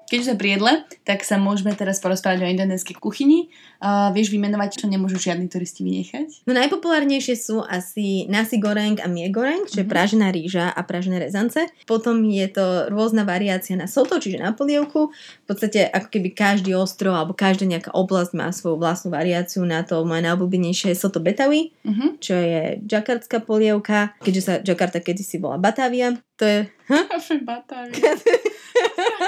Keď 0.08 0.20
sme 0.24 0.34
pri 0.34 0.48
jedle, 0.56 0.72
tak 1.04 1.20
sa 1.20 1.36
môžeme 1.36 1.72
teraz 1.72 2.00
porozprávať 2.00 2.42
o 2.42 2.48
indonéskej 2.48 2.96
kuchyni. 2.96 3.52
Uh, 3.78 4.08
vieš 4.10 4.32
vymenovať, 4.32 4.80
čo 4.80 4.86
nemôžu 4.86 5.20
žiadni 5.20 5.46
turisti 5.46 5.84
vynechať? 5.84 6.42
No 6.44 6.56
najpopulárnejšie 6.56 7.36
sú 7.36 7.60
asi 7.60 8.24
nasi 8.26 8.56
goreng 8.56 8.98
a 8.98 9.06
mie 9.06 9.28
goreng, 9.28 9.62
čo 9.64 9.80
je 9.80 9.86
Mhm. 9.86 9.92
pražená 9.92 10.26
rýža 10.28 10.66
a 10.68 10.80
pražené 10.82 11.20
rezance. 11.20 11.60
Potom 11.84 12.24
je 12.24 12.48
to 12.48 12.64
rôzna 12.88 13.22
variácia 13.22 13.76
na 13.76 13.84
soto, 13.84 14.16
čiže 14.16 14.40
na 14.40 14.50
polievku. 14.50 15.12
V 15.14 15.46
podstate 15.46 15.84
ako 15.84 16.08
keby 16.08 16.28
každý 16.32 16.72
ostrov 16.72 17.12
alebo 17.12 17.36
každá 17.36 17.64
nejaká 17.64 17.92
oblasť 17.92 18.32
má 18.32 18.48
svoju 18.48 18.80
vlastnú 18.80 19.12
variáciu 19.12 19.62
na 19.62 19.84
to. 19.84 20.02
Moje 20.02 20.24
najobľúbenejšie 20.24 20.90
je 20.90 20.98
soto 20.98 21.20
betawi, 21.20 21.70
Uh-huh. 21.84 22.16
čo 22.18 22.32
je 22.34 22.80
jakartská 22.82 23.40
polievka, 23.40 24.16
keďže 24.20 24.42
sa 24.42 24.52
Jakarta 24.58 24.98
kedysi 24.98 25.36
bola 25.36 25.56
Batavia. 25.56 26.16
To 26.38 26.44
je... 26.44 26.58
Hm? 26.88 27.04
Kafe 27.06 27.36
Batavia. 27.48 28.12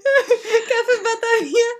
Kafe 0.70 0.94
Batavia, 1.04 1.70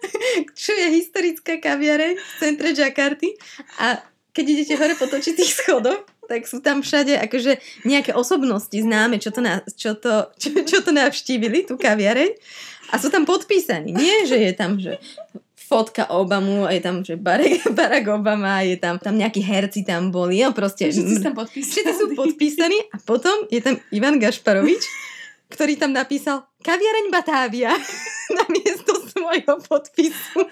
čo 0.54 0.72
je 0.74 0.86
historická 0.98 1.58
kaviareň 1.62 2.14
v 2.18 2.32
centre 2.38 2.70
Jakarty. 2.74 3.34
A 3.82 4.02
keď 4.34 4.44
idete 4.44 4.74
hore 4.78 4.94
po 4.94 5.10
točitých 5.10 5.50
schodoch, 5.50 6.06
tak 6.28 6.44
sú 6.44 6.60
tam 6.60 6.84
všade 6.84 7.16
akože 7.24 7.56
nejaké 7.88 8.12
osobnosti 8.12 8.76
známe, 8.76 9.16
čo 9.16 9.32
to, 9.32 9.40
na, 9.40 9.64
čo 9.64 9.96
to, 9.96 10.28
čo, 10.36 10.52
čo 10.62 10.78
to 10.84 10.92
navštívili, 10.92 11.64
tú 11.64 11.80
kaviareň. 11.80 12.36
A 12.92 13.00
sú 13.00 13.08
tam 13.08 13.24
podpísaní. 13.24 13.92
Nie, 13.92 14.28
že 14.28 14.36
je 14.36 14.52
tam, 14.52 14.76
že 14.76 15.00
fotka 15.68 16.08
Obamu, 16.08 16.64
a 16.64 16.72
je 16.72 16.80
tam, 16.80 17.04
že 17.04 17.20
Barack, 17.20 17.68
Barack 17.78 18.08
Obama, 18.08 18.64
je 18.64 18.80
tam, 18.80 18.96
tam 18.96 19.20
nejakí 19.20 19.44
herci 19.44 19.84
tam 19.84 20.08
boli, 20.08 20.40
no 20.40 20.56
proste. 20.56 20.88
Všetci 20.88 21.16
sa 21.20 21.36
podpísali. 21.36 21.68
Všetci 21.68 21.92
sú 21.92 22.06
podpísaní 22.16 22.78
a 22.88 22.96
potom 23.04 23.44
je 23.52 23.60
tam 23.60 23.76
Ivan 23.92 24.16
Gašparovič, 24.16 24.80
ktorý 25.48 25.80
tam 25.80 25.96
napísal 25.96 26.44
kaviareň 26.60 27.08
Batávia 27.12 27.72
na 28.36 28.44
miesto 28.52 28.92
svojho 29.12 29.60
podpisu. 29.64 30.44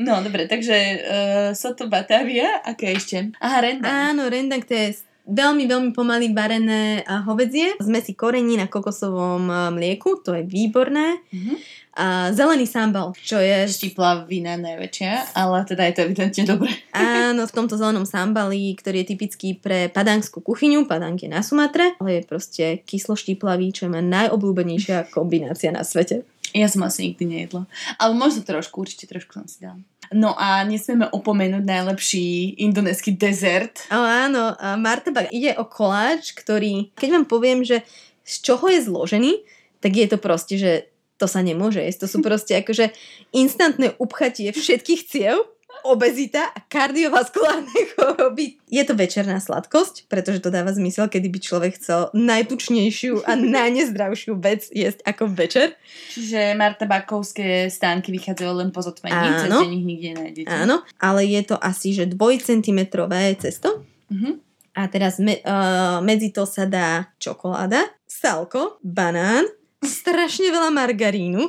No, 0.00 0.24
dobre, 0.24 0.48
takže 0.48 0.76
uh, 0.76 1.50
Soto 1.52 1.84
Batavia, 1.92 2.64
aké 2.64 2.96
ešte? 2.96 3.36
Aha, 3.36 3.58
Renda. 3.60 3.84
Áno, 3.84 4.32
rendang 4.32 4.64
to 4.64 4.72
je 4.72 4.96
veľmi, 5.28 5.64
veľmi 5.68 5.90
pomaly 5.92 6.32
varené 6.32 7.04
hovedzie. 7.26 7.76
Zmesi 7.82 8.16
korení 8.16 8.56
na 8.56 8.70
kokosovom 8.70 9.74
mlieku, 9.74 10.22
to 10.24 10.36
je 10.36 10.46
výborné. 10.46 11.20
Uh-huh. 11.32 11.56
A 11.98 12.30
zelený 12.30 12.70
sambal, 12.70 13.12
čo 13.18 13.42
je... 13.42 13.66
Štipla 13.66 14.24
vina 14.24 14.54
najväčšia, 14.54 15.34
ale 15.34 15.66
teda 15.66 15.82
je 15.90 15.94
to 15.98 16.00
evidentne 16.06 16.44
dobré. 16.46 16.70
Áno, 16.94 17.44
v 17.44 17.52
tomto 17.52 17.74
zelenom 17.74 18.06
sambali, 18.06 18.72
ktorý 18.78 19.02
je 19.02 19.10
typický 19.12 19.48
pre 19.58 19.90
padangskú 19.90 20.38
kuchyňu, 20.38 20.86
padang 20.86 21.18
je 21.18 21.26
na 21.26 21.42
Sumatre, 21.42 21.98
ale 21.98 22.22
je 22.22 22.22
proste 22.24 22.64
kyslo 22.86 23.18
štiplavý, 23.18 23.74
čo 23.74 23.90
je 23.90 23.92
moja 23.92 24.06
najobľúbenejšia 24.06 25.10
kombinácia 25.10 25.74
na 25.74 25.82
svete. 25.82 26.22
Ja 26.54 26.70
som 26.70 26.86
asi 26.86 27.10
nikdy 27.10 27.26
nejedla. 27.26 27.66
Ale 27.98 28.14
možno 28.14 28.46
trošku, 28.46 28.86
určite 28.86 29.10
trošku 29.10 29.34
som 29.34 29.50
si 29.50 29.58
dala. 29.58 29.82
No 30.10 30.34
a 30.34 30.66
nesmieme 30.66 31.06
opomenúť 31.06 31.62
najlepší 31.62 32.58
indonéský 32.66 33.14
dezert. 33.14 33.86
O, 33.94 34.02
áno, 34.02 34.58
martabak 34.82 35.30
ide 35.30 35.54
o 35.54 35.62
koláč, 35.62 36.34
ktorý, 36.34 36.90
keď 36.98 37.08
vám 37.14 37.26
poviem, 37.30 37.62
že 37.62 37.86
z 38.26 38.34
čoho 38.42 38.66
je 38.66 38.82
zložený, 38.82 39.32
tak 39.78 39.94
je 39.94 40.06
to 40.10 40.18
proste, 40.18 40.54
že 40.58 40.72
to 41.14 41.30
sa 41.30 41.46
nemôže 41.46 41.78
jesť. 41.78 42.04
To 42.04 42.08
sú 42.10 42.18
proste 42.26 42.58
akože 42.58 42.90
instantné 43.30 43.94
upchatie 44.02 44.50
všetkých 44.50 45.02
ciev, 45.06 45.46
obezita 45.84 46.50
a 46.50 46.58
kardiovaskulárne 46.64 47.80
choroby. 47.94 48.56
Je 48.70 48.82
to 48.86 48.94
večerná 48.96 49.40
sladkosť, 49.42 50.06
pretože 50.06 50.40
to 50.40 50.48
dáva 50.48 50.72
zmysel, 50.72 51.10
kedy 51.10 51.28
by 51.28 51.38
človek 51.38 51.72
chcel 51.76 52.08
najtučnejšiu 52.16 53.24
a 53.24 53.32
najnezdravšiu 53.60 54.32
vec 54.40 54.68
jesť 54.70 55.04
ako 55.04 55.24
večer. 55.30 55.78
Čiže 56.14 56.56
martabákovské 56.56 57.68
stánky 57.68 58.10
vychádzajú 58.14 58.52
len 58.56 58.70
po 58.74 58.80
zotmení, 58.82 59.46
cez 59.46 59.50
deň 59.50 59.72
ich 59.74 59.86
nikde 59.86 60.10
nájdete. 60.16 60.50
Áno, 60.50 60.82
ale 60.98 61.26
je 61.26 61.42
to 61.44 61.56
asi, 61.58 61.94
že 61.94 62.10
dvojcentimetrové 62.10 63.34
cesto, 63.38 63.86
Uh-huh. 64.10 64.42
A 64.74 64.90
teraz 64.90 65.22
me, 65.22 65.38
uh, 65.42 66.02
medzi 66.02 66.34
to 66.34 66.46
sa 66.46 66.66
dá 66.66 67.14
čokoláda, 67.22 67.86
salko, 68.06 68.82
banán, 68.82 69.46
strašne 69.80 70.50
veľa 70.50 70.70
margarínu 70.74 71.42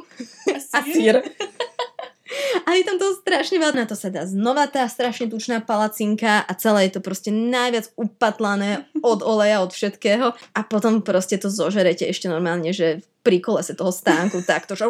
a 0.73 0.79
sír. 0.85 1.19
A 1.19 1.25
je 2.75 2.83
tam 2.83 2.97
toho 2.99 3.13
strašne 3.19 3.57
veľa. 3.59 3.75
Na 3.75 3.87
to 3.87 3.95
sa 3.95 4.09
dá 4.11 4.23
znova 4.27 4.67
tá 4.67 4.85
strašne 4.87 5.27
tučná 5.31 5.63
palacinka 5.63 6.43
a 6.43 6.51
celé 6.55 6.87
je 6.89 6.97
to 6.97 7.01
proste 7.01 7.31
najviac 7.31 7.91
upatlané 7.95 8.85
od 9.03 9.19
oleja, 9.23 9.63
od 9.63 9.71
všetkého. 9.71 10.33
A 10.33 10.59
potom 10.65 11.03
proste 11.05 11.37
to 11.37 11.51
zožerete 11.51 12.07
ešte 12.07 12.31
normálne, 12.31 12.71
že 12.71 13.03
pri 13.21 13.37
kolese 13.41 13.77
toho 13.77 13.93
stánku 13.93 14.41
takto, 14.43 14.73
že. 14.73 14.89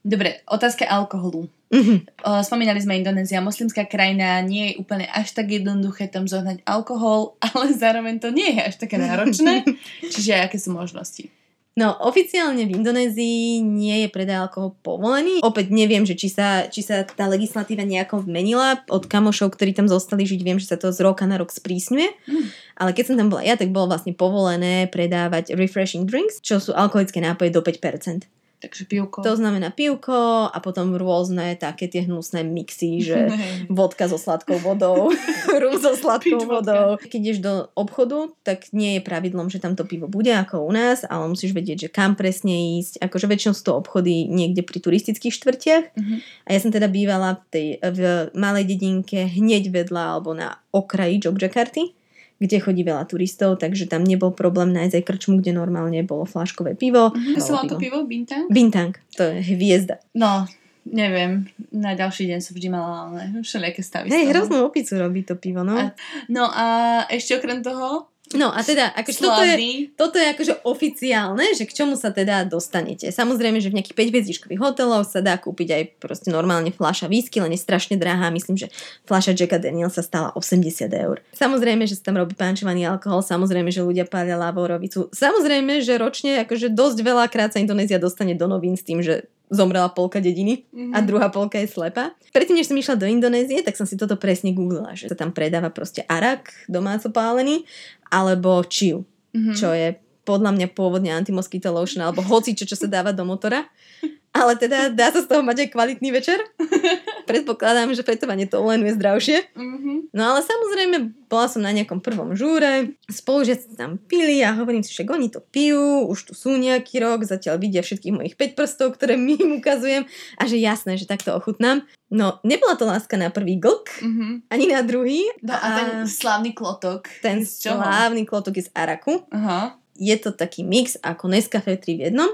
Dobre, 0.00 0.40
otázka 0.48 0.88
alkoholu. 0.88 1.44
Mhm. 1.70 1.96
O, 2.26 2.30
Spomínali 2.42 2.82
sme 2.82 2.98
Indonézia, 2.98 3.44
moslimská 3.44 3.86
krajina, 3.86 4.42
nie 4.42 4.74
je 4.74 4.78
úplne 4.82 5.06
až 5.06 5.30
tak 5.36 5.52
jednoduché 5.52 6.10
tam 6.10 6.26
zohnať 6.26 6.66
alkohol, 6.66 7.36
ale 7.46 7.70
zároveň 7.76 8.18
to 8.18 8.34
nie 8.34 8.58
je 8.58 8.60
až 8.64 8.74
také 8.80 8.98
náročné. 8.98 9.62
Čiže 10.12 10.50
aké 10.50 10.58
sú 10.58 10.74
možnosti? 10.74 11.30
No, 11.78 11.94
oficiálne 12.02 12.66
v 12.66 12.82
Indonézii 12.82 13.62
nie 13.62 14.02
je 14.02 14.08
predaj 14.10 14.50
alkohol 14.50 14.74
povolený. 14.82 15.38
Opäť 15.46 15.70
neviem, 15.70 16.02
že 16.02 16.18
či 16.18 16.26
sa, 16.26 16.66
či 16.66 16.82
sa 16.82 17.06
tá 17.06 17.30
legislatíva 17.30 17.86
nejako 17.86 18.26
zmenila. 18.26 18.82
Od 18.90 19.06
kamošov, 19.06 19.54
ktorí 19.54 19.70
tam 19.70 19.86
zostali 19.86 20.26
žiť, 20.26 20.40
viem, 20.42 20.58
že 20.58 20.66
sa 20.66 20.76
to 20.76 20.90
z 20.90 20.98
roka 20.98 21.22
na 21.30 21.38
rok 21.38 21.54
sprísňuje. 21.54 22.10
Mm. 22.26 22.46
Ale 22.74 22.90
keď 22.90 23.04
som 23.06 23.16
tam 23.22 23.30
bola 23.30 23.46
ja, 23.46 23.54
tak 23.54 23.70
bolo 23.70 23.86
vlastne 23.86 24.10
povolené 24.10 24.90
predávať 24.90 25.54
refreshing 25.54 26.10
drinks, 26.10 26.42
čo 26.42 26.58
sú 26.58 26.74
alkoholické 26.74 27.22
nápoje 27.22 27.54
do 27.54 27.62
5%. 27.62 28.39
Takže 28.60 28.84
pivko. 28.84 29.24
To 29.24 29.34
znamená 29.40 29.72
pivko 29.72 30.52
a 30.52 30.58
potom 30.60 30.92
rôzne 30.92 31.56
také 31.56 31.88
tie 31.88 32.04
hnusné 32.04 32.44
mixy, 32.44 33.00
že 33.00 33.32
vodka 33.72 34.04
so 34.04 34.20
sladkou 34.20 34.60
vodou, 34.60 35.08
rum 35.64 35.76
so 35.80 35.96
sladkou 35.96 36.36
Pič 36.36 36.44
vodka. 36.44 36.54
vodou. 36.60 36.86
Keď 37.00 37.20
ideš 37.24 37.40
do 37.40 37.72
obchodu, 37.72 38.28
tak 38.44 38.68
nie 38.76 39.00
je 39.00 39.06
pravidlom, 39.06 39.48
že 39.48 39.64
tam 39.64 39.80
to 39.80 39.88
pivo 39.88 40.12
bude 40.12 40.28
ako 40.28 40.68
u 40.68 40.72
nás, 40.76 41.08
ale 41.08 41.24
musíš 41.32 41.56
vedieť, 41.56 41.88
že 41.88 41.92
kam 41.92 42.20
presne 42.20 42.76
ísť. 42.84 43.00
Akože 43.00 43.26
väčšinou 43.32 43.56
sú 43.56 43.62
to 43.64 43.72
obchody 43.80 44.28
niekde 44.28 44.60
pri 44.60 44.76
turistických 44.76 45.32
štvrtiach. 45.32 45.84
Mhm. 45.96 46.14
A 46.44 46.48
ja 46.52 46.58
som 46.60 46.68
teda 46.68 46.92
bývala 46.92 47.40
v, 47.40 47.42
tej, 47.48 47.68
v 47.80 48.00
malej 48.36 48.68
dedinke 48.68 49.24
hneď 49.24 49.72
vedľa 49.72 50.02
alebo 50.20 50.36
na 50.36 50.60
okraji 50.68 51.16
Jogjakarty 51.16 51.99
kde 52.40 52.56
chodí 52.56 52.82
veľa 52.82 53.04
turistov, 53.04 53.56
takže 53.56 53.84
tam 53.84 54.00
nebol 54.00 54.32
problém 54.32 54.72
nájsť 54.72 54.96
aj 54.96 55.04
krčmu, 55.04 55.34
kde 55.38 55.52
normálne 55.52 56.00
bolo 56.02 56.24
fláškové 56.24 56.72
pivo. 56.74 57.12
Mhm. 57.12 57.36
Bolo 57.36 57.38
Sa 57.38 57.52
volá 57.52 57.62
to 57.66 57.76
pivo? 57.76 57.98
Bintang? 58.02 58.48
Bintang, 58.48 58.96
to 59.12 59.28
je 59.28 59.44
hviezda. 59.46 60.00
No, 60.12 60.48
neviem. 60.82 61.44
Na 61.68 61.92
ďalší 61.92 62.26
deň 62.26 62.40
som 62.40 62.52
vždy 62.52 62.68
mala 62.68 62.96
ale 63.06 63.20
všelijaké 63.38 63.80
stavy. 63.80 64.08
Hej, 64.08 64.32
hroznú 64.32 64.64
opicu 64.64 64.96
robí 64.96 65.20
to 65.22 65.36
pivo, 65.36 65.60
no. 65.60 65.76
A- 65.76 65.92
No 66.26 66.48
a 66.48 66.66
ešte 67.06 67.36
okrem 67.36 67.60
toho? 67.60 68.08
No 68.30 68.54
a 68.54 68.62
teda, 68.62 68.94
akože 68.94 69.18
toto 69.26 69.42
je, 69.42 69.56
toto 69.98 70.14
je 70.14 70.26
akože 70.30 70.54
oficiálne, 70.62 71.50
že 71.50 71.66
k 71.66 71.82
čomu 71.82 71.98
sa 71.98 72.14
teda 72.14 72.46
dostanete. 72.46 73.10
Samozrejme, 73.10 73.58
že 73.58 73.74
v 73.74 73.82
nejakých 73.82 73.98
5 73.98 74.12
hviezdičkových 74.14 74.62
hoteloch 74.62 75.02
sa 75.02 75.18
dá 75.18 75.34
kúpiť 75.34 75.68
aj 75.74 75.82
proste 75.98 76.30
normálne 76.30 76.70
fľaša 76.70 77.10
whisky, 77.10 77.42
len 77.42 77.50
je 77.50 77.58
strašne 77.58 77.98
drahá. 77.98 78.30
Myslím, 78.30 78.54
že 78.54 78.70
fľaša 79.10 79.34
Jacka 79.34 79.58
Daniel 79.58 79.90
sa 79.90 80.06
stala 80.06 80.30
80 80.38 80.62
eur. 80.94 81.18
Samozrejme, 81.34 81.90
že 81.90 81.98
sa 81.98 82.14
tam 82.14 82.22
robí 82.22 82.38
pančovaný 82.38 82.86
alkohol, 82.86 83.26
samozrejme, 83.26 83.74
že 83.74 83.82
ľudia 83.82 84.06
pália 84.06 84.38
lavorovicu. 84.38 85.10
Samozrejme, 85.10 85.82
že 85.82 85.98
ročne 85.98 86.46
akože 86.46 86.70
dosť 86.70 87.02
veľakrát 87.02 87.50
sa 87.50 87.58
Indonézia 87.58 87.98
dostane 87.98 88.38
do 88.38 88.46
novín 88.46 88.78
s 88.78 88.86
tým, 88.86 89.02
že 89.02 89.26
zomrela 89.50 89.90
polka 89.90 90.22
dediny 90.22 90.64
Mhm. 90.70 90.94
a 90.94 90.98
druhá 91.02 91.28
polka 91.28 91.58
je 91.58 91.66
slepá. 91.66 92.14
Predtým, 92.30 92.54
než 92.56 92.70
som 92.70 92.78
išla 92.78 92.94
do 92.94 93.04
Indonézie, 93.04 93.60
tak 93.60 93.74
som 93.74 93.82
si 93.84 93.98
toto 93.98 94.14
presne 94.14 94.54
googlila, 94.54 94.94
že 94.94 95.10
sa 95.10 95.18
tam 95.18 95.34
predáva 95.34 95.68
proste 95.68 96.06
arak 96.06 96.54
domáco 96.70 97.10
pálený 97.10 97.66
alebo 98.08 98.62
chiu, 98.64 99.02
Mhm. 99.34 99.54
čo 99.54 99.74
je 99.74 99.98
podľa 100.22 100.54
mňa 100.54 100.66
pôvodne 100.70 101.10
antimosquito 101.10 101.74
lotion 101.74 102.06
alebo 102.06 102.22
hoci 102.22 102.54
čo, 102.54 102.62
čo 102.62 102.78
sa 102.78 102.86
dáva 102.86 103.10
do 103.10 103.26
motora. 103.26 103.66
Ale 104.30 104.54
teda 104.54 104.94
dá 104.94 105.10
sa 105.10 105.20
z 105.20 105.26
toho 105.26 105.42
mať 105.42 105.66
aj 105.66 105.68
kvalitný 105.74 106.14
večer. 106.14 106.38
predpokladám, 107.30 107.94
že 107.94 108.02
fetovanie 108.02 108.46
to 108.46 108.58
len 108.62 108.82
je 108.82 108.94
zdravšie. 108.94 109.38
Mhm. 109.54 110.10
No 110.10 110.34
ale 110.34 110.40
samozrejme, 110.42 110.96
bola 111.30 111.46
som 111.46 111.62
na 111.62 111.70
nejakom 111.70 112.02
prvom 112.02 112.34
žúre, 112.34 112.94
spolužiaci 113.06 113.78
tam 113.78 113.98
pili 113.98 114.42
a 114.42 114.54
hovorím 114.54 114.82
si, 114.82 114.90
že 114.90 115.06
oni 115.06 115.30
to 115.30 115.38
pijú, 115.38 116.06
už 116.10 116.30
tu 116.30 116.32
sú 116.34 116.54
nejaký 116.54 116.98
rok, 116.98 117.22
zatiaľ 117.22 117.62
vidia 117.62 117.82
všetkých 117.82 118.14
mojich 118.14 118.34
5 118.34 118.58
prstov, 118.58 118.98
ktoré 118.98 119.14
my 119.14 119.34
im 119.34 119.50
ukazujem 119.62 120.06
a 120.34 120.42
že 120.46 120.58
jasné, 120.58 120.98
že 120.98 121.06
takto 121.06 121.30
ochutnám. 121.30 121.86
No, 122.10 122.42
nebola 122.42 122.74
to 122.74 122.90
láska 122.90 123.14
na 123.14 123.30
prvý 123.30 123.54
glk, 123.54 124.02
Mhm. 124.02 124.50
ani 124.50 124.64
na 124.66 124.82
druhý. 124.82 125.22
No 125.42 125.54
a 125.54 125.66
ten 125.78 125.88
slávny 126.06 126.50
klotok. 126.50 127.06
ten 127.22 127.46
slávny 127.46 128.26
klotok 128.26 128.58
je 128.58 128.66
z 128.66 128.70
Araku. 128.74 129.22
Aha. 129.30 129.78
Je 129.94 130.16
to 130.16 130.32
taký 130.32 130.64
mix 130.64 130.96
ako 130.98 131.28
Nescafe 131.28 131.76
3 131.76 131.94
v 131.94 132.02
jednom. 132.08 132.30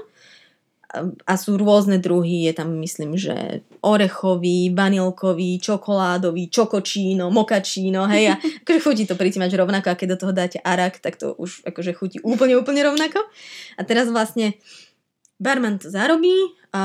A- 0.87 1.35
sú 1.35 1.59
rôzne 1.59 1.99
druhy, 1.99 2.47
je 2.47 2.53
tam 2.55 2.79
myslím, 2.79 3.19
že 3.19 3.59
orechový, 3.83 4.71
vanilkový, 4.71 5.59
čokoládový, 5.59 6.47
čokočíno, 6.47 7.27
mokačíno, 7.27 8.07
hej, 8.07 8.31
a 8.31 8.35
akože 8.63 8.79
chutí 8.79 9.03
to 9.03 9.19
pritímať 9.19 9.51
rovnako, 9.59 9.91
a 9.91 9.99
keď 9.99 10.07
do 10.15 10.19
toho 10.23 10.33
dáte 10.33 10.57
arak, 10.63 11.03
tak 11.03 11.19
to 11.19 11.35
už 11.35 11.67
akože 11.67 11.91
chutí 11.91 12.17
úplne, 12.23 12.55
úplne 12.55 12.87
rovnako. 12.87 13.19
A 13.75 13.81
teraz 13.83 14.07
vlastne 14.07 14.55
barman 15.37 15.75
to 15.77 15.91
zarobí 15.91 16.33
a 16.71 16.83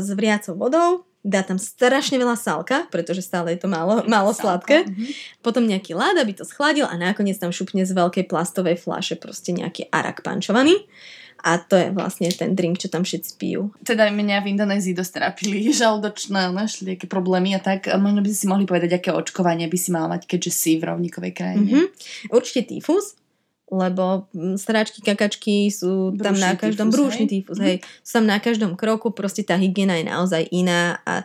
s 0.00 0.08
vriacou 0.16 0.56
vodou, 0.56 1.04
dá 1.22 1.44
tam 1.46 1.54
strašne 1.54 2.18
veľa 2.18 2.34
salka, 2.34 2.90
pretože 2.90 3.22
stále 3.22 3.54
je 3.54 3.62
to 3.62 3.70
málo, 3.70 4.02
málo 4.10 4.34
sladké 4.34 4.82
Mhm. 4.90 5.06
potom 5.38 5.62
nejaký 5.62 5.94
lád, 5.94 6.18
aby 6.18 6.34
to 6.34 6.42
schladil 6.42 6.88
a 6.88 6.98
nakoniec 6.98 7.38
tam 7.38 7.54
šupne 7.54 7.86
z 7.86 7.94
veľkej 7.94 8.26
plastovej 8.26 8.80
fľaše 8.80 9.20
proste 9.22 9.54
nejaký 9.54 9.86
arak 9.92 10.24
pančovaný. 10.26 10.88
A 11.42 11.58
to 11.58 11.74
je 11.74 11.90
vlastne 11.90 12.30
ten 12.30 12.54
drink, 12.54 12.78
čo 12.78 12.86
tam 12.86 13.02
všetci 13.02 13.30
pijú. 13.34 13.74
Teda 13.82 14.06
mňa 14.08 14.46
v 14.46 14.50
Indonézii 14.54 14.94
dosť 14.94 15.12
trápili 15.18 15.68
žalúdočné, 15.82 16.54
našli 16.54 16.94
nejaké 16.94 17.10
problémy 17.10 17.58
a 17.58 17.60
tak. 17.60 17.90
A 17.90 17.98
možno 17.98 18.22
by 18.22 18.30
si 18.30 18.46
mohli 18.46 18.64
povedať, 18.64 19.02
aké 19.02 19.10
očkovanie 19.10 19.66
by 19.66 19.78
si 19.78 19.90
mal 19.90 20.06
mať, 20.06 20.30
keďže 20.30 20.50
si 20.54 20.72
v 20.78 20.88
rovníkovej 20.88 21.32
krajine. 21.34 21.70
Mhm. 21.70 21.86
Určite 22.30 22.70
tyfus, 22.70 23.18
lebo 23.72 24.28
mm, 24.36 24.60
sračky, 24.60 25.00
kakačky 25.00 25.72
sú 25.72 26.12
tam 26.20 26.36
na 26.36 26.52
každom 26.52 26.92
tyfus, 26.92 26.96
brúšny 27.00 27.24
hej? 27.24 27.28
Mhm. 27.28 27.32
tyfus, 27.32 27.58
hej. 27.58 27.76
Sú 28.04 28.12
tam 28.20 28.26
na 28.28 28.38
každom 28.38 28.72
kroku, 28.76 29.08
proste 29.16 29.40
tá 29.40 29.56
hygiena 29.56 29.96
je 29.96 30.04
naozaj 30.04 30.42
iná 30.52 31.00
a 31.08 31.24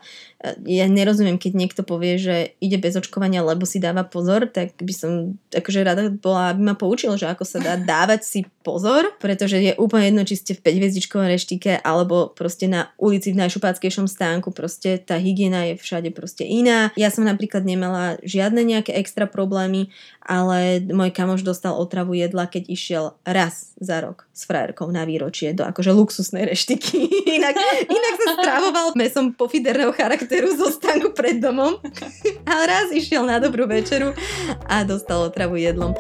ja 0.70 0.86
nerozumiem, 0.86 1.42
keď 1.42 1.52
niekto 1.58 1.82
povie, 1.82 2.22
že 2.22 2.36
ide 2.62 2.78
bez 2.78 2.94
očkovania, 2.94 3.42
lebo 3.42 3.66
si 3.66 3.82
dáva 3.82 4.06
pozor, 4.06 4.46
tak 4.46 4.78
by 4.78 4.94
som 4.94 5.12
akože 5.50 5.80
rada 5.82 6.14
bola, 6.14 6.54
aby 6.54 6.62
ma 6.62 6.76
poučil, 6.78 7.18
že 7.18 7.26
ako 7.26 7.42
sa 7.42 7.58
dá 7.58 7.74
dávať 7.98 8.22
si 8.22 8.40
pozor, 8.62 9.18
pretože 9.18 9.58
je 9.58 9.74
úplne 9.82 10.14
jedno, 10.14 10.24
či 10.30 10.38
ste 10.38 10.54
v 10.54 10.62
5 10.62 10.78
hviezdičkovom 10.78 11.26
reštike 11.26 11.82
alebo 11.82 12.30
proste 12.30 12.70
na 12.70 12.94
ulici 13.02 13.34
v 13.34 13.42
najšupáckejšom 13.42 14.06
stánku, 14.06 14.54
proste 14.54 15.02
tá 15.02 15.18
hygiena 15.18 15.74
je 15.74 15.82
všade 15.82 16.14
proste 16.14 16.46
iná. 16.46 16.94
Ja 16.94 17.10
som 17.10 17.26
napríklad 17.26 17.66
nemala 17.66 18.22
žiadne 18.22 18.62
nejaké 18.62 18.94
extra 18.94 19.26
problémy, 19.26 19.90
ale 20.22 20.86
môj 20.86 21.10
kamoš 21.18 21.42
dostal 21.42 21.74
otravu 21.74 22.14
jedla, 22.14 22.46
keď 22.46 22.64
išiel 22.70 23.06
raz 23.26 23.74
za 23.82 24.06
rok 24.06 24.30
s 24.36 24.46
frajerkou 24.46 24.92
na 24.94 25.02
výročie 25.08 25.56
do 25.58 25.66
akože 25.66 25.96
luxusnej 25.98 26.46
reštiky. 26.46 27.10
inak, 27.42 27.56
inak 27.90 28.16
sa 28.22 28.32
stravoval 28.38 28.94
mesom 28.94 29.34
pofiderného 29.34 29.90
charakteru 29.96 30.27
zo 30.30 30.68
stánku 30.70 31.16
pred 31.16 31.40
domom. 31.40 31.80
ale 32.52 32.64
raz 32.68 32.92
išiel 32.92 33.24
na 33.24 33.40
dobrú 33.40 33.64
večeru 33.66 34.12
a 34.68 34.84
dostal 34.84 35.24
otravu 35.24 35.56
jedlom. 35.56 35.96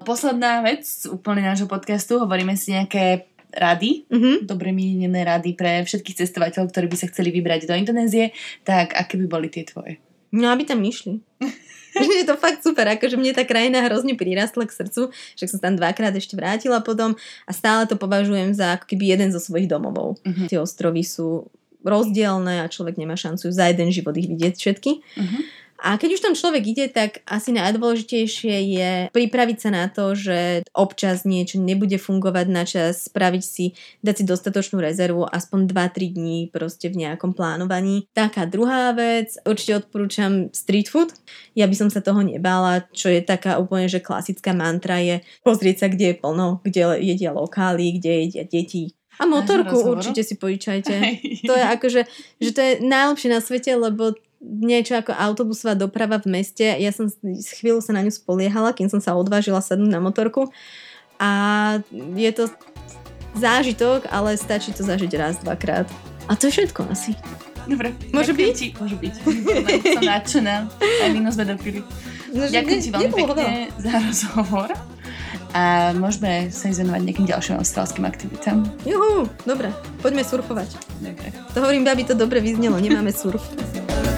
Posledná 0.00 0.64
vec 0.64 0.82
úplne 1.06 1.44
nášho 1.44 1.70
podcastu, 1.70 2.18
hovoríme 2.18 2.58
si 2.58 2.74
nejaké 2.74 3.30
rady, 3.50 4.06
Mhm. 4.10 4.46
dobre 4.46 4.70
mienené 4.70 5.22
rady 5.22 5.54
pre 5.54 5.82
všetkých 5.82 6.22
cestovateľov, 6.22 6.70
ktorí 6.70 6.86
by 6.86 6.96
sa 6.98 7.10
chceli 7.10 7.30
vybrať 7.30 7.66
do 7.66 7.74
Indonézie, 7.74 8.30
tak 8.62 8.94
aké 8.94 9.18
by 9.18 9.26
boli 9.26 9.50
tie 9.50 9.66
tvoje? 9.66 9.98
No, 10.30 10.50
aby 10.50 10.62
tam 10.62 10.82
išli. 10.82 11.18
je 12.20 12.24
to 12.26 12.36
fakt 12.38 12.62
super, 12.62 12.86
akože 12.86 13.16
mne 13.18 13.32
tá 13.34 13.42
krajina 13.44 13.84
hrozne 13.86 14.14
prirastla 14.14 14.66
k 14.66 14.76
srdcu, 14.76 15.10
však 15.36 15.48
som 15.50 15.58
sa 15.58 15.64
tam 15.70 15.74
dvakrát 15.76 16.14
ešte 16.14 16.38
vrátila 16.38 16.80
potom 16.80 17.18
a 17.44 17.52
stále 17.52 17.86
to 17.86 17.98
považujem 17.98 18.54
za 18.54 18.78
ako 18.78 18.90
keby 18.90 19.16
jeden 19.16 19.30
zo 19.34 19.40
svojich 19.42 19.66
domovov. 19.66 20.18
Mhm. 20.24 20.50
Tie 20.50 20.58
ostrovy 20.60 21.02
sú 21.02 21.50
rozdielne 21.80 22.60
a 22.60 22.68
človek 22.68 23.00
nemá 23.00 23.16
šancu 23.16 23.48
za 23.48 23.72
jeden 23.72 23.88
život 23.88 24.12
ich 24.16 24.28
vidieť 24.28 24.54
všetky. 24.56 24.90
Mhm. 25.16 25.38
A 25.80 25.96
keď 25.96 26.10
už 26.16 26.24
tam 26.24 26.34
človek 26.36 26.62
ide, 26.68 26.86
tak 26.92 27.24
asi 27.24 27.56
najdôležitejšie 27.56 28.56
je 28.76 28.90
pripraviť 29.16 29.58
sa 29.58 29.70
na 29.72 29.88
to, 29.88 30.12
že 30.12 30.68
občas 30.76 31.24
niečo 31.24 31.56
nebude 31.56 31.96
fungovať 31.96 32.46
na 32.52 32.68
čas, 32.68 33.08
spraviť 33.08 33.42
si, 33.42 33.72
dať 34.04 34.14
si 34.20 34.24
dostatočnú 34.28 34.76
rezervu, 34.76 35.24
aspoň 35.24 35.72
2-3 35.72 36.16
dní 36.16 36.38
proste 36.52 36.92
v 36.92 37.08
nejakom 37.08 37.32
plánovaní. 37.32 38.04
Taká 38.12 38.44
druhá 38.44 38.92
vec, 38.92 39.40
určite 39.48 39.80
odporúčam 39.80 40.52
street 40.52 40.92
food. 40.92 41.16
Ja 41.56 41.64
by 41.64 41.76
som 41.76 41.88
sa 41.88 42.04
toho 42.04 42.20
nebála, 42.20 42.84
čo 42.92 43.08
je 43.08 43.24
taká 43.24 43.56
úplne, 43.56 43.88
že 43.88 44.04
klasická 44.04 44.52
mantra 44.52 45.00
je 45.00 45.24
pozrieť 45.40 45.76
sa, 45.80 45.86
kde 45.88 46.12
je 46.12 46.20
plno, 46.20 46.60
kde 46.60 47.00
jedia 47.00 47.32
lokály, 47.32 47.96
kde 47.96 48.28
jedia 48.28 48.44
deti. 48.44 48.92
A 49.20 49.28
motorku 49.28 49.84
určite 49.84 50.24
si 50.24 50.40
požičajte. 50.40 50.96
To 51.48 51.52
je 51.56 51.64
akože, 51.66 52.00
že 52.40 52.50
to 52.52 52.60
je 52.60 52.72
najlepšie 52.84 53.28
na 53.32 53.40
svete, 53.40 53.72
lebo 53.74 54.16
niečo 54.40 54.96
ako 54.96 55.12
autobusová 55.12 55.76
doprava 55.76 56.16
v 56.18 56.40
meste. 56.40 56.64
Ja 56.64 56.90
som 56.90 57.12
chvíľu 57.60 57.84
sa 57.84 57.92
na 57.92 58.00
ňu 58.00 58.10
spoliehala, 58.10 58.72
kým 58.72 58.88
som 58.88 58.98
sa 58.98 59.12
odvážila 59.14 59.60
sadnúť 59.60 59.92
na 59.92 60.00
motorku. 60.00 60.48
A 61.20 61.30
je 62.16 62.32
to 62.32 62.48
zážitok, 63.36 64.08
ale 64.08 64.40
stačí 64.40 64.72
to 64.72 64.80
zažiť 64.82 65.12
raz, 65.20 65.36
dvakrát. 65.44 65.86
A 66.26 66.34
to 66.34 66.48
je 66.48 66.56
všetko 66.56 66.88
asi. 66.88 67.12
Dobre. 67.68 67.92
Môže 68.10 68.32
byť? 68.32 68.54
Ti, 68.56 68.68
môže 68.80 68.96
byť. 68.96 69.14
Som 69.94 70.02
nadšená. 70.02 70.54
Aj 70.80 71.10
víno 71.12 71.28
sme 71.28 71.44
dopili. 71.44 71.84
No, 72.32 72.48
Ďakujem 72.48 72.78
ne- 72.80 72.84
ti 72.84 72.90
veľmi 72.90 73.12
pekne 73.12 73.34
veľa. 73.36 73.82
za 73.84 73.92
rozhovor. 74.00 74.68
A 75.50 75.90
môžeme 75.98 76.46
sa 76.54 76.70
ísť 76.70 76.86
venovať 76.86 77.02
nejakým 77.04 77.26
ďalším 77.26 77.58
austrálskym 77.58 78.06
aktivitám. 78.06 78.62
Juhu, 78.86 79.26
dobre, 79.42 79.74
poďme 79.98 80.22
surfovať. 80.22 80.78
Dobre. 81.02 81.34
To 81.52 81.58
hovorím, 81.58 81.90
aby 81.90 82.06
to 82.06 82.14
dobre 82.14 82.38
vyznelo, 82.38 82.78
nemáme 82.78 83.10
surf. 83.10 83.42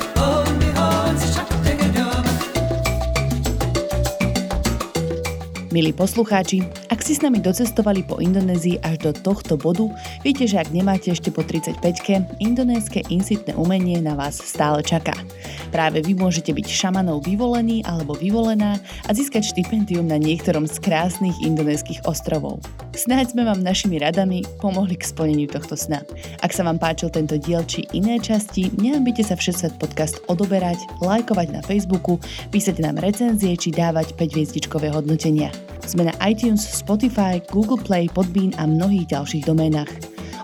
Milí 5.73 5.89
poslucháči, 5.97 6.61
ak 6.93 7.01
si 7.01 7.17
s 7.17 7.25
nami 7.25 7.41
docestovali 7.41 8.05
po 8.05 8.21
Indonézii 8.21 8.85
až 8.85 9.09
do 9.09 9.11
tohto 9.17 9.57
bodu, 9.57 9.89
viete, 10.21 10.45
že 10.45 10.61
ak 10.61 10.69
nemáte 10.69 11.09
ešte 11.09 11.33
po 11.33 11.41
35-ke, 11.41 12.45
indonéske 12.45 13.01
insitné 13.09 13.57
umenie 13.57 13.97
na 14.05 14.13
vás 14.13 14.37
stále 14.37 14.85
čaká. 14.85 15.17
Práve 15.73 16.05
vy 16.05 16.13
môžete 16.13 16.53
byť 16.53 16.69
šamanou 16.69 17.25
vyvolený 17.25 17.89
alebo 17.89 18.13
vyvolená 18.13 18.77
a 19.09 19.11
získať 19.17 19.49
štipendium 19.49 20.05
na 20.05 20.21
niektorom 20.21 20.69
z 20.69 20.77
krásnych 20.77 21.33
indonéskych 21.41 22.05
ostrovov. 22.05 22.61
Snáď 22.93 23.33
sme 23.33 23.49
vám 23.49 23.65
našimi 23.65 23.97
radami 23.97 24.45
pomohli 24.61 25.01
k 25.01 25.09
splneniu 25.09 25.49
tohto 25.49 25.73
sna. 25.73 26.05
Ak 26.45 26.53
sa 26.53 26.69
vám 26.69 26.77
páčil 26.77 27.09
tento 27.09 27.41
diel 27.41 27.65
či 27.65 27.89
iné 27.97 28.21
časti, 28.21 28.69
neambite 28.77 29.25
sa 29.25 29.41
Všesvet 29.41 29.81
podcast 29.81 30.21
odoberať, 30.29 30.77
lajkovať 31.01 31.49
na 31.49 31.65
Facebooku, 31.65 32.21
písať 32.53 32.77
nám 32.85 33.01
recenzie 33.01 33.57
či 33.57 33.73
dávať 33.73 34.13
5 34.21 34.37
hviezdičkové 34.37 34.93
hodnotenia. 34.93 35.62
Sme 35.83 36.07
na 36.07 36.15
iTunes, 36.23 36.63
Spotify, 36.63 37.43
Google 37.51 37.81
Play, 37.81 38.07
Podbean 38.11 38.55
a 38.57 38.71
mnohých 38.71 39.11
ďalších 39.11 39.45
doménach. 39.45 39.91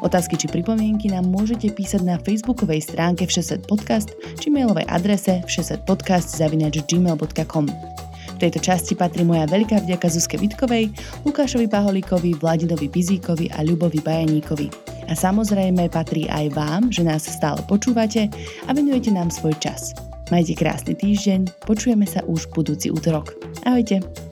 Otázky 0.03 0.37
či 0.39 0.47
pripomienky 0.47 1.11
nám 1.11 1.27
môžete 1.27 1.75
písať 1.75 2.07
na 2.07 2.23
facebookovej 2.23 2.87
stránke 2.87 3.27
Všesvet 3.27 3.66
podcast 3.66 4.14
či 4.39 4.47
mailovej 4.51 4.85
adrese 4.87 5.43
všesetpodcast.gmail.com 5.47 7.66
V 7.66 8.39
tejto 8.39 8.59
časti 8.62 8.95
patrí 8.95 9.27
moja 9.27 9.51
veľká 9.51 9.83
vďaka 9.83 10.07
Zuzke 10.07 10.39
Vitkovej, 10.39 10.95
Lukášovi 11.27 11.66
Paholíkovi, 11.66 12.39
Vladinovi 12.39 12.87
Bizíkovi 12.87 13.51
a 13.51 13.66
Ľubovi 13.66 13.99
Bajaníkovi. 13.99 14.71
A 15.09 15.16
samozrejme 15.16 15.89
patrí 15.91 16.29
aj 16.31 16.53
vám, 16.55 16.95
že 16.95 17.03
nás 17.03 17.27
stále 17.27 17.59
počúvate 17.66 18.31
a 18.69 18.71
venujete 18.77 19.11
nám 19.11 19.35
svoj 19.35 19.59
čas. 19.59 19.97
Majte 20.29 20.53
krásny 20.53 20.93
týždeň, 20.93 21.64
počujeme 21.64 22.05
sa 22.05 22.21
už 22.29 22.53
budúci 22.53 22.93
útorok. 22.93 23.33
Ahojte! 23.64 24.28